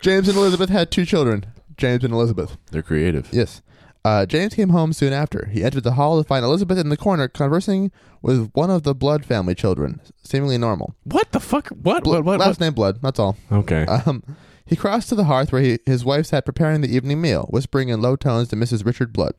James 0.01 0.27
and 0.27 0.37
Elizabeth 0.37 0.69
had 0.69 0.91
two 0.91 1.05
children, 1.05 1.45
James 1.77 2.03
and 2.03 2.13
Elizabeth. 2.13 2.57
They're 2.71 2.83
creative. 2.83 3.29
Yes. 3.31 3.61
Uh, 4.03 4.25
James 4.25 4.55
came 4.55 4.69
home 4.69 4.93
soon 4.93 5.13
after. 5.13 5.47
He 5.51 5.63
entered 5.63 5.83
the 5.83 5.91
hall 5.93 6.21
to 6.21 6.27
find 6.27 6.43
Elizabeth 6.43 6.77
in 6.79 6.89
the 6.89 6.97
corner 6.97 7.27
conversing 7.27 7.91
with 8.23 8.49
one 8.53 8.71
of 8.71 8.81
the 8.83 8.95
Blood 8.95 9.25
family 9.25 9.53
children, 9.53 10.01
seemingly 10.23 10.57
normal. 10.57 10.95
What 11.03 11.31
the 11.31 11.39
fuck? 11.39 11.67
What? 11.69 12.03
Blo- 12.03 12.13
what? 12.17 12.25
What? 12.25 12.39
last 12.39 12.59
name 12.59 12.73
Blood, 12.73 12.99
that's 13.01 13.19
all. 13.19 13.37
Okay. 13.51 13.85
Um, 13.85 14.23
he 14.65 14.75
crossed 14.75 15.09
to 15.09 15.15
the 15.15 15.25
hearth 15.25 15.51
where 15.51 15.61
he, 15.61 15.79
his 15.85 16.03
wife 16.05 16.25
sat 16.27 16.45
preparing 16.45 16.81
the 16.81 16.95
evening 16.95 17.21
meal, 17.21 17.45
whispering 17.51 17.89
in 17.89 18.01
low 18.01 18.15
tones 18.15 18.47
to 18.49 18.55
Mrs. 18.55 18.85
Richard 18.85 19.11
Blood. 19.13 19.33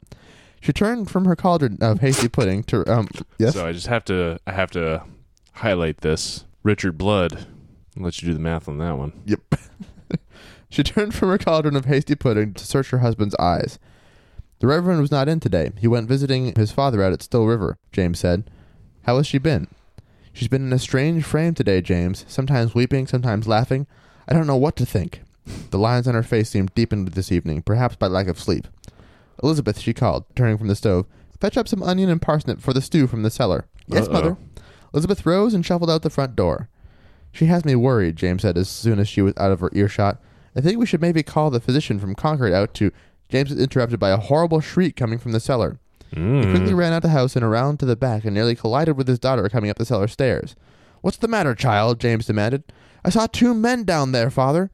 She 0.63 0.73
turned 0.73 1.11
from 1.11 1.25
her 1.25 1.35
cauldron 1.35 1.77
of 1.81 2.01
hasty 2.01 2.29
pudding 2.29 2.63
to 2.65 2.89
um 2.91 3.09
yes 3.37 3.55
So 3.55 3.67
I 3.67 3.73
just 3.73 3.89
have 3.89 4.05
to. 4.07 4.39
I 4.47 4.53
have 4.53 4.71
to 4.71 5.03
highlight 5.55 5.99
this. 6.03 6.45
Richard 6.63 6.97
Blood. 6.97 7.47
I'll 7.97 8.05
let 8.05 8.23
you 8.23 8.29
do 8.29 8.35
the 8.35 8.41
math 8.41 8.69
on 8.69 8.79
that 8.79 8.97
one. 8.97 9.13
yep. 9.27 9.41
she 10.71 10.83
turned 10.85 11.15
from 11.15 11.29
her 11.31 11.37
cauldron 11.39 11.75
of 11.77 11.87
hasty 11.87 12.15
pudding 12.15 12.55
to 12.55 12.65
search 12.65 12.91
her 12.91 12.99
husband's 12.99 13.35
eyes. 13.41 13.81
The 14.61 14.69
Reverend 14.69 15.01
was 15.01 15.11
not 15.11 15.29
in 15.29 15.41
today. 15.41 15.73
He 15.79 15.89
went 15.89 16.09
visiting 16.09 16.55
his 16.55 16.71
father 16.71 17.03
out 17.03 17.13
at 17.13 17.23
Still 17.25 17.47
River. 17.47 17.77
James 17.91 18.21
said, 18.21 18.49
"How 19.03 19.17
has 19.17 19.27
she 19.27 19.39
been?" 19.39 19.67
She's 20.33 20.49
been 20.49 20.65
in 20.65 20.73
a 20.73 20.79
strange 20.79 21.25
frame 21.25 21.55
today, 21.55 21.81
James. 21.81 22.25
Sometimes 22.29 22.73
weeping, 22.75 23.09
sometimes 23.09 23.49
laughing. 23.49 23.89
I 24.29 24.33
don't 24.33 24.47
know 24.47 24.57
what 24.57 24.77
to 24.77 24.87
think. 24.87 25.23
The 25.71 25.79
lines 25.79 26.07
on 26.07 26.15
her 26.15 26.23
face 26.23 26.49
seemed 26.51 26.73
deepened 26.75 27.09
this 27.09 27.33
evening, 27.33 27.63
perhaps 27.63 27.97
by 27.97 28.07
lack 28.07 28.29
of 28.29 28.39
sleep. 28.39 28.69
Elizabeth, 29.43 29.79
she 29.79 29.93
called, 29.95 30.25
turning 30.35 30.59
from 30.59 30.69
the 30.69 30.75
stove. 30.77 31.07
Fetch 31.41 31.57
up 31.57 31.69
some 31.69 31.83
onion 31.83 32.09
and 32.11 32.23
parsnip 32.23 32.61
for 32.61 32.73
the 32.73 32.81
stew 32.83 33.07
from 33.07 33.23
the 33.23 33.31
cellar. 33.31 33.67
Yes, 33.87 34.07
Uh-oh. 34.07 34.13
mother. 34.13 34.37
Elizabeth 34.95 35.25
rose 35.27 35.55
and 35.55 35.65
shuffled 35.65 35.91
out 35.91 36.03
the 36.03 36.11
front 36.11 36.37
door. 36.37 36.69
She 37.33 37.47
has 37.47 37.65
me 37.65 37.75
worried, 37.75 38.17
James 38.17 38.43
said 38.43 38.59
as 38.59 38.69
soon 38.69 38.99
as 38.99 39.09
she 39.09 39.23
was 39.23 39.33
out 39.39 39.51
of 39.53 39.61
her 39.61 39.71
earshot. 39.73 40.21
I 40.55 40.61
think 40.61 40.79
we 40.79 40.87
should 40.87 41.01
maybe 41.01 41.23
call 41.23 41.51
the 41.51 41.61
physician 41.61 41.99
from 41.99 42.15
Concord 42.15 42.53
out 42.53 42.75
to. 42.75 42.93
James 43.31 43.49
was 43.51 43.59
interrupted 43.59 43.99
by 43.99 44.11
a 44.11 44.19
horrible 44.19 44.61
shriek 44.61 44.95
coming 44.97 45.19
from 45.19 45.33
the 45.33 45.41
cellar. 45.41 45.79
He 46.11 46.17
quickly 46.43 46.73
Mm. 46.73 46.77
ran 46.77 46.93
out 46.93 46.97
of 46.99 47.03
the 47.05 47.09
house 47.09 47.35
and 47.37 47.45
around 47.45 47.79
to 47.81 47.87
the 47.87 47.97
back 47.97 48.27
and 48.27 48.35
nearly 48.35 48.55
collided 48.55 48.99
with 48.99 49.09
his 49.09 49.19
daughter 49.19 49.49
coming 49.49 49.71
up 49.71 49.79
the 49.79 49.87
cellar 49.87 50.09
stairs. 50.09 50.55
What's 51.01 51.17
the 51.17 51.27
matter, 51.27 51.55
child? 51.55 51.99
James 52.01 52.27
demanded. 52.27 52.65
I 53.03 53.09
saw 53.09 53.27
two 53.27 53.55
men 53.55 53.85
down 53.85 54.13
there, 54.13 54.29
father. 54.31 54.71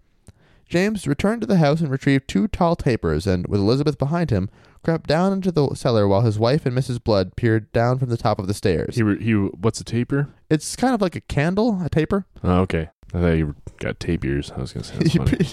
James 0.68 1.06
returned 1.06 1.40
to 1.40 1.46
the 1.46 1.56
house 1.56 1.80
and 1.80 1.90
retrieved 1.90 2.28
two 2.28 2.46
tall 2.48 2.76
tapers, 2.76 3.26
and, 3.26 3.46
with 3.46 3.60
Elizabeth 3.60 3.98
behind 3.98 4.30
him, 4.30 4.50
crept 4.84 5.06
down 5.08 5.32
into 5.32 5.50
the 5.50 5.74
cellar 5.74 6.06
while 6.06 6.20
his 6.20 6.38
wife 6.38 6.66
and 6.66 6.76
Mrs. 6.76 7.02
Blood 7.02 7.36
peered 7.36 7.72
down 7.72 7.98
from 7.98 8.10
the 8.10 8.16
top 8.16 8.38
of 8.38 8.46
the 8.46 8.54
stairs. 8.54 8.96
He. 8.96 9.02
Re- 9.02 9.22
he. 9.22 9.32
What's 9.32 9.80
a 9.80 9.84
taper? 9.84 10.28
It's 10.50 10.76
kind 10.76 10.94
of 10.94 11.00
like 11.00 11.16
a 11.16 11.20
candle, 11.22 11.80
a 11.82 11.88
taper. 11.88 12.26
Oh, 12.44 12.60
okay. 12.60 12.90
I 13.14 13.20
thought 13.20 13.32
you 13.32 13.54
got 13.78 13.98
tape 13.98 14.24
ears. 14.24 14.52
I 14.54 14.60
was 14.60 14.72
gonna 14.72 14.84
say 14.84 14.96
that's 14.98 15.12
He, 15.12 15.18
funny. 15.18 15.46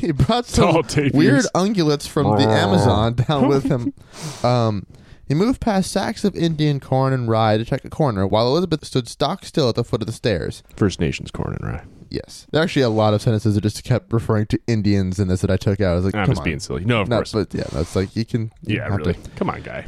he 0.06 0.12
brought 0.12 0.46
some 0.46 0.74
weird 1.12 1.44
ungulates 1.56 2.06
from 2.06 2.36
the 2.36 2.48
Amazon 2.48 3.14
down 3.14 3.48
with 3.48 3.64
him. 3.64 3.92
Um, 4.44 4.86
he 5.26 5.34
moved 5.34 5.60
past 5.60 5.92
sacks 5.92 6.24
of 6.24 6.34
Indian 6.34 6.80
corn 6.80 7.12
and 7.12 7.28
rye 7.28 7.56
to 7.56 7.64
check 7.64 7.84
a 7.84 7.90
corner, 7.90 8.26
while 8.26 8.48
Elizabeth 8.48 8.84
stood 8.84 9.06
stock 9.06 9.44
still 9.44 9.68
at 9.68 9.76
the 9.76 9.84
foot 9.84 10.00
of 10.02 10.06
the 10.06 10.12
stairs. 10.12 10.62
First 10.74 10.98
Nations 10.98 11.30
corn 11.30 11.56
and 11.60 11.72
rye. 11.72 11.84
Yes, 12.10 12.46
there 12.50 12.60
are 12.60 12.64
actually 12.64 12.82
a 12.82 12.88
lot 12.90 13.14
of 13.14 13.22
sentences 13.22 13.54
that 13.54 13.60
just 13.60 13.84
kept 13.84 14.12
referring 14.12 14.46
to 14.46 14.58
Indians 14.66 15.18
in 15.20 15.28
this 15.28 15.42
that 15.42 15.50
I 15.50 15.56
took 15.56 15.80
out. 15.80 15.92
I 15.92 15.94
was 15.94 16.04
like, 16.04 16.14
I'm 16.16 16.26
just 16.26 16.40
on. 16.40 16.44
being 16.44 16.58
silly. 16.58 16.84
No, 16.84 17.00
of 17.02 17.08
No, 17.08 17.16
course. 17.18 17.32
but 17.32 17.54
yeah, 17.54 17.64
that's 17.72 17.94
like 17.94 18.16
you 18.16 18.24
can. 18.24 18.52
you 18.66 18.76
yeah, 18.78 18.88
really. 18.94 19.14
to- 19.14 19.30
Come 19.36 19.48
on, 19.50 19.62
guy. 19.62 19.86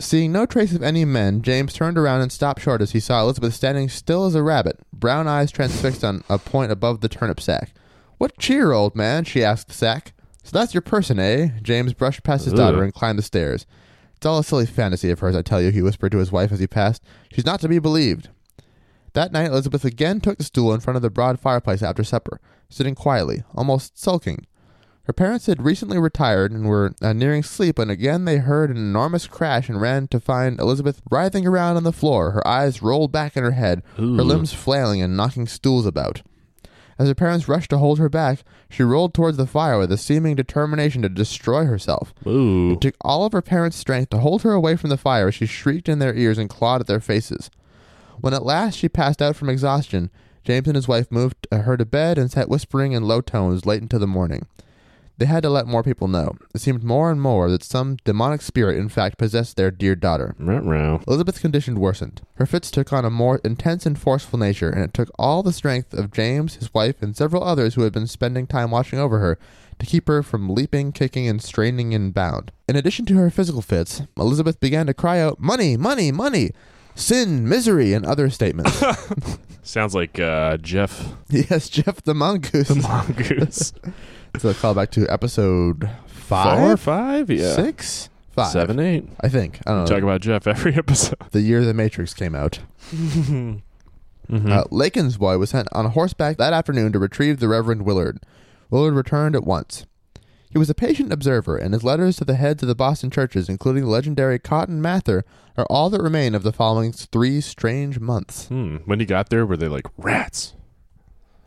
Seeing 0.00 0.30
no 0.32 0.46
trace 0.46 0.72
of 0.74 0.82
any 0.82 1.04
men, 1.04 1.42
James 1.42 1.72
turned 1.74 1.98
around 1.98 2.20
and 2.22 2.30
stopped 2.32 2.62
short 2.62 2.80
as 2.80 2.92
he 2.92 3.00
saw 3.00 3.20
Elizabeth 3.20 3.52
standing 3.52 3.88
still 3.88 4.26
as 4.26 4.34
a 4.36 4.42
rabbit, 4.42 4.78
brown 4.92 5.26
eyes 5.26 5.50
transfixed 5.50 6.04
on 6.04 6.22
a 6.28 6.38
point 6.38 6.70
above 6.72 7.00
the 7.00 7.08
turnip 7.08 7.40
sack. 7.40 7.72
What 8.16 8.38
cheer, 8.38 8.72
old 8.72 8.94
man? 8.94 9.24
she 9.24 9.42
asked 9.44 9.68
the 9.68 9.74
sack. 9.74 10.12
So 10.44 10.56
that's 10.56 10.72
your 10.72 10.80
person, 10.82 11.18
eh? 11.18 11.48
James 11.62 11.92
brushed 11.94 12.22
past 12.22 12.44
his 12.44 12.54
Ugh. 12.54 12.58
daughter 12.58 12.82
and 12.82 12.94
climbed 12.94 13.18
the 13.18 13.22
stairs. 13.22 13.66
It's 14.16 14.24
all 14.24 14.38
a 14.38 14.44
silly 14.44 14.66
fantasy 14.66 15.10
of 15.10 15.18
hers, 15.20 15.36
I 15.36 15.42
tell 15.42 15.60
you, 15.60 15.70
he 15.70 15.82
whispered 15.82 16.12
to 16.12 16.18
his 16.18 16.32
wife 16.32 16.50
as 16.52 16.60
he 16.60 16.66
passed. 16.66 17.02
She's 17.32 17.44
not 17.44 17.60
to 17.60 17.68
be 17.68 17.78
believed. 17.78 18.28
That 19.14 19.32
night, 19.32 19.46
Elizabeth 19.46 19.84
again 19.84 20.20
took 20.20 20.38
the 20.38 20.44
stool 20.44 20.72
in 20.72 20.80
front 20.80 20.96
of 20.96 21.02
the 21.02 21.10
broad 21.10 21.40
fireplace 21.40 21.82
after 21.82 22.04
supper, 22.04 22.40
sitting 22.68 22.94
quietly, 22.94 23.42
almost 23.54 23.98
sulking. 23.98 24.46
Her 25.04 25.14
parents 25.14 25.46
had 25.46 25.62
recently 25.62 25.98
retired 25.98 26.52
and 26.52 26.66
were 26.66 26.94
uh, 27.00 27.14
nearing 27.14 27.42
sleep 27.42 27.78
when 27.78 27.88
again 27.88 28.26
they 28.26 28.36
heard 28.36 28.68
an 28.70 28.76
enormous 28.76 29.26
crash 29.26 29.70
and 29.70 29.80
ran 29.80 30.06
to 30.08 30.20
find 30.20 30.60
Elizabeth 30.60 31.00
writhing 31.10 31.46
around 31.46 31.78
on 31.78 31.84
the 31.84 31.92
floor, 31.92 32.32
her 32.32 32.46
eyes 32.46 32.82
rolled 32.82 33.10
back 33.10 33.34
in 33.34 33.42
her 33.42 33.52
head, 33.52 33.82
her 33.96 34.02
limbs 34.02 34.52
flailing 34.52 35.00
and 35.00 35.16
knocking 35.16 35.46
stools 35.46 35.86
about. 35.86 36.20
As 36.98 37.08
her 37.08 37.14
parents 37.14 37.48
rushed 37.48 37.70
to 37.70 37.78
hold 37.78 37.98
her 37.98 38.08
back, 38.10 38.40
she 38.68 38.82
rolled 38.82 39.14
towards 39.14 39.36
the 39.38 39.46
fire 39.46 39.78
with 39.78 39.92
a 39.92 39.96
seeming 39.96 40.34
determination 40.34 41.00
to 41.02 41.08
destroy 41.08 41.64
herself. 41.64 42.12
Ooh. 42.26 42.72
It 42.72 42.80
took 42.82 42.96
all 43.00 43.24
of 43.24 43.32
her 43.32 43.40
parents' 43.40 43.76
strength 43.76 44.10
to 44.10 44.18
hold 44.18 44.42
her 44.42 44.52
away 44.52 44.76
from 44.76 44.90
the 44.90 44.96
fire 44.98 45.28
as 45.28 45.34
she 45.36 45.46
shrieked 45.46 45.88
in 45.88 46.00
their 46.00 46.14
ears 46.14 46.38
and 46.38 46.50
clawed 46.50 46.80
at 46.82 46.86
their 46.86 47.00
faces. 47.00 47.50
When 48.20 48.34
at 48.34 48.44
last 48.44 48.76
she 48.76 48.88
passed 48.88 49.22
out 49.22 49.36
from 49.36 49.48
exhaustion, 49.48 50.10
James 50.44 50.66
and 50.66 50.76
his 50.76 50.88
wife 50.88 51.10
moved 51.10 51.46
uh, 51.52 51.58
her 51.58 51.76
to 51.76 51.84
bed 51.84 52.18
and 52.18 52.30
sat 52.30 52.48
whispering 52.48 52.92
in 52.92 53.02
low 53.04 53.20
tones 53.20 53.66
late 53.66 53.82
into 53.82 53.98
the 53.98 54.06
morning. 54.06 54.46
They 55.18 55.26
had 55.26 55.42
to 55.42 55.50
let 55.50 55.66
more 55.66 55.82
people 55.82 56.06
know. 56.06 56.36
It 56.54 56.60
seemed 56.60 56.84
more 56.84 57.10
and 57.10 57.20
more 57.20 57.50
that 57.50 57.64
some 57.64 57.96
demonic 58.04 58.40
spirit, 58.40 58.78
in 58.78 58.88
fact, 58.88 59.18
possessed 59.18 59.56
their 59.56 59.72
dear 59.72 59.96
daughter. 59.96 60.36
Ruh-roh. 60.38 61.02
Elizabeth's 61.08 61.40
condition 61.40 61.80
worsened. 61.80 62.22
Her 62.36 62.46
fits 62.46 62.70
took 62.70 62.92
on 62.92 63.04
a 63.04 63.10
more 63.10 63.40
intense 63.42 63.84
and 63.84 63.98
forceful 63.98 64.38
nature, 64.38 64.70
and 64.70 64.84
it 64.84 64.94
took 64.94 65.10
all 65.18 65.42
the 65.42 65.52
strength 65.52 65.92
of 65.92 66.12
James, 66.12 66.54
his 66.54 66.72
wife, 66.72 67.02
and 67.02 67.16
several 67.16 67.42
others 67.42 67.74
who 67.74 67.82
had 67.82 67.92
been 67.92 68.06
spending 68.06 68.46
time 68.46 68.70
watching 68.70 69.00
over 69.00 69.18
her 69.18 69.40
to 69.80 69.86
keep 69.86 70.06
her 70.06 70.22
from 70.22 70.50
leaping, 70.50 70.92
kicking, 70.92 71.26
and 71.26 71.42
straining 71.42 71.94
and 71.94 72.14
bound. 72.14 72.52
In 72.68 72.76
addition 72.76 73.04
to 73.06 73.16
her 73.16 73.28
physical 73.28 73.60
fits, 73.60 74.02
Elizabeth 74.16 74.60
began 74.60 74.86
to 74.86 74.94
cry 74.94 75.18
out, 75.18 75.40
Money, 75.40 75.76
money, 75.76 76.12
money! 76.12 76.52
Sin, 76.98 77.48
misery, 77.48 77.92
and 77.92 78.04
other 78.04 78.28
statements. 78.30 78.82
Sounds 79.62 79.94
like 79.94 80.18
uh, 80.18 80.56
Jeff 80.58 81.14
yes, 81.28 81.68
Jeff 81.68 82.02
the 82.02 82.14
Mongoose. 82.14 82.68
the 82.68 82.74
mongoose. 82.76 83.72
so 84.38 84.48
a 84.48 84.54
callback 84.54 84.90
to 84.92 85.06
episode 85.08 85.88
five, 86.06 86.58
Four, 86.58 86.76
five, 86.76 87.30
yeah, 87.30 87.54
six, 87.54 88.08
five, 88.30 88.50
seven, 88.50 88.80
eight. 88.80 89.06
I 89.20 89.28
think. 89.28 89.60
I 89.66 89.70
don't 89.72 89.80
know. 89.80 89.86
Talk 89.86 90.02
about 90.02 90.20
Jeff 90.22 90.46
every 90.46 90.74
episode. 90.76 91.18
the 91.32 91.40
year 91.42 91.64
The 91.64 91.74
Matrix 91.74 92.14
came 92.14 92.34
out. 92.34 92.60
Mhm. 92.90 93.62
Uh, 94.30 94.64
Lakin's 94.70 95.16
boy 95.16 95.38
was 95.38 95.50
sent 95.50 95.68
on 95.72 95.86
horseback 95.90 96.36
that 96.36 96.52
afternoon 96.52 96.92
to 96.92 96.98
retrieve 96.98 97.38
the 97.40 97.48
Reverend 97.48 97.82
Willard. 97.82 98.20
Willard 98.70 98.94
returned 98.94 99.34
at 99.34 99.44
once. 99.44 99.86
He 100.50 100.58
was 100.58 100.70
a 100.70 100.74
patient 100.74 101.12
observer, 101.12 101.58
and 101.58 101.74
his 101.74 101.84
letters 101.84 102.16
to 102.16 102.24
the 102.24 102.36
heads 102.36 102.62
of 102.62 102.68
the 102.68 102.74
Boston 102.74 103.10
churches, 103.10 103.48
including 103.48 103.84
the 103.84 103.90
legendary 103.90 104.38
Cotton 104.38 104.80
Mather, 104.80 105.24
are 105.56 105.66
all 105.68 105.90
that 105.90 106.02
remain 106.02 106.34
of 106.34 106.42
the 106.42 106.52
following 106.52 106.92
three 106.92 107.40
strange 107.40 108.00
months. 108.00 108.48
Hmm. 108.48 108.76
When 108.86 109.00
he 109.00 109.06
got 109.06 109.28
there, 109.28 109.44
were 109.44 109.56
they 109.56 109.68
like 109.68 109.86
rats? 109.98 110.54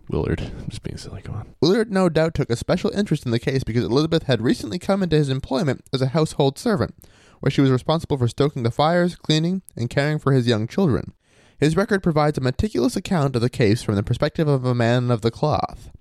Willard, 0.10 0.42
I'm 0.42 0.70
just 0.70 0.84
being 0.84 0.98
silly. 0.98 1.22
Go 1.22 1.34
on. 1.34 1.56
Willard 1.62 1.92
no 1.92 2.10
doubt 2.10 2.36
took 2.36 2.50
a 2.50 2.56
special 2.56 2.92
interest 2.92 3.26
in 3.26 3.32
the 3.32 3.40
case 3.40 3.64
because 3.64 3.86
Elizabeth 3.86 4.24
had 4.24 4.42
recently 4.42 4.78
come 4.78 5.02
into 5.02 5.16
his 5.16 5.30
employment 5.30 5.84
as 5.94 6.02
a 6.02 6.08
household 6.08 6.60
servant, 6.60 6.94
where 7.40 7.50
she 7.50 7.62
was 7.62 7.72
responsible 7.72 8.18
for 8.18 8.28
stoking 8.28 8.64
the 8.64 8.72
fires, 8.72 9.16
cleaning, 9.16 9.62
and 9.76 9.90
caring 9.90 10.20
for 10.20 10.34
his 10.34 10.48
young 10.48 10.68
children. 10.68 11.14
His 11.60 11.78
record 11.78 12.04
provides 12.04 12.38
a 12.38 12.42
meticulous 12.42 12.96
account 12.96 13.36
of 13.36 13.42
the 13.42 13.50
case 13.50 13.82
from 13.84 13.96
the 13.96 14.04
perspective 14.04 14.48
of 14.48 14.66
a 14.66 14.76
man 14.76 15.10
of 15.10 15.22
the 15.22 15.32
cloth. 15.32 15.92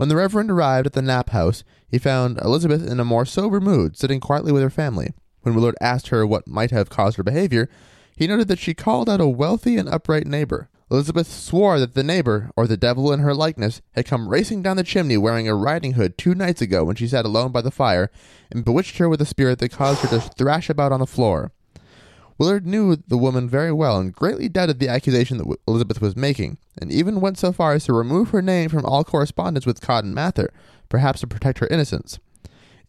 When 0.00 0.08
the 0.08 0.16
Reverend 0.16 0.50
arrived 0.50 0.86
at 0.86 0.94
the 0.94 1.02
Knapp 1.02 1.28
house, 1.28 1.62
he 1.86 1.98
found 1.98 2.38
Elizabeth 2.38 2.90
in 2.90 3.00
a 3.00 3.04
more 3.04 3.26
sober 3.26 3.60
mood, 3.60 3.98
sitting 3.98 4.18
quietly 4.18 4.50
with 4.50 4.62
her 4.62 4.70
family. 4.70 5.12
When 5.42 5.54
Willard 5.54 5.76
asked 5.78 6.08
her 6.08 6.26
what 6.26 6.48
might 6.48 6.70
have 6.70 6.88
caused 6.88 7.18
her 7.18 7.22
behavior, 7.22 7.68
he 8.16 8.26
noted 8.26 8.48
that 8.48 8.58
she 8.58 8.72
called 8.72 9.10
out 9.10 9.20
a 9.20 9.28
wealthy 9.28 9.76
and 9.76 9.90
upright 9.90 10.26
neighbor. 10.26 10.70
Elizabeth 10.90 11.30
swore 11.30 11.78
that 11.78 11.92
the 11.92 12.02
neighbor, 12.02 12.50
or 12.56 12.66
the 12.66 12.78
devil 12.78 13.12
in 13.12 13.20
her 13.20 13.34
likeness, 13.34 13.82
had 13.92 14.06
come 14.06 14.30
racing 14.30 14.62
down 14.62 14.78
the 14.78 14.84
chimney 14.84 15.18
wearing 15.18 15.46
a 15.46 15.54
riding 15.54 15.92
hood 15.92 16.16
two 16.16 16.34
nights 16.34 16.62
ago 16.62 16.82
when 16.82 16.96
she 16.96 17.06
sat 17.06 17.26
alone 17.26 17.52
by 17.52 17.60
the 17.60 17.70
fire, 17.70 18.10
and 18.50 18.64
bewitched 18.64 18.96
her 18.96 19.06
with 19.06 19.20
a 19.20 19.26
spirit 19.26 19.58
that 19.58 19.70
caused 19.70 20.00
her 20.00 20.08
to 20.08 20.20
thrash 20.30 20.70
about 20.70 20.92
on 20.92 21.00
the 21.00 21.06
floor. 21.06 21.52
Willard 22.40 22.66
knew 22.66 22.96
the 22.96 23.18
woman 23.18 23.50
very 23.50 23.70
well 23.70 23.98
and 23.98 24.14
greatly 24.14 24.48
doubted 24.48 24.78
the 24.78 24.88
accusation 24.88 25.36
that 25.36 25.56
Elizabeth 25.68 26.00
was 26.00 26.16
making, 26.16 26.56
and 26.80 26.90
even 26.90 27.20
went 27.20 27.36
so 27.36 27.52
far 27.52 27.74
as 27.74 27.84
to 27.84 27.92
remove 27.92 28.30
her 28.30 28.40
name 28.40 28.70
from 28.70 28.86
all 28.86 29.04
correspondence 29.04 29.66
with 29.66 29.82
Cotton 29.82 30.14
Mather, 30.14 30.50
perhaps 30.88 31.20
to 31.20 31.26
protect 31.26 31.58
her 31.58 31.66
innocence. 31.66 32.18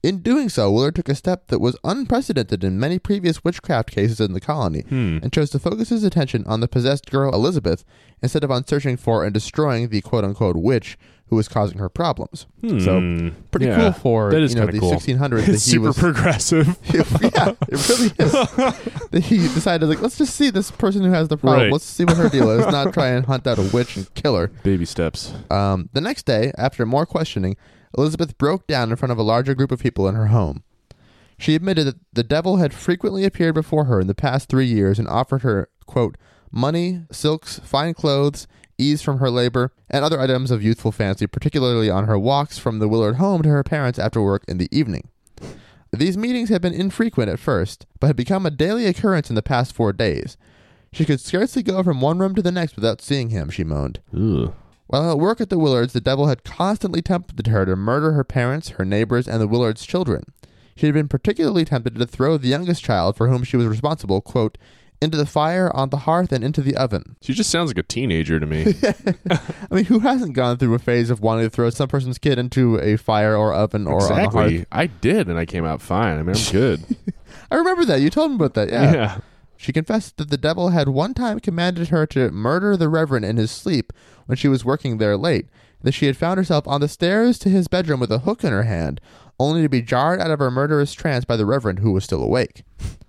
In 0.01 0.19
doing 0.19 0.47
so, 0.47 0.71
Willard 0.71 0.95
took 0.95 1.09
a 1.09 1.15
step 1.15 1.47
that 1.47 1.59
was 1.59 1.75
unprecedented 1.83 2.63
in 2.63 2.79
many 2.79 2.97
previous 2.97 3.43
witchcraft 3.43 3.91
cases 3.91 4.21
in 4.21 4.31
the 4.31 4.39
colony, 4.39 4.85
Hmm. 4.87 5.17
and 5.21 5.33
chose 5.33 5.49
to 5.49 5.59
focus 5.59 5.89
his 5.89 6.05
attention 6.05 6.45
on 6.47 6.61
the 6.61 6.69
possessed 6.69 7.11
girl 7.11 7.35
Elizabeth 7.35 7.83
instead 8.23 8.45
of 8.45 8.51
on 8.51 8.65
searching 8.65 8.95
for 8.95 9.25
and 9.25 9.33
destroying 9.33 9.89
the 9.89 9.99
quote 9.99 10.23
unquote 10.23 10.55
witch 10.55 10.97
who 11.31 11.35
was 11.37 11.47
causing 11.47 11.79
her 11.79 11.89
problems. 11.89 12.45
So 12.61 12.99
Hmm. 12.99 13.29
pretty 13.51 13.65
Yeah. 13.67 13.77
cool 13.77 13.91
for 13.93 14.31
That 14.31 14.41
is 14.43 14.53
you 14.53 14.59
know 14.59 14.67
the 14.67 14.77
cool. 14.79 14.91
1600s 14.91 15.45
that 15.47 15.51
he 15.53 15.57
super 15.57 15.87
was 15.87 15.97
progressive. 15.97 16.67
yeah, 16.93 17.53
it 17.67 17.89
really 17.89 18.11
is. 19.19 19.25
he 19.29 19.37
decided 19.37 19.87
like 19.89 20.01
let's 20.01 20.17
just 20.17 20.35
see 20.35 20.49
this 20.49 20.69
person 20.69 21.03
who 21.03 21.11
has 21.11 21.29
the 21.29 21.37
problem. 21.37 21.61
Right. 21.63 21.71
Let's 21.71 21.85
see 21.85 22.03
what 22.03 22.17
her 22.17 22.29
deal 22.29 22.49
is. 22.51 22.67
Not 22.67 22.93
try 22.93 23.07
and 23.07 23.25
hunt 23.25 23.47
out 23.47 23.57
a 23.57 23.63
witch 23.73 23.95
and 23.95 24.13
kill 24.13 24.35
her. 24.35 24.49
Baby 24.63 24.85
steps. 24.85 25.33
Um, 25.49 25.89
the 25.93 26.01
next 26.01 26.25
day, 26.25 26.51
after 26.57 26.85
more 26.85 27.05
questioning, 27.05 27.55
Elizabeth 27.97 28.37
broke 28.37 28.67
down 28.67 28.89
in 28.91 28.95
front 28.97 29.11
of 29.13 29.17
a 29.17 29.23
larger 29.23 29.55
group 29.55 29.71
of 29.71 29.79
people 29.79 30.07
in 30.09 30.15
her 30.15 30.27
home. 30.27 30.63
She 31.37 31.55
admitted 31.55 31.87
that 31.87 31.95
the 32.13 32.23
devil 32.23 32.57
had 32.57 32.73
frequently 32.73 33.23
appeared 33.25 33.55
before 33.55 33.85
her 33.85 33.99
in 34.01 34.07
the 34.07 34.13
past 34.13 34.47
three 34.49 34.67
years 34.67 34.99
and 34.99 35.07
offered 35.07 35.41
her, 35.41 35.69
quote, 35.87 36.17
money, 36.51 37.03
silks, 37.11 37.57
fine 37.63 37.93
clothes, 37.93 38.45
ease 38.81 39.01
from 39.01 39.19
her 39.19 39.29
labor, 39.29 39.71
and 39.89 40.03
other 40.03 40.19
items 40.19 40.51
of 40.51 40.63
youthful 40.63 40.91
fancy, 40.91 41.27
particularly 41.27 41.89
on 41.89 42.07
her 42.07 42.17
walks 42.17 42.57
from 42.57 42.79
the 42.79 42.87
Willard 42.87 43.15
home 43.17 43.41
to 43.43 43.49
her 43.49 43.63
parents 43.63 43.99
after 43.99 44.21
work 44.21 44.43
in 44.47 44.57
the 44.57 44.69
evening. 44.71 45.09
These 45.93 46.17
meetings 46.17 46.49
had 46.49 46.61
been 46.61 46.73
infrequent 46.73 47.29
at 47.29 47.39
first, 47.39 47.85
but 47.99 48.07
had 48.07 48.15
become 48.15 48.45
a 48.45 48.51
daily 48.51 48.85
occurrence 48.85 49.29
in 49.29 49.35
the 49.35 49.41
past 49.41 49.73
four 49.73 49.91
days. 49.91 50.37
She 50.93 51.05
could 51.05 51.19
scarcely 51.19 51.63
go 51.63 51.83
from 51.83 52.01
one 52.01 52.19
room 52.19 52.35
to 52.35 52.41
the 52.41 52.51
next 52.51 52.75
without 52.75 53.01
seeing 53.01 53.29
him, 53.29 53.49
she 53.49 53.63
moaned. 53.63 53.99
While 54.87 55.11
at 55.11 55.19
work 55.19 55.39
at 55.39 55.49
the 55.49 55.59
Willards, 55.59 55.93
the 55.93 56.01
devil 56.01 56.27
had 56.27 56.43
constantly 56.43 57.01
tempted 57.01 57.47
her 57.47 57.65
to 57.65 57.75
murder 57.75 58.11
her 58.11 58.23
parents, 58.25 58.69
her 58.69 58.83
neighbors, 58.85 59.27
and 59.27 59.41
the 59.41 59.47
Willards' 59.47 59.85
children. 59.85 60.23
She 60.75 60.85
had 60.85 60.95
been 60.95 61.07
particularly 61.07 61.63
tempted 61.63 61.95
to 61.95 62.05
throw 62.05 62.37
the 62.37 62.47
youngest 62.47 62.83
child, 62.83 63.15
for 63.15 63.27
whom 63.29 63.43
she 63.43 63.55
was 63.55 63.67
responsible, 63.67 64.19
quote, 64.19 64.57
into 65.01 65.17
the 65.17 65.25
fire, 65.25 65.71
on 65.75 65.89
the 65.89 65.97
hearth, 65.97 66.31
and 66.31 66.43
into 66.43 66.61
the 66.61 66.75
oven. 66.75 67.15
She 67.21 67.33
just 67.33 67.49
sounds 67.49 67.69
like 67.69 67.77
a 67.77 67.83
teenager 67.83 68.39
to 68.39 68.45
me. 68.45 68.75
I 69.29 69.73
mean, 69.75 69.85
who 69.85 69.99
hasn't 69.99 70.33
gone 70.33 70.57
through 70.57 70.73
a 70.73 70.79
phase 70.79 71.09
of 71.09 71.21
wanting 71.21 71.45
to 71.45 71.49
throw 71.49 71.69
some 71.69 71.87
person's 71.87 72.17
kid 72.17 72.37
into 72.37 72.77
a 72.79 72.97
fire 72.97 73.35
or 73.35 73.53
oven 73.53 73.87
or 73.87 74.01
on 74.01 74.07
the 74.09 74.13
hearth? 74.15 74.25
exactly. 74.25 74.65
I 74.71 74.87
did, 74.87 75.27
and 75.27 75.37
I 75.37 75.45
came 75.45 75.65
out 75.65 75.81
fine. 75.81 76.19
I 76.19 76.23
mean, 76.23 76.35
I'm 76.35 76.51
good. 76.51 76.83
I 77.51 77.55
remember 77.55 77.85
that. 77.85 78.01
You 78.01 78.09
told 78.09 78.31
me 78.31 78.35
about 78.35 78.53
that. 78.55 78.69
Yeah. 78.69 78.93
yeah. 78.93 79.17
She 79.55 79.71
confessed 79.71 80.17
that 80.17 80.29
the 80.29 80.37
devil 80.37 80.69
had 80.69 80.89
one 80.89 81.13
time 81.13 81.39
commanded 81.39 81.89
her 81.89 82.05
to 82.07 82.31
murder 82.31 82.75
the 82.75 82.89
Reverend 82.89 83.25
in 83.25 83.37
his 83.37 83.51
sleep 83.51 83.93
when 84.25 84.35
she 84.35 84.47
was 84.47 84.65
working 84.65 84.97
there 84.97 85.15
late, 85.15 85.45
and 85.79 85.83
that 85.83 85.93
she 85.93 86.07
had 86.07 86.17
found 86.17 86.37
herself 86.37 86.67
on 86.67 86.81
the 86.81 86.87
stairs 86.87 87.37
to 87.39 87.49
his 87.49 87.67
bedroom 87.67 87.99
with 87.99 88.11
a 88.11 88.19
hook 88.19 88.43
in 88.43 88.51
her 88.51 88.63
hand, 88.63 88.99
only 89.39 89.61
to 89.61 89.69
be 89.69 89.81
jarred 89.81 90.19
out 90.19 90.31
of 90.31 90.39
her 90.39 90.49
murderous 90.49 90.93
trance 90.93 91.25
by 91.25 91.35
the 91.37 91.45
Reverend, 91.45 91.79
who 91.79 91.91
was 91.91 92.03
still 92.03 92.23
awake. 92.23 92.63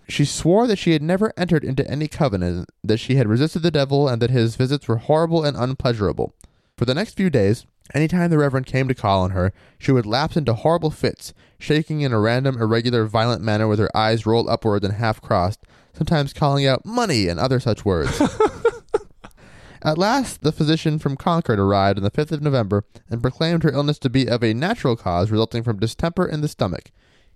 She 0.09 0.25
swore 0.25 0.67
that 0.67 0.79
she 0.79 0.93
had 0.93 1.03
never 1.03 1.33
entered 1.37 1.65
into 1.65 1.89
any 1.91 2.09
covenant, 2.09 2.69
that 2.83 2.99
she 2.99 3.17
had 3.17 3.29
resisted 3.29 3.63
the 3.63 3.71
devil, 3.71 4.09
and 4.09 4.21
that 4.21 4.31
his 4.31 4.57
visits 4.57 4.89
were 4.89 4.97
horrible 4.97 5.45
and 5.45 5.57
unpleasurable. 5.57 6.35
For 6.77 6.85
the 6.85 6.95
next 6.95 7.15
few 7.15 7.31
days, 7.31 7.67
any 7.95 8.09
time 8.09 8.31
the 8.31 8.39
Reverend 8.39 8.67
came 8.67 8.89
to 8.89 8.95
call 8.95 9.23
on 9.23 9.31
her, 9.31 9.53
she 9.79 9.93
would 9.93 10.07
lapse 10.07 10.37
into 10.37 10.55
horrible 10.55 10.91
fits, 10.91 11.35
shaking 11.59 12.01
in 12.01 12.13
a 12.13 12.21
random, 12.21 12.61
irregular, 12.61 13.05
violent 13.07 13.43
manner 13.43 13.69
with 13.69 13.79
her 13.79 13.95
eyes 13.97 14.27
rolled 14.27 14.49
upward 14.49 14.85
and 14.85 14.95
half 14.95 15.21
crossed, 15.21 15.61
sometimes 15.93 16.33
calling 16.33 16.67
out 16.67 16.87
money 16.87 17.29
and 17.29 17.39
other 17.39 17.61
such 17.61 17.85
words. 17.85 18.21
At 19.85 19.99
last, 19.99 20.43
the 20.43 20.53
physician 20.53 21.01
from 21.01 21.17
Concord 21.17 21.59
arrived 21.59 21.99
on 21.99 22.05
the 22.05 22.11
5th 22.11 22.31
of 22.31 22.41
November 22.41 22.85
and 23.11 23.21
proclaimed 23.21 23.65
her 23.65 23.73
illness 23.73 23.99
to 24.01 24.11
be 24.11 24.29
of 24.29 24.45
a 24.45 24.55
natural 24.55 24.95
cause 24.95 25.31
resulting 25.31 25.65
from 25.65 25.81
distemper 25.81 26.25
in 26.25 26.41
the 26.41 26.49
stomach. 26.49 26.93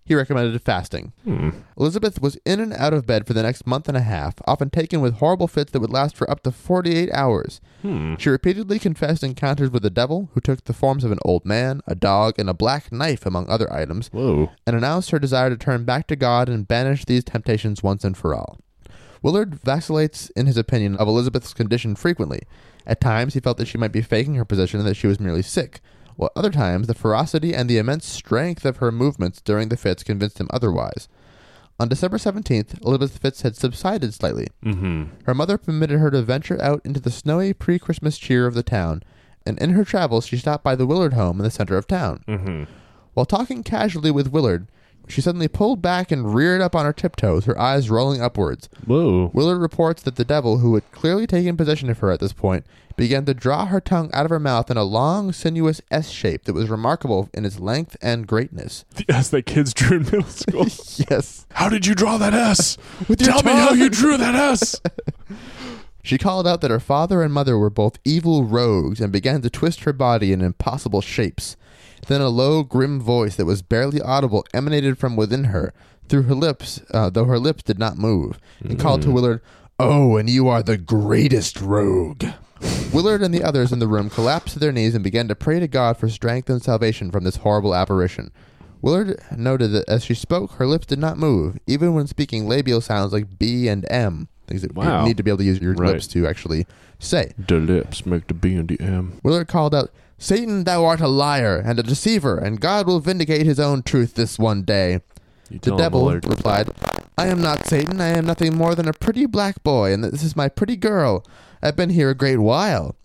He 0.07 0.15
recommended 0.15 0.63
fasting. 0.63 1.13
Hmm. 1.25 1.51
Elizabeth 1.77 2.23
was 2.23 2.39
in 2.47 2.61
and 2.61 2.73
out 2.73 2.95
of 2.95 3.07
bed 3.07 3.27
for 3.27 3.33
the 3.33 3.43
next 3.43 3.67
month 3.67 3.89
and 3.89 3.97
a 3.97 4.03
half, 4.03 4.35
often 4.47 4.71
taken 4.71 5.01
with 5.01 5.15
horrible 5.15 5.49
fits 5.49 5.73
that 5.73 5.81
would 5.81 5.91
last 5.91 6.17
for 6.17 6.31
up 6.31 6.45
to 6.45 6.53
48 6.53 7.11
hours. 7.13 7.61
Hmm. 7.83 8.15
She 8.17 8.31
repeatedly 8.31 8.79
confessed 8.79 9.25
encounters 9.25 9.71
with 9.71 9.83
the 9.83 9.91
devil, 9.91 10.31
who 10.33 10.41
took 10.41 10.63
the 10.65 10.73
forms 10.73 11.03
of 11.03 11.11
an 11.11 11.19
old 11.25 11.45
man, 11.45 11.81
a 11.89 11.97
dog, 11.97 12.39
and 12.39 12.49
a 12.49 12.55
black 12.55 12.93
knife, 12.93 13.27
among 13.27 13.51
other 13.51 13.71
items, 13.73 14.07
Whoa. 14.13 14.53
and 14.65 14.77
announced 14.77 15.11
her 15.11 15.19
desire 15.19 15.51
to 15.51 15.57
turn 15.57 15.85
back 15.85 16.07
to 16.07 16.15
God 16.17 16.49
and 16.49 16.69
banish 16.69 17.05
these 17.05 17.25
temptations 17.25 17.83
once 17.83 18.05
and 18.05 18.17
for 18.17 18.33
all. 18.33 18.59
Willard 19.23 19.57
vacillates 19.57 20.31
in 20.31 20.47
his 20.47 20.57
opinion 20.57 20.95
of 20.99 21.09
Elizabeth's 21.09 21.53
condition 21.53 21.97
frequently. 21.97 22.43
At 22.87 23.01
times, 23.01 23.35
he 23.35 23.41
felt 23.41 23.57
that 23.59 23.67
she 23.67 23.77
might 23.77 23.91
be 23.91 24.03
faking 24.03 24.37
her 24.37 24.45
position 24.45 24.79
and 24.79 24.89
that 24.89 24.95
she 24.95 25.09
was 25.09 25.19
merely 25.19 25.43
sick, 25.43 25.81
while 26.17 26.33
other 26.35 26.51
times, 26.51 26.87
the 26.87 26.95
ferocity 26.95 27.55
and 27.55 27.69
the 27.69 27.79
immense 27.79 28.07
strength 28.07 28.65
of 28.65 28.79
her 28.79 28.91
movements 28.91 29.41
during 29.41 29.69
the 29.69 29.77
fits 29.77 30.03
convinced 30.03 30.41
him 30.41 30.49
otherwise. 30.51 31.09
On 31.79 31.89
December 31.89 32.17
17th, 32.17 32.83
Elizabeth's 32.83 33.19
fits 33.19 33.43
had 33.43 33.55
subsided 33.55 34.15
slightly. 34.15 34.49
Mm-hmm. 34.65 35.05
Her 35.25 35.35
mother 35.35 35.59
permitted 35.59 35.99
her 35.99 36.11
to 36.11 36.23
venture 36.23 36.61
out 36.63 36.81
into 36.85 37.01
the 37.01 37.11
snowy 37.11 37.53
pre 37.53 37.79
Christmas 37.79 38.17
cheer 38.17 38.47
of 38.47 38.55
the 38.55 38.63
town, 38.63 39.03
and 39.45 39.59
in 39.59 39.71
her 39.71 39.85
travels, 39.85 40.27
she 40.27 40.39
stopped 40.39 40.65
by 40.65 40.75
the 40.75 40.87
Willard 40.87 41.13
home 41.13 41.39
in 41.39 41.45
the 41.45 41.51
center 41.51 41.77
of 41.77 41.87
town. 41.87 42.25
Mm-hmm. 42.27 42.65
While 43.13 43.27
talking 43.27 43.63
casually 43.63 44.11
with 44.11 44.33
Willard, 44.33 44.69
she 45.09 45.21
suddenly 45.21 45.49
pulled 45.49 45.81
back 45.81 46.11
and 46.11 46.35
reared 46.35 46.61
up 46.61 46.75
on 46.75 46.85
her 46.85 46.93
tiptoes, 46.93 47.45
her 47.45 47.59
eyes 47.59 47.91
rolling 47.91 48.21
upwards. 48.21 48.69
Whoa. 48.85 49.31
Willard 49.33 49.61
reports 49.61 50.03
that 50.03 50.17
the 50.17 50.25
devil, 50.25 50.59
who 50.59 50.75
had 50.75 50.91
clearly 50.91 51.27
taken 51.27 51.57
possession 51.57 51.91
of 51.91 51.99
her 51.99 52.11
at 52.11 52.21
this 52.21 52.33
point, 52.33 52.65
began 52.97 53.25
to 53.27 53.35
draw 53.35 53.67
her 53.67 53.81
tongue 53.81 54.11
out 54.13 54.25
of 54.25 54.31
her 54.31 54.41
mouth 54.41 54.71
in 54.71 54.77
a 54.77 54.83
long, 54.83 55.33
sinuous 55.33 55.81
S 55.91 56.09
shape 56.11 56.45
that 56.45 56.55
was 56.55 56.69
remarkable 56.69 57.29
in 57.35 57.45
its 57.45 57.61
length 57.61 57.97
and 58.01 58.27
greatness. 58.27 58.85
The 58.95 59.05
S 59.09 59.29
that 59.29 59.47
kids 59.47 59.75
drew 59.75 59.99
in 59.99 60.05
middle 60.05 60.25
school. 60.25 60.67
yes. 61.11 61.47
how 61.53 61.69
did 61.69 61.87
you 61.87 61.95
draw 61.95 62.19
that 62.19 62.35
S? 62.35 62.77
Tell 63.19 63.43
me 63.43 63.53
how 63.53 63.73
you 63.73 63.91
drew 63.91 64.17
that 64.17 64.35
S. 64.35 64.81
She 66.03 66.19
called 66.19 66.47
out 66.47 66.61
that 66.61 66.71
her 66.71 66.81
father 66.81 67.23
and 67.23 67.33
mother 67.35 67.59
were 67.59 67.69
both 67.69 67.99
evil 68.05 68.45
rogues 68.45 69.01
and 69.01 69.13
began 69.13 69.43
to 69.43 69.51
twist 69.51 69.85
her 69.85 69.93
body 69.93 70.33
in 70.33 70.41
impossible 70.41 71.01
shapes. 71.01 71.57
Then 72.07 72.21
a 72.21 72.29
low, 72.29 72.63
grim 72.63 73.01
voice 73.01 73.37
that 73.37 73.47
was 73.47 73.63
barely 73.63 74.01
audible 74.01 74.45
emanated 74.55 74.99
from 74.99 75.17
within 75.17 75.45
her, 75.45 75.73
through 76.09 76.23
her 76.23 76.35
lips, 76.35 76.81
uh, 76.93 77.11
though 77.11 77.25
her 77.25 77.39
lips 77.39 77.63
did 77.65 77.79
not 77.79 77.99
move, 77.99 78.39
and 78.61 78.79
called 78.79 79.03
to 79.03 79.11
Willard, 79.11 79.41
Oh, 79.79 80.17
and 80.17 80.31
you 80.31 80.49
are 80.49 80.63
the 80.63 80.77
greatest 80.79 81.61
rogue. 81.61 82.25
Willard 82.93 83.23
and 83.23 83.35
the 83.35 83.43
others 83.45 83.73
in 83.73 83.79
the 83.81 83.89
room 83.89 84.09
collapsed 84.09 84.55
to 84.55 84.59
their 84.59 84.73
knees 84.73 84.95
and 84.95 85.05
began 85.05 85.29
to 85.29 85.35
pray 85.35 85.61
to 85.61 85.69
God 85.69 85.97
for 85.99 86.09
strength 86.09 86.49
and 86.49 86.63
salvation 86.63 87.11
from 87.11 87.25
this 87.25 87.37
horrible 87.37 87.75
apparition. 87.75 88.31
Willard 88.81 89.21
noted 89.37 89.73
that 89.73 89.89
as 89.89 90.05
she 90.05 90.15
spoke, 90.15 90.53
her 90.53 90.67
lips 90.67 90.87
did 90.87 90.99
not 90.99 91.19
move, 91.19 91.59
even 91.67 91.93
when 91.95 92.07
speaking 92.07 92.49
labial 92.49 92.81
sounds 92.81 93.13
like 93.13 93.39
B 93.39 93.69
and 93.69 93.85
M, 93.91 94.29
things 94.47 94.63
that 94.63 94.75
Wow. 94.75 95.01
you 95.03 95.09
need 95.09 95.17
to 95.17 95.23
be 95.23 95.31
able 95.31 95.39
to 95.39 95.45
use 95.45 95.61
your 95.61 95.75
Right. 95.75 95.93
lips 95.95 96.07
to 96.09 96.27
actually 96.27 96.67
say. 96.99 97.33
the 97.37 97.57
lips 97.57 98.07
make 98.07 98.29
the 98.29 98.35
B 98.35 98.55
and 98.55 98.69
the 98.69 98.81
M. 98.81 99.19
Willard 99.23 99.49
called 99.49 99.75
out, 99.75 99.91
Satan, 100.19 100.65
thou 100.65 100.85
art 100.85 101.01
a 101.01 101.09
liar 101.09 101.63
and 101.65 101.79
a 101.79 101.83
deceiver, 101.83 102.39
and 102.39 102.61
God 102.61 102.87
will 102.87 103.01
vindicate 103.01 103.45
his 103.47 103.61
own 103.61 103.83
truth 103.83 104.15
this 104.15 104.39
one 104.39 104.63
day. 104.63 105.01
The 105.51 105.77
devil 105.77 106.11
replied, 106.11 106.71
I 107.19 107.29
am 107.29 107.41
not 107.41 107.67
Satan. 107.67 108.01
I 108.01 108.09
am 108.09 108.27
nothing 108.27 108.57
more 108.57 108.75
than 108.75 108.89
a 108.89 108.93
pretty 108.93 109.27
black 109.27 109.63
boy, 109.63 109.93
and 109.93 110.03
this 110.03 110.23
is 110.23 110.37
my 110.37 110.49
pretty 110.49 110.77
girl. 110.77 111.25
I've 111.63 111.77
been 111.77 111.91
here 111.91 112.11
a 112.11 112.15
great 112.15 112.39
while. 112.39 112.97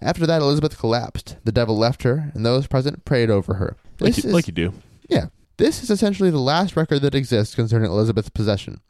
After 0.00 0.26
that, 0.26 0.40
Elizabeth 0.42 0.78
collapsed. 0.78 1.36
The 1.44 1.52
devil 1.52 1.76
left 1.76 2.02
her, 2.04 2.30
and 2.34 2.46
those 2.46 2.66
present 2.66 3.04
prayed 3.04 3.30
over 3.30 3.54
her. 3.54 3.76
Like 3.98 4.16
you, 4.16 4.28
is, 4.28 4.32
like 4.32 4.46
you 4.46 4.52
do. 4.52 4.72
yeah, 5.08 5.26
This 5.56 5.82
is 5.82 5.90
essentially 5.90 6.30
the 6.30 6.38
last 6.38 6.76
record 6.76 7.00
that 7.00 7.14
exists 7.16 7.54
concerning 7.54 7.90
Elizabeth's 7.90 8.28
possession. 8.28 8.80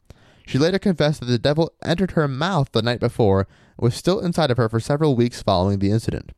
She 0.45 0.57
later 0.57 0.79
confessed 0.79 1.19
that 1.21 1.25
the 1.27 1.39
devil 1.39 1.71
entered 1.83 2.11
her 2.11 2.27
mouth 2.27 2.71
the 2.71 2.81
night 2.81 2.99
before 2.99 3.41
and 3.41 3.83
was 3.83 3.95
still 3.95 4.19
inside 4.19 4.51
of 4.51 4.57
her 4.57 4.69
for 4.69 4.79
several 4.79 5.15
weeks 5.15 5.41
following 5.41 5.79
the 5.79 5.91
incident. 5.91 6.31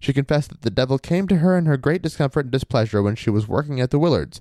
She 0.00 0.12
confessed 0.12 0.50
that 0.50 0.62
the 0.62 0.70
devil 0.70 0.98
came 0.98 1.26
to 1.28 1.36
her 1.38 1.56
in 1.58 1.66
her 1.66 1.76
great 1.76 2.02
discomfort 2.02 2.46
and 2.46 2.52
displeasure 2.52 3.02
when 3.02 3.16
she 3.16 3.30
was 3.30 3.48
working 3.48 3.80
at 3.80 3.90
the 3.90 3.98
Willards. 3.98 4.40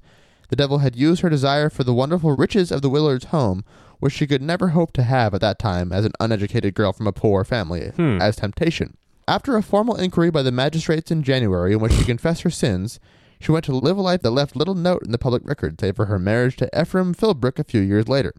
The 0.49 0.55
devil 0.55 0.77
had 0.79 0.95
used 0.95 1.21
her 1.21 1.29
desire 1.29 1.69
for 1.69 1.83
the 1.83 1.93
wonderful 1.93 2.35
riches 2.35 2.71
of 2.71 2.81
the 2.81 2.89
Willards 2.89 3.25
home, 3.25 3.65
which 3.99 4.13
she 4.13 4.27
could 4.27 4.41
never 4.41 4.69
hope 4.69 4.93
to 4.93 5.03
have 5.03 5.33
at 5.33 5.41
that 5.41 5.59
time 5.59 5.91
as 5.91 6.05
an 6.05 6.13
uneducated 6.19 6.73
girl 6.75 6.93
from 6.93 7.07
a 7.07 7.11
poor 7.11 7.43
family, 7.43 7.89
Hmm. 7.95 8.21
as 8.21 8.35
temptation. 8.35 8.95
After 9.27 9.57
a 9.57 9.63
formal 9.63 9.95
inquiry 9.95 10.29
by 10.29 10.43
the 10.43 10.51
magistrates 10.51 11.11
in 11.11 11.23
January 11.23 11.73
in 11.73 11.79
which 11.79 11.93
she 11.93 12.05
confessed 12.05 12.43
her 12.43 12.49
sins, 12.49 12.99
she 13.41 13.51
went 13.51 13.65
to 13.65 13.75
live 13.75 13.97
a 13.97 14.01
life 14.01 14.21
that 14.21 14.31
left 14.31 14.55
little 14.55 14.73
note 14.75 15.03
in 15.03 15.11
the 15.11 15.17
public 15.17 15.41
record 15.45 15.79
save 15.81 15.95
for 15.97 16.05
her 16.05 16.17
marriage 16.17 16.55
to 16.57 16.69
Ephraim 16.79 17.13
Philbrick 17.13 17.59
a 17.59 17.63
few 17.63 17.81
years 17.81 18.07
later. 18.07 18.33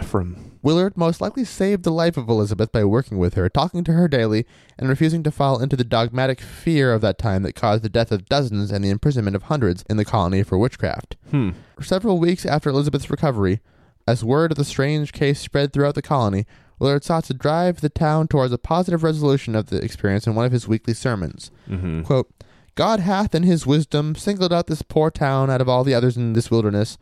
Ephraim. 0.00 0.58
Willard 0.62 0.96
most 0.96 1.20
likely 1.20 1.44
saved 1.44 1.84
the 1.84 1.92
life 1.92 2.16
of 2.16 2.28
Elizabeth 2.28 2.72
by 2.72 2.84
working 2.84 3.18
with 3.18 3.34
her, 3.34 3.48
talking 3.48 3.84
to 3.84 3.92
her 3.92 4.08
daily, 4.08 4.46
and 4.78 4.88
refusing 4.88 5.22
to 5.22 5.30
fall 5.30 5.60
into 5.62 5.76
the 5.76 5.84
dogmatic 5.84 6.40
fear 6.40 6.92
of 6.92 7.00
that 7.02 7.18
time 7.18 7.42
that 7.44 7.54
caused 7.54 7.82
the 7.84 7.88
death 7.88 8.10
of 8.10 8.28
dozens 8.28 8.72
and 8.72 8.84
the 8.84 8.90
imprisonment 8.90 9.36
of 9.36 9.44
hundreds 9.44 9.84
in 9.88 9.96
the 9.96 10.04
colony 10.04 10.42
for 10.42 10.58
witchcraft. 10.58 11.16
Hmm. 11.30 11.50
Several 11.80 12.18
weeks 12.18 12.44
after 12.44 12.70
Elizabeth's 12.70 13.10
recovery, 13.10 13.60
as 14.08 14.24
word 14.24 14.52
of 14.52 14.58
the 14.58 14.64
strange 14.64 15.12
case 15.12 15.40
spread 15.40 15.72
throughout 15.72 15.94
the 15.94 16.02
colony, 16.02 16.46
Willard 16.78 17.04
sought 17.04 17.24
to 17.24 17.34
drive 17.34 17.80
the 17.80 17.88
town 17.88 18.28
towards 18.28 18.52
a 18.52 18.58
positive 18.58 19.02
resolution 19.02 19.54
of 19.54 19.66
the 19.66 19.82
experience 19.82 20.26
in 20.26 20.34
one 20.34 20.44
of 20.44 20.52
his 20.52 20.68
weekly 20.68 20.94
sermons. 20.94 21.50
Mm-hmm. 21.68 22.02
Quote, 22.02 22.30
God 22.74 23.00
hath 23.00 23.34
in 23.34 23.42
his 23.42 23.66
wisdom 23.66 24.14
singled 24.14 24.52
out 24.52 24.66
this 24.66 24.82
poor 24.82 25.10
town 25.10 25.48
out 25.48 25.62
of 25.62 25.68
all 25.68 25.82
the 25.82 25.94
others 25.94 26.16
in 26.16 26.34
this 26.34 26.50
wilderness. 26.50 26.98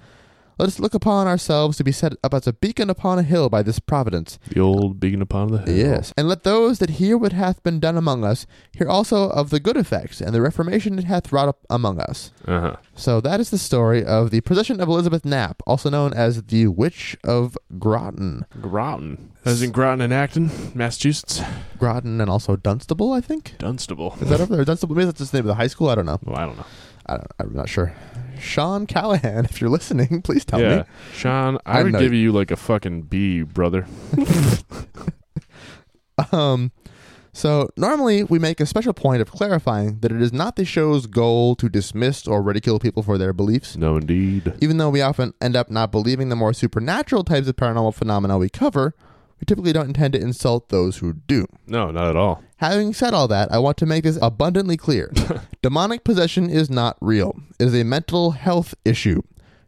Let 0.58 0.68
us 0.68 0.78
look 0.78 0.94
upon 0.94 1.26
ourselves 1.26 1.76
to 1.78 1.84
be 1.84 1.90
set 1.90 2.12
up 2.22 2.32
as 2.32 2.46
a 2.46 2.52
beacon 2.52 2.88
upon 2.88 3.18
a 3.18 3.22
hill 3.24 3.48
by 3.48 3.62
this 3.62 3.80
providence. 3.80 4.38
The 4.48 4.60
old 4.60 5.00
beacon 5.00 5.20
upon 5.20 5.48
the 5.50 5.58
hill. 5.58 5.74
Yes. 5.74 6.12
And 6.16 6.28
let 6.28 6.44
those 6.44 6.78
that 6.78 6.90
hear 6.90 7.18
what 7.18 7.32
hath 7.32 7.62
been 7.62 7.80
done 7.80 7.96
among 7.96 8.24
us 8.24 8.46
hear 8.72 8.88
also 8.88 9.30
of 9.30 9.50
the 9.50 9.58
good 9.58 9.76
effects 9.76 10.20
and 10.20 10.32
the 10.34 10.40
reformation 10.40 10.98
it 10.98 11.04
hath 11.04 11.32
wrought 11.32 11.48
up 11.48 11.66
among 11.68 11.98
us. 11.98 12.30
Uh 12.46 12.60
huh. 12.60 12.76
So 12.94 13.20
that 13.20 13.40
is 13.40 13.50
the 13.50 13.58
story 13.58 14.04
of 14.04 14.30
the 14.30 14.40
possession 14.42 14.80
of 14.80 14.88
Elizabeth 14.88 15.24
Knapp, 15.24 15.62
also 15.66 15.90
known 15.90 16.12
as 16.14 16.42
the 16.44 16.68
Witch 16.68 17.16
of 17.24 17.58
Groton. 17.78 18.46
Groton. 18.60 19.32
As 19.44 19.60
in 19.60 19.72
Groton 19.72 20.00
and 20.00 20.12
Acton, 20.12 20.50
Massachusetts. 20.74 21.42
Groton 21.78 22.20
and 22.20 22.30
also 22.30 22.56
Dunstable, 22.56 23.12
I 23.12 23.20
think. 23.20 23.54
Dunstable. 23.58 24.16
Is 24.20 24.28
that 24.30 24.40
over 24.40 24.54
there? 24.56 24.64
Dunstable? 24.64 24.94
Maybe 24.94 25.06
that's 25.06 25.18
just 25.18 25.32
the 25.32 25.38
name 25.38 25.44
of 25.44 25.48
the 25.48 25.54
high 25.54 25.66
school. 25.66 25.88
I 25.88 25.96
don't 25.96 26.06
know. 26.06 26.18
Well, 26.24 26.36
I 26.36 26.46
don't 26.46 26.56
know. 26.56 26.66
I 27.06 27.16
don't, 27.16 27.32
I'm 27.38 27.54
not 27.54 27.68
sure. 27.68 27.92
Sean 28.38 28.86
Callahan, 28.86 29.44
if 29.44 29.60
you're 29.60 29.70
listening, 29.70 30.22
please 30.22 30.44
tell 30.44 30.60
yeah. 30.60 30.76
me. 30.76 30.84
Sean, 31.12 31.58
I, 31.66 31.80
I 31.80 31.82
would 31.82 31.98
give 31.98 32.12
you 32.12 32.32
like 32.32 32.50
a 32.50 32.56
fucking 32.56 33.02
B, 33.02 33.42
brother. 33.42 33.86
Um, 36.32 36.72
so 37.32 37.68
normally 37.76 38.22
we 38.22 38.38
make 38.38 38.60
a 38.60 38.66
special 38.66 38.92
point 38.92 39.20
of 39.20 39.30
clarifying 39.30 39.98
that 40.00 40.12
it 40.12 40.22
is 40.22 40.32
not 40.32 40.56
the 40.56 40.64
show's 40.64 41.06
goal 41.06 41.56
to 41.56 41.68
dismiss 41.68 42.28
or 42.28 42.40
ridicule 42.40 42.78
people 42.78 43.02
for 43.02 43.18
their 43.18 43.32
beliefs. 43.32 43.76
No, 43.76 43.96
indeed. 43.96 44.54
Even 44.60 44.76
though 44.76 44.90
we 44.90 45.02
often 45.02 45.34
end 45.40 45.56
up 45.56 45.70
not 45.70 45.90
believing 45.90 46.28
the 46.28 46.36
more 46.36 46.52
supernatural 46.52 47.24
types 47.24 47.48
of 47.48 47.56
paranormal 47.56 47.94
phenomena 47.94 48.38
we 48.38 48.48
cover, 48.48 48.94
we 49.40 49.44
typically 49.46 49.72
don't 49.72 49.88
intend 49.88 50.12
to 50.14 50.20
insult 50.20 50.68
those 50.68 50.98
who 50.98 51.12
do. 51.12 51.46
No, 51.66 51.90
not 51.90 52.08
at 52.08 52.16
all. 52.16 52.42
Having 52.58 52.94
said 52.94 53.14
all 53.14 53.28
that, 53.28 53.52
I 53.52 53.58
want 53.58 53.76
to 53.78 53.86
make 53.86 54.04
this 54.04 54.18
abundantly 54.22 54.76
clear. 54.76 55.12
Demonic 55.62 56.04
possession 56.04 56.48
is 56.48 56.70
not 56.70 56.96
real. 57.00 57.38
It 57.58 57.66
is 57.66 57.74
a 57.74 57.84
mental 57.84 58.32
health 58.32 58.74
issue. 58.84 59.22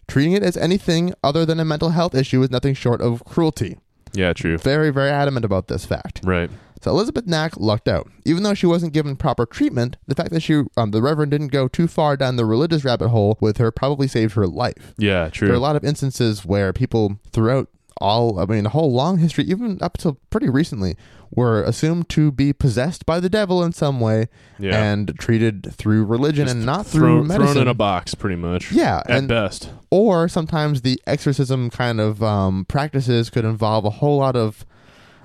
Treating 0.08 0.32
it 0.32 0.42
as 0.42 0.56
anything 0.56 1.12
other 1.22 1.44
than 1.44 1.58
a 1.58 1.64
mental 1.64 1.90
health 1.90 2.14
issue 2.14 2.42
is 2.42 2.50
nothing 2.50 2.74
short 2.74 3.00
of 3.00 3.24
cruelty. 3.24 3.76
Yeah, 4.12 4.32
true. 4.32 4.56
Very, 4.56 4.90
very 4.90 5.10
adamant 5.10 5.44
about 5.44 5.68
this 5.68 5.84
fact. 5.84 6.20
Right. 6.24 6.48
So 6.80 6.90
Elizabeth 6.90 7.26
Knapp 7.26 7.56
lucked 7.56 7.88
out. 7.88 8.08
Even 8.24 8.42
though 8.42 8.54
she 8.54 8.66
wasn't 8.66 8.92
given 8.92 9.16
proper 9.16 9.46
treatment, 9.46 9.96
the 10.06 10.14
fact 10.14 10.30
that 10.30 10.40
she, 10.40 10.62
um, 10.76 10.90
the 10.90 11.02
Reverend 11.02 11.32
didn't 11.32 11.48
go 11.48 11.68
too 11.68 11.88
far 11.88 12.16
down 12.16 12.36
the 12.36 12.44
religious 12.44 12.84
rabbit 12.84 13.08
hole 13.08 13.36
with 13.40 13.58
her 13.58 13.70
probably 13.70 14.06
saved 14.06 14.34
her 14.34 14.46
life. 14.46 14.94
Yeah, 14.96 15.28
true. 15.28 15.48
There 15.48 15.54
are 15.54 15.58
a 15.58 15.60
lot 15.60 15.76
of 15.76 15.84
instances 15.84 16.44
where 16.44 16.72
people 16.72 17.18
throughout 17.32 17.68
all, 18.00 18.38
I 18.38 18.44
mean, 18.46 18.64
the 18.64 18.70
whole 18.70 18.92
long 18.92 19.18
history, 19.18 19.44
even 19.44 19.78
up 19.80 19.96
till 19.98 20.18
pretty 20.30 20.48
recently, 20.48 20.96
were 21.30 21.62
assumed 21.62 22.08
to 22.10 22.30
be 22.30 22.52
possessed 22.52 23.04
by 23.06 23.18
the 23.20 23.28
devil 23.28 23.62
in 23.62 23.72
some 23.72 23.98
way 24.00 24.28
yeah. 24.58 24.82
and 24.82 25.12
treated 25.18 25.72
through 25.72 26.04
religion 26.04 26.46
Just 26.46 26.56
and 26.56 26.66
not 26.66 26.86
through 26.86 27.00
thrown, 27.00 27.26
medicine. 27.26 27.52
thrown 27.54 27.62
in 27.62 27.68
a 27.68 27.74
box, 27.74 28.14
pretty 28.14 28.36
much. 28.36 28.70
yeah, 28.72 29.02
At 29.06 29.10
and 29.18 29.28
best. 29.28 29.70
or 29.90 30.28
sometimes 30.28 30.82
the 30.82 31.00
exorcism 31.06 31.68
kind 31.70 32.00
of 32.00 32.22
um, 32.22 32.64
practices 32.66 33.28
could 33.30 33.44
involve 33.44 33.84
a 33.84 33.90
whole 33.90 34.18
lot 34.18 34.36
of 34.36 34.64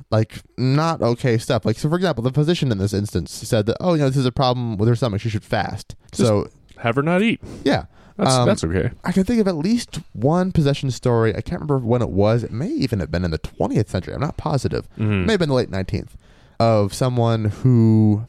like 0.09 0.41
not 0.57 1.01
okay 1.01 1.37
stuff. 1.37 1.65
Like 1.65 1.77
so, 1.77 1.87
for 1.89 1.95
example, 1.95 2.23
the 2.23 2.31
physician 2.33 2.71
in 2.71 2.77
this 2.79 2.93
instance 2.93 3.31
said 3.31 3.65
that 3.67 3.77
oh, 3.79 3.93
you 3.93 3.99
know, 4.01 4.07
this 4.09 4.17
is 4.17 4.25
a 4.25 4.31
problem 4.31 4.77
with 4.77 4.89
her 4.89 4.95
stomach. 4.95 5.21
She 5.21 5.29
should 5.29 5.43
fast. 5.45 5.95
so 6.13 6.47
Have 6.79 6.95
her 6.95 7.03
not 7.03 7.21
eat. 7.21 7.39
yeah, 7.63 7.85
That's 8.17 8.33
Um, 8.33 8.45
that's 8.47 8.63
okay. 8.63 8.91
I 9.03 9.11
can 9.11 9.23
think 9.23 9.39
of 9.41 9.47
at 9.47 9.55
least 9.55 9.99
one 10.13 10.51
possession 10.51 10.91
story. 10.91 11.31
I 11.35 11.41
can't 11.41 11.61
remember 11.61 11.79
when 11.79 12.01
it 12.01 12.09
was. 12.09 12.43
It 12.43 12.51
may 12.51 12.67
even 12.69 12.99
have 12.99 13.09
been 13.11 13.23
in 13.25 13.31
the 13.31 13.39
20th 13.39 13.89
century. 13.89 14.13
I'm 14.13 14.21
not 14.21 14.37
positive. 14.37 14.87
Mhm. 14.97 15.23
It 15.23 15.25
may 15.27 15.33
have 15.33 15.39
been 15.39 15.49
the 15.49 15.55
late 15.55 15.71
19th 15.71 16.15
of 16.59 16.93
someone 16.93 17.45
who, 17.45 18.27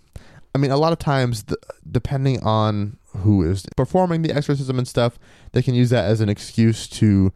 I 0.54 0.58
mean, 0.58 0.70
a 0.70 0.76
lot 0.76 0.92
of 0.92 0.98
times, 0.98 1.44
the, 1.44 1.56
depending 1.90 2.40
on 2.42 2.96
who 3.18 3.42
is 3.42 3.64
performing 3.76 4.22
the 4.22 4.34
exorcism 4.34 4.78
and 4.78 4.88
stuff, 4.88 5.18
they 5.52 5.62
can 5.62 5.74
use 5.74 5.90
that 5.90 6.04
as 6.06 6.20
an 6.22 6.28
excuse 6.30 6.86
to 6.88 7.32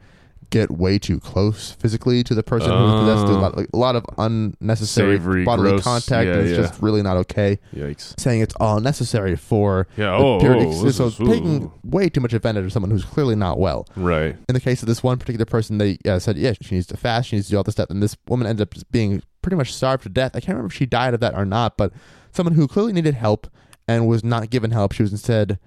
get 0.50 0.70
way 0.70 0.98
too 0.98 1.18
close 1.20 1.72
physically 1.72 2.22
to 2.24 2.34
the 2.34 2.42
person 2.42 2.70
who's 2.70 3.00
possessed. 3.00 3.26
A 3.26 3.32
lot, 3.36 3.56
like, 3.56 3.68
a 3.72 3.76
lot 3.76 3.96
of 3.96 4.04
unnecessary 4.18 5.16
Savory, 5.18 5.44
bodily 5.44 5.70
gross. 5.70 5.84
contact. 5.84 6.26
Yeah, 6.26 6.32
and 6.34 6.40
it's 6.42 6.50
yeah. 6.50 6.56
just 6.66 6.80
really 6.82 7.02
not 7.02 7.16
okay. 7.18 7.58
Yikes. 7.74 8.18
Saying 8.20 8.40
it's 8.40 8.54
all 8.60 8.80
necessary 8.80 9.36
for 9.36 9.86
Yeah. 9.96 10.14
Oh, 10.16 10.38
oh, 10.42 10.90
so 10.90 11.06
is- 11.06 11.16
taking 11.16 11.70
way 11.84 12.08
too 12.08 12.20
much 12.20 12.32
advantage 12.32 12.64
of 12.64 12.72
someone 12.72 12.90
who's 12.90 13.04
clearly 13.04 13.34
not 13.36 13.58
well 13.58 13.86
Right. 13.96 14.36
in 14.48 14.54
the 14.54 14.60
case 14.60 14.82
of 14.82 14.88
this 14.88 15.02
one 15.02 15.18
particular 15.18 15.44
person, 15.46 15.78
they 15.78 15.98
uh, 16.06 16.18
said, 16.18 16.36
yeah, 16.36 16.52
she 16.60 16.74
needs 16.76 16.86
to 16.88 16.96
fast, 16.96 17.28
she 17.28 17.36
needs 17.36 17.46
to 17.48 17.52
do 17.52 17.56
all 17.56 17.62
this 17.62 17.74
stuff. 17.74 17.90
And 17.90 18.02
this 18.02 18.16
woman 18.28 18.46
ended 18.46 18.62
up 18.68 18.74
just 18.74 18.90
being 18.92 19.22
pretty 19.42 19.56
much 19.56 19.72
starved 19.72 20.02
to 20.04 20.08
death. 20.08 20.32
I 20.34 20.40
can't 20.40 20.50
remember 20.56 20.68
if 20.68 20.74
she 20.74 20.86
died 20.86 21.14
of 21.14 21.20
that 21.20 21.34
or 21.34 21.44
not, 21.44 21.76
but 21.76 21.92
someone 22.32 22.54
who 22.54 22.66
clearly 22.68 22.92
needed 22.92 23.14
help 23.14 23.46
and 23.88 24.06
was 24.08 24.24
not 24.24 24.50
given 24.50 24.72
help, 24.72 24.92
she 24.92 25.02
was 25.02 25.12
instead 25.12 25.58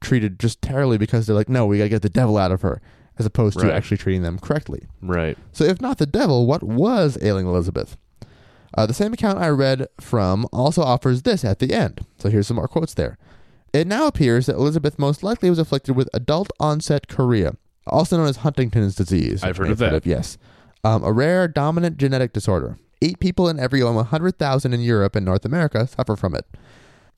treated 0.00 0.38
just 0.38 0.62
terribly 0.62 0.98
because 0.98 1.26
they're 1.26 1.36
like, 1.36 1.48
no, 1.48 1.66
we 1.66 1.78
got 1.78 1.84
to 1.84 1.88
get 1.88 2.02
the 2.02 2.08
devil 2.08 2.36
out 2.36 2.52
of 2.52 2.62
her, 2.62 2.80
as 3.18 3.26
opposed 3.26 3.58
to 3.60 3.72
actually 3.72 3.96
treating 3.96 4.22
them 4.22 4.38
correctly. 4.38 4.86
Right. 5.02 5.36
So, 5.52 5.64
if 5.64 5.80
not 5.80 5.98
the 5.98 6.06
devil, 6.06 6.46
what 6.46 6.62
was 6.62 7.18
ailing 7.22 7.46
Elizabeth? 7.46 7.96
Uh, 8.76 8.86
the 8.86 8.94
same 8.94 9.12
account 9.12 9.38
I 9.38 9.48
read 9.48 9.88
from 10.00 10.46
also 10.52 10.82
offers 10.82 11.22
this 11.22 11.44
at 11.44 11.58
the 11.58 11.72
end. 11.72 12.04
So, 12.18 12.28
here's 12.28 12.46
some 12.46 12.56
more 12.56 12.68
quotes 12.68 12.94
there. 12.94 13.18
It 13.72 13.86
now 13.86 14.06
appears 14.06 14.46
that 14.46 14.56
Elizabeth 14.56 14.98
most 14.98 15.22
likely 15.22 15.50
was 15.50 15.58
afflicted 15.58 15.96
with 15.96 16.08
adult 16.14 16.50
onset 16.58 17.08
chorea, 17.08 17.56
also 17.86 18.16
known 18.16 18.28
as 18.28 18.38
Huntington's 18.38 18.94
disease. 18.94 19.42
I've 19.42 19.56
heard 19.56 19.70
of 19.70 19.78
that. 19.78 20.06
yes. 20.06 20.38
Um, 20.84 21.02
a 21.02 21.12
rare 21.12 21.48
dominant 21.48 21.98
genetic 21.98 22.32
disorder. 22.32 22.78
Eight 23.02 23.20
people 23.20 23.48
in 23.48 23.58
every 23.58 23.82
100,000 23.82 24.72
in 24.72 24.80
Europe 24.80 25.16
and 25.16 25.24
North 25.26 25.44
America 25.44 25.86
suffer 25.86 26.16
from 26.16 26.34
it. 26.34 26.46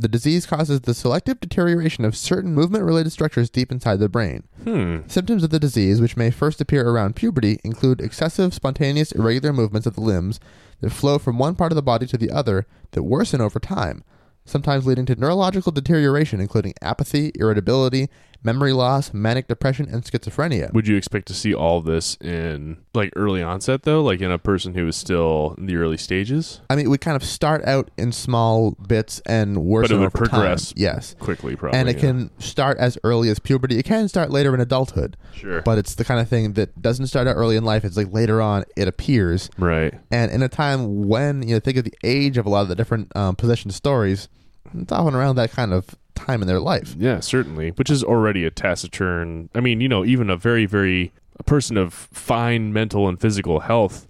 The 0.01 0.09
disease 0.09 0.47
causes 0.47 0.81
the 0.81 0.95
selective 0.95 1.41
deterioration 1.41 2.07
of 2.07 2.17
certain 2.17 2.55
movement 2.55 2.85
related 2.85 3.13
structures 3.13 3.51
deep 3.51 3.71
inside 3.71 3.99
the 3.99 4.09
brain. 4.09 4.45
Hmm. 4.65 5.01
Symptoms 5.09 5.45
of 5.45 5.51
the 5.51 5.59
disease, 5.59 6.01
which 6.01 6.17
may 6.17 6.31
first 6.31 6.59
appear 6.59 6.89
around 6.89 7.17
puberty, 7.17 7.59
include 7.65 8.01
excessive, 8.01 8.55
spontaneous, 8.55 9.13
irregular 9.13 9.53
movements 9.53 9.87
of 9.87 9.97
the 9.97 10.01
limbs 10.01 10.41
that 10.81 10.89
flow 10.89 11.19
from 11.19 11.39
one 11.39 11.55
part 11.55 11.71
of 11.71 11.77
the 11.77 11.83
body 11.83 12.07
to 12.07 12.17
the 12.17 12.31
other 12.31 12.67
that 12.93 13.03
worsen 13.03 13.43
over 13.43 13.59
time, 13.61 14.03
sometimes 14.47 14.87
leading 14.87 15.05
to 15.05 15.17
neurological 15.17 15.71
deterioration, 15.71 16.41
including 16.41 16.73
apathy, 16.81 17.31
irritability, 17.35 18.09
memory 18.43 18.73
loss, 18.73 19.13
manic 19.13 19.49
depression, 19.49 19.89
and 19.91 20.03
schizophrenia. 20.05 20.73
Would 20.73 20.89
you 20.89 20.97
expect 20.97 21.27
to 21.29 21.35
see 21.35 21.53
all 21.55 21.81
this 21.81 22.17
in 22.21 22.79
like 22.95 23.13
early 23.17 23.43
onset 23.43 23.83
though, 23.83 24.03
like 24.03 24.21
in 24.21 24.31
a 24.31 24.39
person 24.39 24.75
who 24.75 24.87
is 24.89 24.97
still 24.97 25.55
in 25.59 25.67
the 25.67 25.77
early 25.77 25.97
stages? 25.97 26.61
I 26.71 26.77
mean, 26.77 26.91
we 26.91 26.99
kind 26.99 27.17
of 27.17 27.25
start 27.25 27.65
out 27.65 27.91
in 27.99 28.13
small 28.13 28.73
bits 28.73 29.21
and 29.27 29.65
worsen 29.65 29.99
would 30.01 30.07
over 30.07 30.19
progress 30.27 30.69
time. 30.73 30.83
Yes. 30.83 31.15
Quickly, 31.19 31.57
probably. 31.57 31.79
And 31.79 31.89
it 31.89 31.97
yeah. 31.97 32.01
can 32.03 32.41
start 32.41 32.79
as 32.79 32.97
early 33.05 33.29
as 33.29 33.39
puberty. 33.39 33.79
It 33.79 33.85
can 33.85 34.09
start 34.09 34.31
later 34.31 34.55
in 34.55 34.61
adulthood, 34.61 35.17
Sure. 35.33 35.63
but 35.63 35.79
it's 35.79 35.95
the 35.95 36.05
kind 36.05 36.21
of 36.21 36.29
thing 36.29 36.55
that 36.55 36.81
doesn't 36.81 37.07
start 37.07 37.27
out 37.27 37.37
early 37.37 37.57
in 37.57 37.65
life. 37.65 37.85
It's 37.85 37.97
like 37.97 38.13
later 38.13 38.41
on 38.41 38.65
it 38.77 38.89
appears. 38.89 39.51
right. 39.59 39.95
And 40.11 40.31
in 40.31 40.43
a 40.43 40.49
time 40.49 41.09
when 41.09 41.47
you 41.47 41.55
know, 41.55 41.61
think 41.61 41.77
of 41.77 41.85
the 41.85 41.95
age 42.03 42.37
of 42.39 42.47
a 42.47 42.49
lot 42.49 42.63
of 42.63 42.69
the 42.69 42.75
different 42.75 43.15
um, 43.17 43.37
possession 43.37 43.71
stories, 43.71 44.29
it's 44.75 44.93
often 44.93 45.15
around 45.15 45.37
that 45.37 45.51
kind 45.51 45.73
of 45.73 45.87
time 46.27 46.43
in 46.43 46.49
their 46.49 46.61
life. 46.61 46.95
Yeah, 46.99 47.21
certainly. 47.21 47.71
Which 47.71 47.91
is 47.91 48.05
already 48.05 48.45
a 48.45 48.51
taciturn. 48.51 49.49
I 49.55 49.61
mean, 49.61 49.81
you 49.81 49.89
know, 49.89 50.05
even 50.05 50.31
a 50.31 50.37
very, 50.37 50.67
very 50.67 51.13
a 51.39 51.43
person 51.43 51.77
of 51.77 51.93
fine 51.95 52.73
mental 52.73 53.09
and 53.09 53.21
physical 53.21 53.61
health 53.61 54.07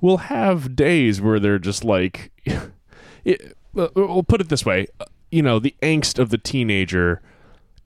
will 0.00 0.18
have 0.18 0.74
days 0.74 1.20
where 1.20 1.38
they're 1.38 1.58
just 1.58 1.84
like, 1.84 2.32
it, 3.24 3.56
we'll 3.72 4.24
put 4.24 4.40
it 4.40 4.48
this 4.48 4.66
way, 4.66 4.86
uh, 5.00 5.04
you 5.30 5.42
know, 5.42 5.58
the 5.58 5.74
angst 5.82 6.18
of 6.18 6.30
the 6.30 6.38
teenager. 6.38 7.22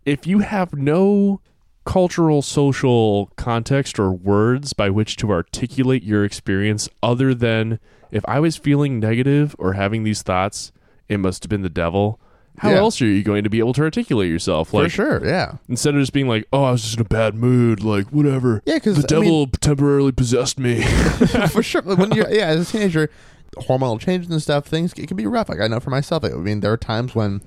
If 0.04 0.26
you 0.26 0.40
have 0.40 0.74
no 0.74 1.40
cultural, 1.84 2.42
social 2.42 3.30
context 3.36 3.98
or 3.98 4.10
words 4.10 4.72
by 4.72 4.90
which 4.90 5.16
to 5.16 5.30
articulate 5.30 6.02
your 6.02 6.24
experience 6.24 6.88
other 7.02 7.34
than 7.34 7.78
if 8.10 8.24
I 8.26 8.40
was 8.40 8.56
feeling 8.56 8.98
negative 8.98 9.54
or 9.58 9.74
having 9.74 10.02
these 10.02 10.22
thoughts, 10.22 10.72
it 11.08 11.18
must 11.18 11.44
have 11.44 11.50
been 11.50 11.62
the 11.62 11.68
devil. 11.68 12.20
How 12.58 12.70
Yeah. 12.70 12.76
else 12.76 13.00
are 13.02 13.06
you 13.06 13.22
going 13.22 13.44
to 13.44 13.50
be 13.50 13.58
able 13.58 13.72
to 13.74 13.82
articulate 13.82 14.30
yourself? 14.30 14.72
Like, 14.72 14.84
For 14.84 14.88
sure, 14.90 15.26
yeah. 15.26 15.56
instead 15.68 15.94
of 15.94 16.00
just 16.00 16.12
being 16.12 16.28
like, 16.28 16.46
"Oh, 16.52 16.64
I 16.64 16.70
was 16.72 16.82
just 16.82 16.94
in 16.96 17.00
a 17.02 17.04
bad 17.04 17.34
mood," 17.34 17.82
like 17.84 18.06
whatever. 18.08 18.62
Yeah, 18.64 18.74
because 18.74 18.96
the 18.96 19.02
devil 19.06 19.46
temporarily 19.60 20.12
possessed 20.12 20.58
me. 20.58 20.82
for 21.50 21.62
sure. 21.62 21.82
When 21.82 22.12
you're 22.12 22.30
yeah, 22.32 22.46
as 22.46 22.68
a 22.68 22.72
teenager, 22.72 23.10
hormonal 23.56 24.00
changes 24.00 24.30
and 24.30 24.40
stuff, 24.42 24.66
things 24.66 24.92
it 24.94 25.06
can 25.08 25.16
be 25.16 25.26
rough. 25.26 25.48
Like 25.48 25.60
I 25.60 25.66
know 25.68 25.80
for 25.80 25.90
myself. 25.90 26.24
I 26.24 26.30
mean, 26.30 26.60
there 26.60 26.72
are 26.72 26.76
times 26.78 27.14
when 27.14 27.42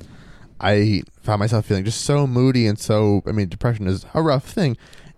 I 0.59 1.03
found 1.21 1.39
myself 1.39 1.65
feeling 1.65 1.85
just 1.85 2.01
so 2.01 2.27
moody 2.27 2.67
and 2.67 2.77
so. 2.77 3.23
I 3.25 3.31
mean, 3.31 3.49
depression 3.49 3.87
is 3.87 4.05
a 4.13 4.21
rough 4.21 4.45
thing, 4.49 4.77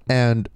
and 0.10 0.48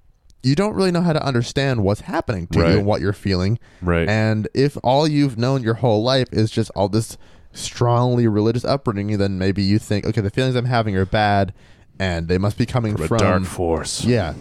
you 0.44 0.54
don't 0.56 0.76
really 0.76 0.92
know 0.92 1.02
how 1.02 1.12
to 1.14 1.26
understand 1.26 1.84
what's 1.84 2.02
happening 2.02 2.46
to 2.48 2.60
Right. 2.62 2.72
you 2.74 2.78
and 2.78 2.86
what 2.86 3.02
you're 3.02 3.14
feeling. 3.14 3.58
right. 3.82 4.08
And 4.08 4.48
if 4.54 4.78
all 4.84 5.08
you've 5.08 5.40
known 5.40 5.64
your 5.64 5.74
whole 5.76 6.04
life 6.04 6.28
is 6.32 6.52
just 6.52 6.70
all 6.76 6.88
this 6.88 7.18
strongly 7.56 8.28
religious 8.28 8.64
upbringing, 8.66 9.18
then 9.18 9.38
maybe 9.40 9.64
you 9.64 9.80
think, 9.80 10.06
okay, 10.06 10.22
the 10.22 10.30
feelings 10.30 10.56
I'm 10.56 10.66
having 10.66 10.96
are 10.96 11.06
bad, 11.06 11.54
and 12.00 12.28
they 12.28 12.38
must 12.38 12.58
be 12.58 12.66
coming 12.66 12.96
From 12.96 13.08
from, 13.08 13.16
a 13.18 13.20
dark 13.20 13.44
force. 13.46 14.04
yeah. 14.06 14.34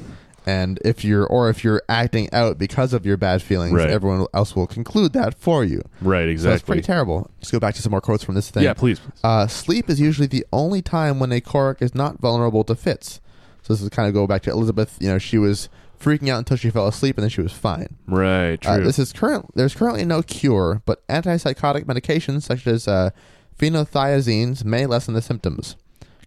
And 0.47 0.79
if 0.85 1.07
you're, 1.07 1.25
or 1.27 1.49
if 1.49 1.65
you're 1.65 1.81
acting 1.89 2.29
out 2.35 2.59
because 2.59 2.93
of 2.93 3.07
your 3.07 3.17
bad 3.17 3.41
feelings, 3.41 3.73
Right. 3.73 3.89
everyone 3.89 4.27
else 4.35 4.55
will 4.55 4.67
conclude 4.67 5.15
that 5.15 5.35
for 5.39 5.65
you. 5.65 5.81
Right. 6.03 6.29
Exactly. 6.29 6.51
So 6.51 6.55
it's 6.55 6.63
pretty 6.65 6.83
terrible. 6.83 7.31
Just 7.41 7.51
go 7.51 7.59
back 7.59 7.75
to 7.77 7.81
some 7.83 7.93
more 7.93 8.03
quotes 8.03 8.23
from 8.23 8.35
this 8.35 8.51
thing. 8.51 8.63
yeah. 8.63 8.75
Please. 8.75 9.01
Uh, 9.23 9.47
sleep 9.47 9.89
is 9.89 9.99
usually 10.01 10.27
the 10.27 10.45
only 10.53 10.83
time 10.83 11.19
when 11.19 11.33
a 11.33 11.41
choreic 11.41 11.81
is 11.81 11.95
not 11.95 12.19
vulnerable 12.21 12.63
to 12.65 12.75
fits. 12.75 13.23
So 13.63 13.73
this 13.73 13.81
is 13.81 13.89
kind 13.89 14.07
of 14.07 14.13
go 14.13 14.27
back 14.27 14.43
to 14.43 14.51
Elizabeth. 14.51 14.99
You 15.01 15.09
know, 15.09 15.19
she 15.19 15.39
was 15.39 15.71
freaking 16.01 16.29
out 16.29 16.39
until 16.39 16.57
she 16.57 16.71
fell 16.71 16.87
asleep, 16.87 17.17
and 17.17 17.23
then 17.23 17.31
she 17.31 17.41
was 17.41 17.53
fine. 17.53 17.97
Right. 18.07 18.61
True. 18.61 18.73
Uh, 18.73 18.79
this 18.81 18.99
is 18.99 19.13
current. 19.13 19.47
There's 19.55 19.75
currently 19.75 20.05
no 20.05 20.23
cure, 20.23 20.83
but 20.87 21.07
antipsychotic 21.09 21.85
medications 21.85 22.43
such 22.43 22.67
as 22.67 22.87
uh, 22.89 23.11
phenothiazines 23.59 24.65
may 24.65 24.87
lessen 24.87 25.15
the 25.15 25.23
symptoms. 25.23 25.77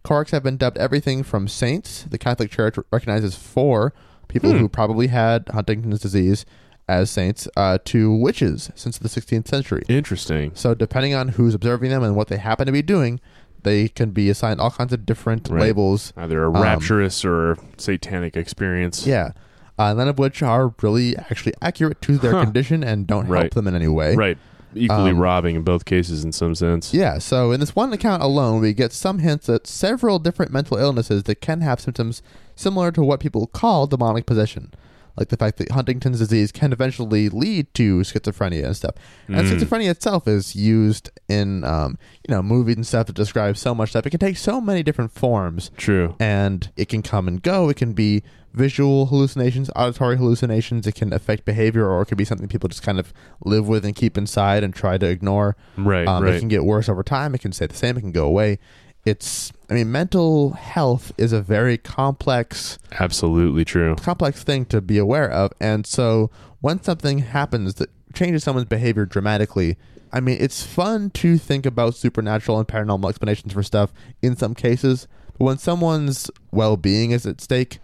Korks 0.04 0.32
have 0.32 0.44
been 0.44 0.58
dubbed 0.58 0.78
everything 0.78 1.24
from 1.24 1.48
saints. 1.48 2.04
The 2.10 2.18
Catholic 2.18 2.50
Church 2.52 2.76
recognizes 2.92 3.36
four 3.36 3.94
people 4.28 4.52
Hmm. 4.52 4.58
who 4.58 4.70
probably 4.70 5.08
had 5.08 5.48
Huntington's 5.50 6.00
disease 6.02 6.46
as 6.90 7.10
saints 7.10 7.48
uh, 7.58 7.78
to 7.86 8.14
witches 8.16 8.72
since 8.76 8.98
the 8.98 9.10
16th 9.10 9.48
century. 9.48 9.84
Interesting. 9.90 10.52
So 10.54 10.74
depending 10.74 11.14
on 11.14 11.30
who's 11.30 11.54
observing 11.54 11.90
them 11.92 12.04
and 12.04 12.16
what 12.16 12.28
they 12.30 12.38
happen 12.38 12.66
to 12.66 12.72
be 12.72 12.82
doing, 12.82 13.20
they 13.64 13.90
can 13.90 14.12
be 14.12 14.30
assigned 14.30 14.62
all 14.62 14.72
kinds 14.72 14.94
of 14.94 15.06
different 15.06 15.50
Right. 15.50 15.62
labels. 15.64 16.14
Either 16.16 16.44
a 16.46 16.48
Um, 16.48 16.62
rapturous 16.62 17.26
or 17.26 17.58
satanic 17.78 18.38
experience. 18.38 19.06
Yeah. 19.06 19.32
Uh, 19.78 19.94
none 19.94 20.08
of 20.08 20.18
which 20.18 20.42
are 20.42 20.74
really 20.82 21.16
actually 21.18 21.54
accurate 21.62 22.02
to 22.02 22.18
their 22.18 22.32
Huh. 22.32 22.44
condition 22.46 22.84
and 22.84 23.06
don't 23.06 23.28
Right. 23.28 23.42
help 23.44 23.54
them 23.54 23.68
in 23.68 23.76
any 23.76 23.88
way. 23.88 24.16
Right. 24.16 24.38
Equally 24.76 25.12
Um, 25.12 25.20
robbing 25.20 25.56
in 25.56 25.62
both 25.64 25.86
cases 25.86 26.24
in 26.24 26.32
some 26.32 26.54
sense. 26.54 26.94
Yeah, 26.94 27.20
so 27.20 27.52
in 27.52 27.60
this 27.60 27.76
one 27.76 27.94
account 27.94 28.22
alone, 28.22 28.62
we 28.62 28.74
get 28.74 28.92
some 28.92 29.20
hints 29.20 29.48
at 29.50 29.66
several 29.66 30.20
different 30.20 30.52
mental 30.52 30.78
illnesses 30.78 31.24
that 31.24 31.42
can 31.42 31.62
have 31.62 31.80
symptoms 31.80 32.22
similar 32.56 32.92
to 32.92 33.02
what 33.02 33.20
people 33.20 33.48
call 33.48 33.88
demonic 33.88 34.26
possession. 34.26 34.72
Like 35.16 35.30
the 35.30 35.38
fact 35.38 35.58
that 35.58 35.72
Huntington's 35.72 36.20
disease 36.20 36.52
can 36.52 36.72
eventually 36.74 37.28
lead 37.30 37.74
to 37.76 38.00
schizophrenia 38.02 38.66
and 38.66 38.76
stuff. 38.76 38.94
And 39.28 39.48
Mm. 39.48 39.52
schizophrenia 39.60 39.90
itself 39.90 40.28
is 40.28 40.56
used 40.56 41.10
in, 41.28 41.64
um, 41.64 41.98
you 42.28 42.36
know, 42.36 42.44
movies 42.44 42.76
and 42.76 42.86
stuff 42.86 43.08
to 43.08 43.14
describe 43.14 43.58
so 43.58 43.74
much 43.74 43.90
stuff. 43.92 44.06
It 44.06 44.12
can 44.12 44.20
take 44.20 44.38
so 44.38 44.62
many 44.62 44.84
different 44.84 45.12
forms, 45.12 45.72
True. 45.76 46.14
and 46.20 46.70
it 46.78 46.88
can 46.90 47.02
come 47.02 47.28
and 47.28 47.42
go. 47.42 47.70
It 47.70 47.78
can 47.78 47.94
be 47.94 48.22
visual 48.58 49.06
hallucinations, 49.06 49.70
auditory 49.76 50.18
hallucinations. 50.18 50.86
It 50.88 50.96
can 50.96 51.14
affect 51.14 51.46
behavior, 51.46 51.88
or 51.90 52.02
it 52.02 52.08
could 52.08 52.18
be 52.18 52.26
something 52.26 52.48
people 52.48 52.68
just 52.68 52.84
kind 52.84 53.00
of 53.00 53.14
live 53.46 53.68
with 53.68 53.86
and 53.86 53.96
keep 53.96 54.18
inside 54.18 54.64
and 54.64 54.74
try 54.74 54.98
to 54.98 55.06
ignore. 55.06 55.56
Right. 55.78 56.08
Um, 56.08 56.28
It 56.28 56.40
can 56.40 56.48
get 56.50 56.66
worse 56.66 56.90
over 56.90 57.04
time. 57.04 57.34
It 57.36 57.42
can 57.42 57.52
stay 57.54 57.68
the 57.68 57.76
same. 57.76 57.98
It 57.98 58.02
can 58.02 58.12
go 58.12 58.26
away. 58.26 58.60
It's, 59.06 59.54
I 59.70 59.76
mean, 59.76 59.90
mental 59.92 60.52
health 60.52 61.14
is 61.18 61.32
a 61.32 61.40
very 61.42 61.78
complex, 61.78 62.78
Absolutely 63.00 63.64
true. 63.64 63.96
complex 63.96 64.44
thing 64.44 64.66
to 64.66 64.82
be 64.82 64.98
aware 64.98 65.30
of. 65.32 65.54
And 65.62 65.86
so 65.88 66.30
when 66.60 66.84
something 66.84 67.20
happens 67.20 67.76
that 67.76 67.90
changes 68.14 68.44
someone's 68.44 68.68
behavior 68.68 69.06
dramatically, 69.06 69.78
I 70.12 70.20
mean, 70.20 70.38
it's 70.40 70.64
fun 70.64 71.10
to 71.12 71.38
think 71.38 71.66
about 71.66 71.96
supernatural 71.96 72.60
and 72.60 72.68
paranormal 72.68 73.08
explanations 73.08 73.54
for 73.54 73.64
stuff 73.64 73.94
in 74.22 74.36
some 74.36 74.54
cases. 74.56 75.08
But 75.38 75.46
when 75.46 75.58
someone's 75.58 76.30
well 76.52 76.76
being 76.76 77.12
is 77.12 77.26
at 77.26 77.40
stake, 77.40 77.80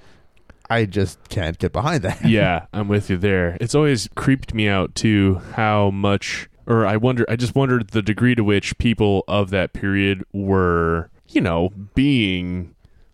I 0.69 0.85
just 0.85 1.19
can't 1.29 1.57
get 1.59 1.71
behind 1.73 2.03
that. 2.03 2.25
yeah, 2.25 2.65
I'm 2.73 2.87
with 2.87 3.09
you 3.09 3.17
there. 3.17 3.57
It's 3.61 3.75
always 3.75 4.09
creeped 4.15 4.53
me 4.53 4.67
out 4.67 4.95
too 4.95 5.41
how 5.55 5.89
much 5.91 6.49
or 6.65 6.85
I 6.85 6.95
wonder 6.97 7.25
I 7.29 7.35
just 7.35 7.55
wondered 7.55 7.89
the 7.89 8.01
degree 8.01 8.35
to 8.35 8.43
which 8.43 8.77
people 8.77 9.23
of 9.27 9.49
that 9.49 9.73
period 9.73 10.23
were, 10.31 11.09
you 11.29 11.41
know, 11.41 11.69
being 11.93 12.73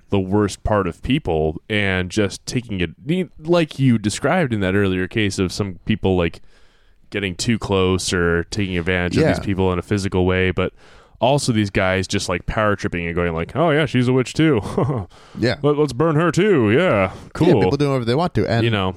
the 0.10 0.20
worst 0.20 0.64
part 0.64 0.88
of 0.88 1.02
people 1.04 1.62
and 1.70 2.10
just 2.10 2.44
taking 2.46 2.80
it 2.82 2.92
like 3.40 3.78
you 3.80 3.98
described 3.98 4.54
in 4.54 4.60
that 4.60 4.74
earlier 4.76 5.08
case 5.08 5.38
of 5.40 5.52
some 5.52 5.80
people 5.86 6.16
like 6.18 6.42
getting 7.12 7.36
too 7.36 7.58
close 7.60 8.12
or 8.14 8.44
taking 8.46 8.78
advantage 8.78 9.18
Yeah. 9.18 9.30
of 9.30 9.38
these 9.38 9.46
people 9.46 9.72
in 9.74 9.80
a 9.80 9.84
physical 9.84 10.26
way, 10.26 10.52
but 10.52 10.74
also 11.20 11.52
these 11.52 11.70
guys 11.70 12.08
just 12.08 12.30
like 12.30 12.46
power 12.46 12.76
tripping 12.76 13.06
and 13.06 13.16
going 13.16 13.34
like, 13.34 13.56
"Oh 13.56 13.72
yeah, 13.72 13.86
she's 13.86 14.08
a 14.08 14.14
witch 14.14 14.34
too. 14.34 14.62
Yeah. 15.38 15.58
Let, 15.62 15.78
let's 15.78 15.94
burn 15.94 16.16
her 16.16 16.32
too. 16.32 16.72
Yeah, 16.72 17.14
cool." 17.34 17.48
Yeah, 17.48 17.54
people 17.56 17.78
do 17.78 17.88
whatever 17.90 18.06
they 18.06 18.16
want 18.16 18.34
to. 18.36 18.48
And 18.50 18.64
you 18.64 18.72
know, 18.72 18.96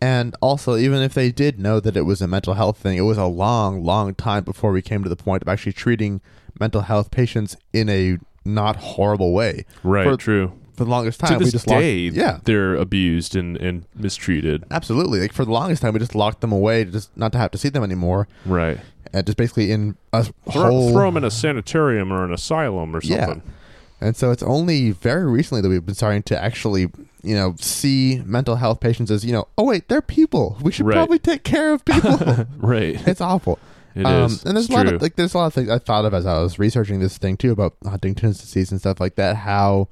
And 0.00 0.34
also, 0.40 0.76
even 0.76 1.02
if 1.02 1.14
they 1.14 1.30
did 1.32 1.58
know 1.58 1.80
that 1.80 1.96
it 1.96 2.02
was 2.02 2.22
a 2.22 2.28
mental 2.28 2.54
health 2.54 2.78
thing, 2.78 2.96
it 2.98 3.02
was 3.02 3.18
a 3.18 3.26
long, 3.26 3.82
long 3.82 4.14
time 4.14 4.44
before 4.44 4.70
we 4.72 4.80
came 4.82 5.02
to 5.02 5.08
the 5.08 5.16
point 5.16 5.42
of 5.42 5.48
actually 5.48 5.72
treating 5.72 6.20
mental 6.60 6.82
health 6.82 7.10
patients 7.10 7.56
in 7.72 7.88
a 7.88 8.18
not 8.44 8.76
horrible 8.76 9.32
way. 9.32 9.64
right? 9.82 10.04
For- 10.04 10.16
true. 10.16 10.52
For 10.74 10.84
the 10.84 10.90
longest 10.90 11.18
to 11.18 11.26
time, 11.26 11.38
we 11.40 11.44
this 11.46 11.52
just 11.54 11.66
day, 11.66 12.04
locked. 12.06 12.16
Yeah, 12.16 12.38
they're 12.44 12.76
abused 12.76 13.34
and, 13.34 13.56
and 13.56 13.84
mistreated. 13.96 14.62
absolutely. 14.70 15.18
Like 15.18 15.32
for 15.32 15.44
the 15.44 15.50
longest 15.50 15.82
time, 15.82 15.92
we 15.92 15.98
just 15.98 16.14
locked 16.14 16.40
them 16.40 16.52
away, 16.52 16.84
to 16.84 16.92
just 16.92 17.16
not 17.16 17.32
to 17.32 17.38
have 17.38 17.50
to 17.50 17.58
see 17.58 17.68
them 17.68 17.82
anymore, 17.82 18.28
Right. 18.46 18.78
And 19.12 19.26
just 19.26 19.38
basically 19.38 19.70
in 19.72 19.96
a 20.12 20.24
Throw, 20.24 20.62
whole. 20.70 20.92
throw 20.92 21.06
them 21.06 21.16
in 21.18 21.24
a 21.24 21.30
sanitarium 21.30 22.12
or 22.12 22.24
an 22.24 22.32
asylum 22.32 22.94
or 22.94 23.00
something. 23.00 23.42
Yeah. 23.44 23.52
And 24.00 24.16
so 24.16 24.30
it's 24.30 24.42
only 24.44 24.92
very 24.92 25.28
recently 25.30 25.60
that 25.62 25.68
we've 25.68 25.84
been 25.84 25.94
starting 25.94 26.22
to 26.24 26.40
actually, 26.40 26.82
you 27.22 27.34
know, 27.34 27.56
see 27.58 28.22
mental 28.24 28.54
health 28.56 28.78
patients 28.80 29.10
as, 29.10 29.24
you 29.24 29.32
know, 29.32 29.48
oh 29.58 29.64
wait, 29.64 29.88
they're 29.88 30.00
people. 30.02 30.56
We 30.62 30.70
should 30.70 30.86
Right. 30.86 30.94
probably 30.94 31.18
take 31.18 31.42
care 31.42 31.72
of 31.72 31.84
people. 31.84 32.46
Right. 32.58 33.00
it's 33.08 33.20
awful. 33.20 33.58
It 33.96 34.02
is. 34.02 34.06
um, 34.06 34.12
And 34.48 34.56
there's 34.56 34.66
It's 34.66 34.68
a 34.68 34.72
lot 34.76 34.86
true. 34.86 34.96
of 34.96 35.02
like 35.02 35.16
there's 35.16 35.34
a 35.34 35.38
lot 35.38 35.46
of 35.46 35.54
things 35.54 35.68
I 35.68 35.78
thought 35.78 36.04
of 36.04 36.14
as 36.14 36.26
I 36.26 36.38
was 36.38 36.58
researching 36.60 37.00
this 37.00 37.18
thing 37.18 37.36
too 37.36 37.50
about 37.50 37.74
Huntington's 37.84 38.38
disease 38.40 38.70
and 38.70 38.78
stuff 38.80 39.00
like 39.00 39.16
that. 39.16 39.34
How 39.36 39.88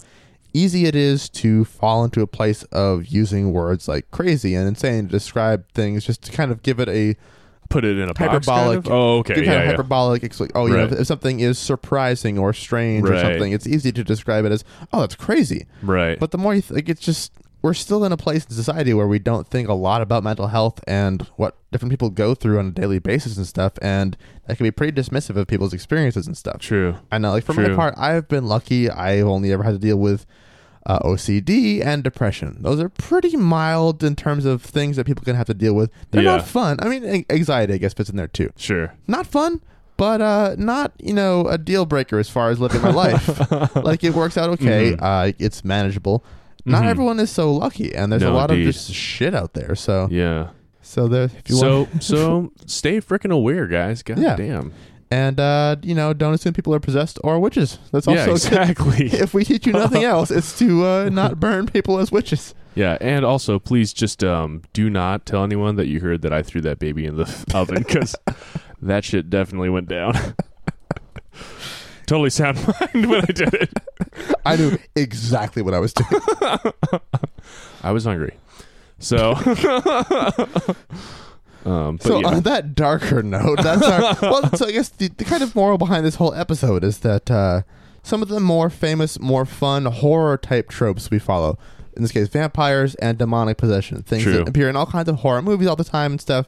easy 0.54 0.86
it 0.86 0.94
is 0.94 1.28
to 1.30 1.64
fall 1.64 2.04
into 2.04 2.22
a 2.22 2.26
place 2.28 2.62
of 2.64 3.06
using 3.06 3.52
words 3.52 3.88
like 3.88 4.08
crazy 4.12 4.54
and 4.54 4.68
insane 4.68 5.06
to 5.06 5.10
describe 5.10 5.68
things, 5.72 6.04
just 6.06 6.22
to 6.22 6.32
kind 6.32 6.52
of 6.52 6.62
give 6.62 6.78
it 6.78 6.88
a 6.88 7.16
Put 7.68 7.84
it 7.84 7.98
in 7.98 8.04
a 8.04 8.14
box. 8.14 8.18
hyperbolic- 8.18 8.84
Kind 8.84 8.86
of? 8.86 8.92
Oh, 8.92 9.18
okay. 9.18 9.34
Yeah, 9.40 9.44
kind 9.44 9.48
of 9.58 9.64
yeah. 9.64 9.70
hyperbolic. 9.70 10.32
Oh, 10.54 10.66
you 10.66 10.74
Right. 10.76 10.90
know, 10.90 10.96
if 10.98 11.06
something 11.06 11.40
is 11.40 11.58
surprising 11.58 12.38
or 12.38 12.52
strange 12.52 13.08
or 13.08 13.18
something, 13.20 13.52
it's 13.52 13.66
easy 13.66 13.92
to 13.92 14.04
describe 14.04 14.44
it 14.44 14.52
as, 14.52 14.64
oh, 14.92 15.00
that's 15.00 15.14
crazy. 15.16 15.66
Right. 15.82 16.18
But 16.18 16.30
the 16.30 16.38
more 16.38 16.54
you 16.54 16.62
th- 16.62 16.72
like, 16.72 16.88
it's 16.88 17.00
just 17.00 17.32
we're 17.62 17.74
still 17.74 18.04
in 18.04 18.12
a 18.12 18.16
place 18.16 18.44
in 18.44 18.50
society 18.52 18.94
where 18.94 19.08
we 19.08 19.18
don't 19.18 19.48
think 19.48 19.68
a 19.68 19.72
lot 19.74 20.00
about 20.00 20.22
mental 20.22 20.46
health 20.48 20.78
and 20.86 21.22
what 21.36 21.56
different 21.72 21.90
people 21.90 22.10
go 22.10 22.32
through 22.32 22.60
on 22.60 22.66
a 22.68 22.70
daily 22.70 23.00
basis 23.00 23.36
and 23.36 23.46
stuff, 23.46 23.72
and 23.82 24.16
that 24.46 24.56
can 24.56 24.62
be 24.64 24.70
pretty 24.70 24.92
dismissive 25.00 25.34
of 25.36 25.48
people's 25.48 25.72
experiences 25.74 26.28
and 26.28 26.36
stuff. 26.36 26.60
true. 26.60 26.94
I 27.10 27.18
know, 27.18 27.30
uh, 27.30 27.32
like 27.32 27.44
for 27.44 27.54
my 27.54 27.74
part, 27.74 27.94
I've 27.96 28.28
been 28.28 28.46
lucky. 28.46 28.88
I've 28.88 29.26
only 29.26 29.50
ever 29.52 29.64
had 29.64 29.72
to 29.72 29.78
deal 29.78 29.96
with 29.96 30.26
uh, 30.86 31.00
OCD 31.00 31.84
and 31.84 32.02
depression. 32.04 32.56
Those 32.60 32.80
are 32.80 32.88
pretty 32.88 33.36
mild 33.36 34.02
in 34.04 34.14
terms 34.16 34.44
of 34.44 34.62
things 34.62 34.96
that 34.96 35.04
people 35.04 35.24
can 35.24 35.34
have 35.36 35.46
to 35.48 35.54
deal 35.54 35.74
with. 35.74 35.90
They're 36.12 36.22
Yeah. 36.22 36.36
not 36.36 36.46
fun. 36.46 36.76
I 36.80 36.88
mean, 36.88 37.24
anxiety, 37.28 37.74
I 37.74 37.78
guess, 37.78 37.92
fits 37.92 38.08
in 38.08 38.16
there 38.16 38.28
too. 38.28 38.50
Sure. 38.56 38.94
Not 39.08 39.26
fun, 39.26 39.60
but 39.96 40.20
uh, 40.22 40.54
not 40.58 40.92
you 40.98 41.12
know 41.12 41.46
a 41.48 41.58
deal 41.58 41.86
breaker 41.86 42.18
as 42.18 42.28
far 42.28 42.50
as 42.50 42.60
living 42.60 42.82
my 42.82 42.90
life. 42.92 43.26
like 43.76 44.04
it 44.04 44.14
works 44.14 44.38
out 44.38 44.48
okay. 44.50 44.92
Mhm. 44.92 44.98
Uh, 45.02 45.32
it's 45.38 45.64
manageable. 45.64 46.24
Not 46.64 46.82
Mhm. 46.84 46.88
everyone 46.88 47.20
is 47.20 47.30
so 47.30 47.52
lucky, 47.52 47.94
and 47.94 48.10
there's 48.12 48.22
a 48.22 48.30
lot 48.30 48.50
indeed. 48.50 48.68
of 48.68 48.74
just 48.74 48.92
shit 48.92 49.34
out 49.34 49.54
there. 49.54 49.74
So, 49.74 50.08
Yeah. 50.10 50.48
so 50.82 51.06
there. 51.08 51.24
If 51.24 51.48
you 51.48 51.56
So 51.56 51.78
want, 51.82 52.02
so 52.02 52.52
stay 52.66 53.00
freaking 53.00 53.32
aware, 53.32 53.66
guys. 53.66 54.02
God 54.02 54.18
Yeah. 54.18 54.36
damn. 54.36 54.72
And 55.10 55.38
uh, 55.40 55.76
you 55.82 55.94
know, 55.94 56.12
don't 56.12 56.34
assume 56.34 56.52
people 56.52 56.74
are 56.74 56.80
possessed 56.80 57.18
or 57.22 57.38
witches. 57.38 57.78
That's 57.92 58.06
Yeah, 58.06 58.26
also 58.26 58.32
exactly. 58.32 59.06
if 59.12 59.34
we 59.34 59.44
teach 59.44 59.66
you 59.66 59.72
nothing 59.72 60.04
else, 60.14 60.30
it's 60.30 60.58
to 60.58 60.84
uh, 60.84 61.08
not 61.12 61.38
burn 61.40 61.66
people 61.66 61.98
as 61.98 62.10
witches. 62.10 62.54
Yeah, 62.74 62.98
and 63.00 63.24
also 63.24 63.58
please 63.58 63.92
just 63.92 64.22
um 64.22 64.62
do 64.72 64.90
not 64.90 65.24
tell 65.26 65.42
anyone 65.44 65.76
that 65.76 65.86
you 65.86 66.00
heard 66.00 66.22
that 66.22 66.32
I 66.32 66.42
threw 66.42 66.60
that 66.62 66.78
baby 66.78 67.06
in 67.06 67.16
the 67.16 67.44
oven 67.54 67.78
because 67.78 68.14
that 68.82 69.04
shit 69.04 69.30
definitely 69.30 69.70
went 69.70 69.88
down. 69.88 70.14
totally 72.06 72.30
sound 72.30 72.56
mind 72.66 73.06
when 73.10 73.22
I 73.22 73.32
did 73.32 73.54
it. 73.54 73.70
I 74.44 74.56
knew 74.56 74.78
exactly 74.94 75.62
what 75.62 75.72
I 75.74 75.78
was 75.78 75.92
doing. 75.92 76.20
I 77.82 77.92
was 77.92 78.04
hungry. 78.04 78.34
So, 78.98 79.34
um, 81.66 81.96
but 81.96 82.06
So 82.06 82.20
yeah. 82.20 82.28
on 82.28 82.42
that 82.42 82.74
darker 82.74 83.22
note, 83.22 83.62
that's 83.62 83.82
our 83.82 84.16
well. 84.22 84.56
So 84.56 84.66
I 84.66 84.72
guess 84.72 84.88
the, 84.88 85.08
the 85.08 85.24
kind 85.24 85.42
of 85.42 85.54
moral 85.54 85.78
behind 85.78 86.06
this 86.06 86.14
whole 86.14 86.32
episode 86.34 86.84
is 86.84 86.98
that 87.00 87.30
uh, 87.30 87.62
some 88.02 88.22
of 88.22 88.28
the 88.28 88.40
more 88.40 88.70
famous, 88.70 89.18
more 89.18 89.44
fun 89.44 89.86
horror 89.86 90.36
type 90.38 90.68
tropes 90.68 91.10
we 91.10 91.18
follow, 91.18 91.58
in 91.96 92.02
this 92.02 92.12
case, 92.12 92.28
vampires 92.28 92.94
and 92.96 93.18
demonic 93.18 93.56
possession, 93.56 94.02
things 94.02 94.22
True. 94.22 94.32
that 94.34 94.48
appear 94.48 94.68
in 94.68 94.76
all 94.76 94.86
kinds 94.86 95.08
of 95.08 95.16
horror 95.16 95.42
movies 95.42 95.66
all 95.66 95.76
the 95.76 95.84
time 95.84 96.12
and 96.12 96.20
stuff, 96.20 96.46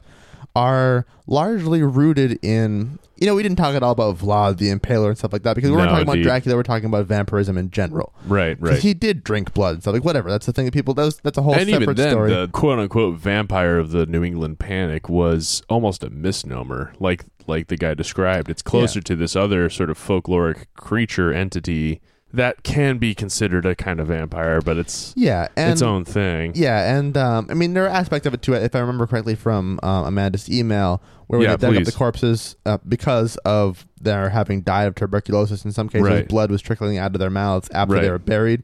are 0.55 1.05
largely 1.27 1.83
rooted 1.83 2.39
in. 2.41 2.99
You 3.17 3.27
know, 3.27 3.35
we 3.35 3.43
didn't 3.43 3.57
talk 3.57 3.75
at 3.75 3.83
all 3.83 3.91
about 3.91 4.17
Vlad 4.17 4.57
the 4.57 4.73
Impaler 4.73 5.09
and 5.09 5.17
stuff 5.17 5.33
like 5.33 5.43
that 5.43 5.53
because 5.55 5.69
we 5.69 5.75
weren't 5.75 5.89
talking 5.89 6.03
about 6.03 6.15
indeed. 6.15 6.23
Dracula. 6.23 6.55
We're 6.55 6.63
talking 6.63 6.85
about 6.85 7.05
vampirism 7.05 7.57
in 7.57 7.69
general. 7.69 8.13
right 8.25 8.55
right. 8.61 8.79
He 8.79 8.93
did 8.93 9.23
drink 9.23 9.53
blood 9.53 9.75
and 9.75 9.83
stuff 9.83 9.93
like 9.93 10.05
whatever. 10.05 10.29
That's 10.29 10.45
the 10.45 10.53
thing 10.53 10.65
that 10.65 10.73
people. 10.73 10.93
That's 10.93 11.17
that's 11.17 11.37
a 11.37 11.41
whole 11.41 11.53
and 11.53 11.67
separate 11.67 11.83
even 11.83 11.95
then, 11.95 12.11
story. 12.11 12.29
the 12.31 12.47
quote 12.47 12.79
unquote 12.79 13.17
vampire 13.17 13.77
of 13.77 13.91
the 13.91 14.05
New 14.05 14.23
England 14.23 14.59
Panic 14.59 15.09
was 15.09 15.61
almost 15.69 16.03
a 16.03 16.09
misnomer, 16.09 16.93
like 16.99 17.25
like 17.45 17.67
the 17.67 17.77
guy 17.77 17.93
described. 17.93 18.49
It's 18.49 18.61
closer 18.61 19.01
to 19.01 19.15
this 19.15 19.35
other 19.35 19.69
sort 19.69 19.89
of 19.89 19.97
folkloric 19.97 20.65
creature 20.75 21.33
entity 21.33 21.99
that 22.33 22.63
can 22.63 22.97
be 22.97 23.15
considered 23.15 23.65
a 23.65 23.75
kind 23.75 23.99
of 23.99 24.07
vampire, 24.07 24.61
but 24.61 24.77
it's 24.77 25.13
yeah, 25.15 25.47
and 25.57 25.71
its 25.73 25.81
own 25.81 26.05
thing. 26.05 26.51
Yeah, 26.55 26.95
and 26.97 27.17
um, 27.17 27.47
I 27.49 27.53
mean 27.55 27.73
there 27.73 27.85
are 27.85 27.89
aspects 27.89 28.27
of 28.27 28.33
it 28.33 28.41
too. 28.41 28.53
If 28.53 28.75
I 28.75 28.79
remember 28.79 29.07
correctly 29.07 29.35
from 29.35 29.79
um, 29.83 30.05
Amanda's 30.05 30.49
email, 30.49 31.01
where 31.27 31.41
Yeah, 31.41 31.55
they 31.55 31.67
dug 31.67 31.77
up 31.77 31.83
the 31.85 31.91
corpses 31.91 32.55
uh, 32.65 32.77
because 32.87 33.37
of 33.37 33.87
their 33.99 34.29
having 34.29 34.61
died 34.61 34.87
of 34.87 34.95
tuberculosis. 34.95 35.65
In 35.65 35.71
some 35.71 35.89
cases, 35.89 36.07
Right. 36.07 36.27
blood 36.27 36.51
was 36.51 36.61
trickling 36.61 36.97
out 36.97 37.15
of 37.15 37.19
their 37.19 37.29
mouths 37.31 37.69
after 37.73 37.99
they 37.99 38.09
were 38.11 38.19
buried, 38.19 38.63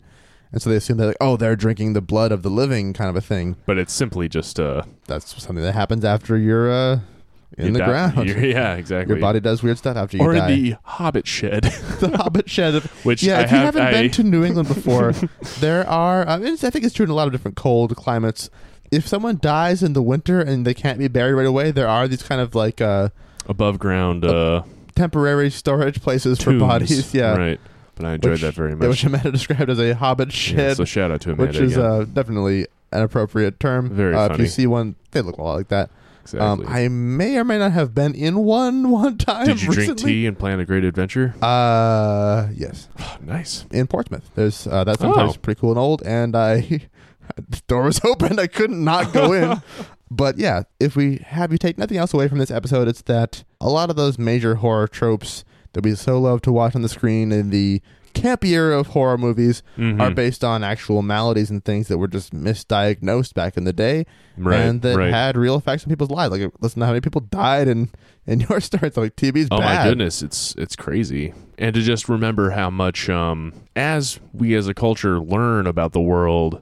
and 0.52 0.62
so 0.62 0.70
they 0.70 0.76
assumed 0.76 1.00
that 1.00 1.08
like, 1.08 1.18
oh, 1.20 1.36
they're 1.36 1.56
drinking 1.56 1.94
the 1.94 2.02
blood 2.02 2.32
of 2.32 2.44
the 2.44 2.50
living, 2.50 2.94
kind 2.94 3.10
of 3.10 3.16
a 3.16 3.22
thing. 3.22 3.56
But 3.66 3.78
it's 3.80 3.94
simply 3.94 4.30
just 4.30 4.60
uh, 4.60 4.84
That's 5.08 5.42
something 5.44 5.64
that 5.64 5.74
happens 5.74 6.06
after 6.06 6.38
you're 6.38 6.72
uh, 6.72 7.00
in 7.58 7.68
you 7.68 7.72
the 7.74 7.80
die- 7.80 7.86
ground. 7.86 8.30
yeah, 8.30 8.76
exactly. 8.76 9.14
Your 9.16 9.22
body 9.22 9.40
does 9.40 9.64
weird 9.64 9.78
stuff 9.78 9.96
after 9.98 10.18
you 10.18 10.24
or 10.24 10.34
die. 10.34 10.50
in 10.50 10.64
the 10.64 10.78
Hobbit 10.84 11.28
shed, 11.28 11.64
the 12.00 12.16
Hobbit 12.18 12.50
shed. 12.50 12.84
which 13.04 13.24
yeah, 13.24 13.40
I 13.40 13.42
if 13.44 13.52
you 13.52 13.58
have, 13.58 13.76
haven't 13.76 13.82
I, 13.84 13.92
been 13.92 14.12
to 14.12 14.24
New 14.24 14.44
England 14.44 14.68
before, 14.68 15.12
there 15.60 15.88
are. 15.90 16.28
I, 16.28 16.38
mean, 16.38 16.54
I 16.54 16.70
think 16.70 16.84
it's 16.86 16.94
true 16.94 17.06
in 17.06 17.10
a 17.10 17.14
lot 17.16 17.28
of 17.28 17.34
different 17.34 17.58
cold 17.58 17.96
climates. 17.96 18.50
If 18.92 19.08
someone 19.08 19.40
dies 19.42 19.82
in 19.84 19.94
the 19.94 20.02
winter 20.02 20.40
and 20.42 20.66
they 20.66 20.74
can't 20.74 21.00
be 21.00 21.08
buried 21.08 21.34
right 21.34 21.48
away, 21.48 21.72
there 21.72 21.88
are 21.88 22.08
these 22.08 22.24
kind 22.24 22.40
of 22.40 22.54
like 22.56 22.82
uh, 22.82 23.10
above 23.48 23.80
ground 23.80 24.24
uh, 24.24 24.64
temporary 24.96 25.50
storage 25.50 26.02
places 26.02 26.42
for 26.42 26.58
bodies. 26.58 27.14
Yeah, 27.14 27.36
right. 27.36 27.60
But 27.96 28.06
I 28.06 28.14
enjoyed 28.16 28.32
Which- 28.34 28.42
that 28.42 28.54
very 28.54 28.72
yeah, 28.72 28.76
much. 28.76 28.90
which 28.90 29.04
Amanda 29.06 29.32
described 29.32 29.70
as 29.70 29.80
a 29.80 29.94
Hobbit 29.96 30.28
Yeah, 30.28 30.34
shed, 30.34 30.78
so 30.78 30.84
shout 30.86 31.12
out 31.12 31.22
to 31.22 31.32
Amanda 31.32 31.46
which 31.54 31.62
is 31.72 31.78
uh, 31.78 32.06
definitely 32.14 32.68
an 32.92 33.02
appropriate 33.02 33.58
term. 33.60 33.90
Very 33.90 34.14
uh, 34.14 34.34
If 34.34 34.40
you 34.40 34.48
see 34.48 34.68
one, 34.68 34.96
they 35.12 35.22
look 35.22 35.38
a 35.38 35.42
lot 35.42 35.56
like 35.56 35.70
that. 35.70 35.90
Exactly. 36.34 36.66
Um, 36.66 36.74
I 36.74 36.88
may 36.88 37.38
or 37.38 37.44
may 37.44 37.58
not 37.60 37.72
have 37.72 37.94
been 37.94 38.14
in 38.16 38.38
one 38.40 38.90
one 39.04 39.18
time. 39.18 39.46
Did 39.48 39.62
you 39.62 39.68
drink 39.72 39.78
recently. 39.92 40.12
tea 40.12 40.26
and 40.28 40.38
plan 40.38 40.60
a 40.60 40.66
great 40.66 40.84
adventure? 40.84 41.34
Uh, 41.42 42.48
yes. 42.54 42.90
nice. 43.22 43.66
in 43.72 43.88
Portsmouth. 43.88 44.30
There's 44.36 44.68
uh, 44.68 44.84
that's 44.84 45.00
sometimes 45.02 45.36
Oh. 45.36 45.40
pretty 45.40 45.60
cool 45.60 45.72
and 45.72 45.80
old, 45.80 46.02
and 46.04 46.36
I 46.36 46.88
the 47.38 47.62
door 47.68 47.84
was 47.84 48.02
open. 48.06 48.40
I 48.40 48.48
couldn't 48.48 48.84
not 48.84 49.14
go 49.14 49.34
in. 49.34 49.62
but 50.12 50.38
yeah, 50.38 50.64
if 50.80 50.96
we 50.96 51.18
have 51.26 51.52
you 51.52 51.58
take 51.58 51.78
nothing 51.78 51.98
else 51.98 52.14
away 52.14 52.28
from 52.28 52.38
this 52.40 52.52
episode, 52.52 52.88
it's 52.88 53.02
that 53.04 53.44
a 53.62 53.70
lot 53.70 53.90
of 53.90 53.96
those 53.96 54.18
major 54.20 54.56
horror 54.56 54.88
tropes 54.88 55.44
that 55.74 55.84
we 55.84 55.94
so 55.96 56.20
love 56.20 56.42
to 56.44 56.52
watch 56.52 56.76
on 56.76 56.82
the 56.82 56.90
screen 56.90 57.32
in 57.32 57.50
the 57.50 57.82
campy 58.16 58.50
era 58.52 58.80
of 58.80 58.88
horror 58.88 59.18
movies 59.18 59.62
Mhm. 59.78 60.02
are 60.02 60.12
based 60.12 60.44
on 60.44 60.64
actual 60.64 61.02
maladies 61.02 61.52
and 61.52 61.64
things 61.64 61.88
that 61.90 61.98
were 61.98 62.08
just 62.08 62.34
misdiagnosed 62.34 63.34
back 63.34 63.58
in 63.58 63.64
the 63.66 63.74
day 63.74 64.06
right, 64.38 64.60
and 64.60 64.82
that 64.82 64.98
right. 64.98 65.12
had 65.14 65.38
real 65.38 65.56
effects 65.56 65.84
on 65.84 65.90
people's 65.90 66.10
lives. 66.10 66.32
Like 66.32 66.52
listen 66.62 66.80
to 66.80 66.86
how 66.86 66.92
many 66.92 67.02
people 67.02 67.22
died 67.22 67.68
in 67.68 67.90
in 68.26 68.40
your 68.50 68.60
story. 68.62 68.88
It's 68.88 68.98
like 68.98 69.16
TV's 69.16 69.48
Oh 69.52 69.60
bad. 69.60 69.84
my 69.84 69.90
goodness, 69.90 70.22
it's 70.24 70.56
it's 70.58 70.76
crazy. 70.76 71.34
And 71.58 71.74
to 71.76 71.82
just 71.82 72.10
remember 72.10 72.52
how 72.52 72.70
much 72.70 73.10
um 73.10 73.54
as 73.76 74.20
we 74.34 74.56
as 74.56 74.68
a 74.68 74.74
culture 74.74 75.20
learn 75.20 75.68
about 75.68 75.92
the 75.92 76.02
world 76.02 76.62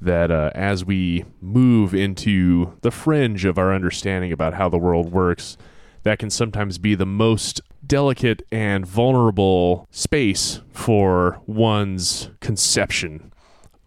that 0.00 0.30
uh, 0.30 0.50
as 0.54 0.84
we 0.84 1.24
move 1.40 1.94
into 1.94 2.72
the 2.82 2.90
fringe 2.90 3.44
of 3.46 3.56
our 3.56 3.72
understanding 3.72 4.32
about 4.32 4.52
how 4.54 4.68
the 4.68 4.76
world 4.76 5.10
works, 5.12 5.56
that 6.04 6.18
can 6.18 6.30
sometimes 6.30 6.78
be 6.78 6.94
the 6.94 7.06
most 7.06 7.60
delicate 7.86 8.42
and 8.52 8.86
vulnerable 8.86 9.88
space 9.90 10.60
for 10.72 11.40
one's 11.46 12.30
conception 12.40 13.32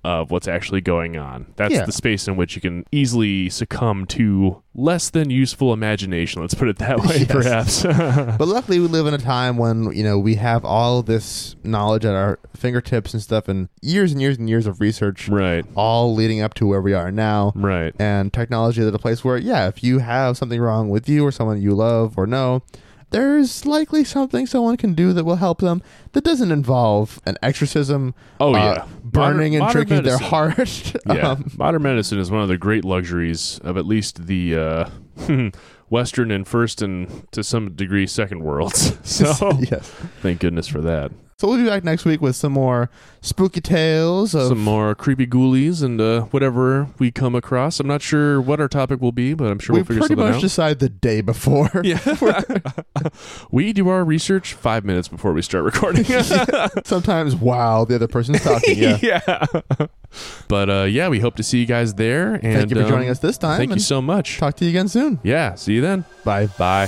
of 0.08 0.32
what's 0.32 0.48
actually 0.48 0.80
going 0.80 1.18
on. 1.18 1.48
That's 1.58 1.74
Yeah. 1.74 1.86
the 1.86 1.92
space 1.92 2.28
in 2.30 2.38
which 2.38 2.56
you 2.56 2.62
can 2.62 2.86
easily 2.92 3.50
succumb 3.50 4.06
to 4.08 4.62
less 4.74 5.10
than 5.10 5.30
useful 5.30 5.74
imagination. 5.74 6.42
Let's 6.42 6.54
put 6.54 6.70
it 6.70 6.78
that 6.78 7.00
way, 7.02 7.18
Yes. 7.30 7.84
perhaps. 7.84 7.84
But 8.38 8.48
luckily, 8.48 8.80
we 8.80 8.88
live 8.88 9.06
in 9.08 9.14
a 9.14 9.18
time 9.18 9.58
when 9.58 9.92
you 9.92 10.04
know 10.04 10.18
we 10.18 10.36
have 10.36 10.64
all 10.64 11.02
this 11.04 11.56
knowledge 11.64 12.06
at 12.06 12.14
our 12.16 12.40
fingertips 12.56 13.14
and 13.14 13.22
stuff, 13.22 13.48
and 13.48 13.68
years 13.82 14.12
and 14.14 14.22
years 14.22 14.38
and 14.38 14.48
years 14.48 14.66
of 14.66 14.80
research, 14.80 15.28
right, 15.30 15.66
all 15.76 16.14
leading 16.16 16.42
up 16.42 16.54
to 16.56 16.66
where 16.66 16.82
we 16.82 16.94
are 16.94 17.12
now. 17.12 17.52
right. 17.56 17.94
And 18.00 18.32
technology 18.32 18.82
is 18.82 18.88
at 18.88 18.96
a 18.96 19.00
place 19.00 19.24
where, 19.26 19.38
yeah, 19.38 19.68
if 19.68 19.84
you 19.84 20.00
have 20.00 20.38
something 20.38 20.60
wrong 20.62 20.90
with 20.90 21.10
you 21.10 21.26
or 21.26 21.32
someone 21.32 21.62
you 21.62 21.74
love 21.76 22.18
or 22.18 22.26
know, 22.26 22.62
there's 23.10 23.66
likely 23.66 24.04
something 24.04 24.46
someone 24.46 24.76
can 24.76 24.94
do 24.94 25.14
that 25.14 25.24
will 25.24 25.38
help 25.38 25.60
them. 25.62 25.82
That 26.12 26.24
doesn't 26.26 26.52
involve 26.52 27.22
an 27.26 27.38
exorcism, 27.42 28.14
Oh 28.40 28.54
uh, 28.54 28.58
yeah, 28.58 28.86
burning 29.18 29.54
Modern- 29.54 29.54
and 29.54 29.60
modern 29.60 29.74
drinking 29.74 30.04
their 30.04 30.14
medicine. 30.14 30.28
heart. 30.28 30.94
Yeah, 31.18 31.30
Um, 31.32 31.52
modern 31.58 31.82
medicine 31.84 32.20
is 32.20 32.30
one 32.32 32.42
of 32.42 32.48
the 32.48 32.58
great 32.58 32.86
luxuries 32.86 33.60
of 33.64 33.78
at 33.78 33.86
least 33.86 34.28
the 34.28 34.58
uh, 34.58 34.90
Western 35.90 36.32
and 36.32 36.48
first 36.48 36.82
and 36.82 37.26
to 37.32 37.44
some 37.44 37.74
degree 37.74 38.08
second 38.08 38.44
worlds. 38.44 38.98
So 39.04 39.34
yes. 39.60 39.90
thank 40.22 40.40
goodness 40.40 40.68
for 40.68 40.82
that. 40.82 41.12
So 41.40 41.48
we'll 41.48 41.58
be 41.58 41.66
back 41.66 41.84
next 41.84 42.04
week 42.04 42.20
with 42.20 42.36
some 42.36 42.54
more 42.54 42.90
spooky 43.22 43.62
tales 43.62 44.34
of 44.34 44.48
Some 44.48 44.64
more 44.64 44.96
creepy 44.96 45.28
ghoulies 45.28 45.84
and 45.84 46.02
uh, 46.02 46.22
whatever 46.22 46.88
we 46.98 47.12
come 47.12 47.36
across. 47.36 47.80
I'm 47.80 47.86
not 47.86 48.02
sure 48.02 48.42
what 48.42 48.60
our 48.60 48.68
topic 48.68 49.02
will 49.02 49.12
be, 49.12 49.36
but 49.36 49.52
I'm 49.52 49.60
sure 49.60 49.76
we 49.76 49.82
we'll 49.82 49.86
figure 49.86 50.00
pretty 50.00 50.16
something 50.16 50.26
much 50.26 50.38
out. 50.38 50.42
decide 50.42 50.80
the 50.80 50.90
day 50.90 51.22
before. 51.22 51.70
yeah, 51.84 52.00
we 53.52 53.72
do 53.72 53.88
our 53.88 54.04
research 54.04 54.56
five 54.56 54.84
minutes 54.84 55.08
before 55.08 55.32
we 55.32 55.44
start 55.44 55.64
recording. 55.64 56.06
Sometimes 56.86 57.36
while 57.36 57.86
the 57.86 57.94
other 57.94 58.08
person's 58.08 58.42
talking. 58.42 58.76
Yeah. 58.76 58.98
yeah. 59.00 59.46
but 60.48 60.70
uh, 60.72 60.84
yeah, 60.86 61.08
we 61.08 61.20
hope 61.20 61.36
to 61.36 61.44
see 61.44 61.60
you 61.60 61.68
guys 61.68 61.94
there. 61.94 62.34
And 62.34 62.42
Thank 62.42 62.72
you 62.72 62.78
for 62.78 62.90
joining 62.90 63.10
um, 63.10 63.12
us 63.12 63.20
this 63.20 63.38
time. 63.38 63.60
Thank 63.60 63.76
you 63.76 63.80
so 63.80 64.02
much. 64.02 64.40
Talk 64.40 64.56
to 64.56 64.66
you 64.66 64.72
again 64.72 64.88
soon. 64.88 65.20
Yeah, 65.22 65.54
see 65.54 65.76
you 65.76 65.82
then. 65.82 66.04
Bye. 66.24 66.48
Bye. 66.48 66.88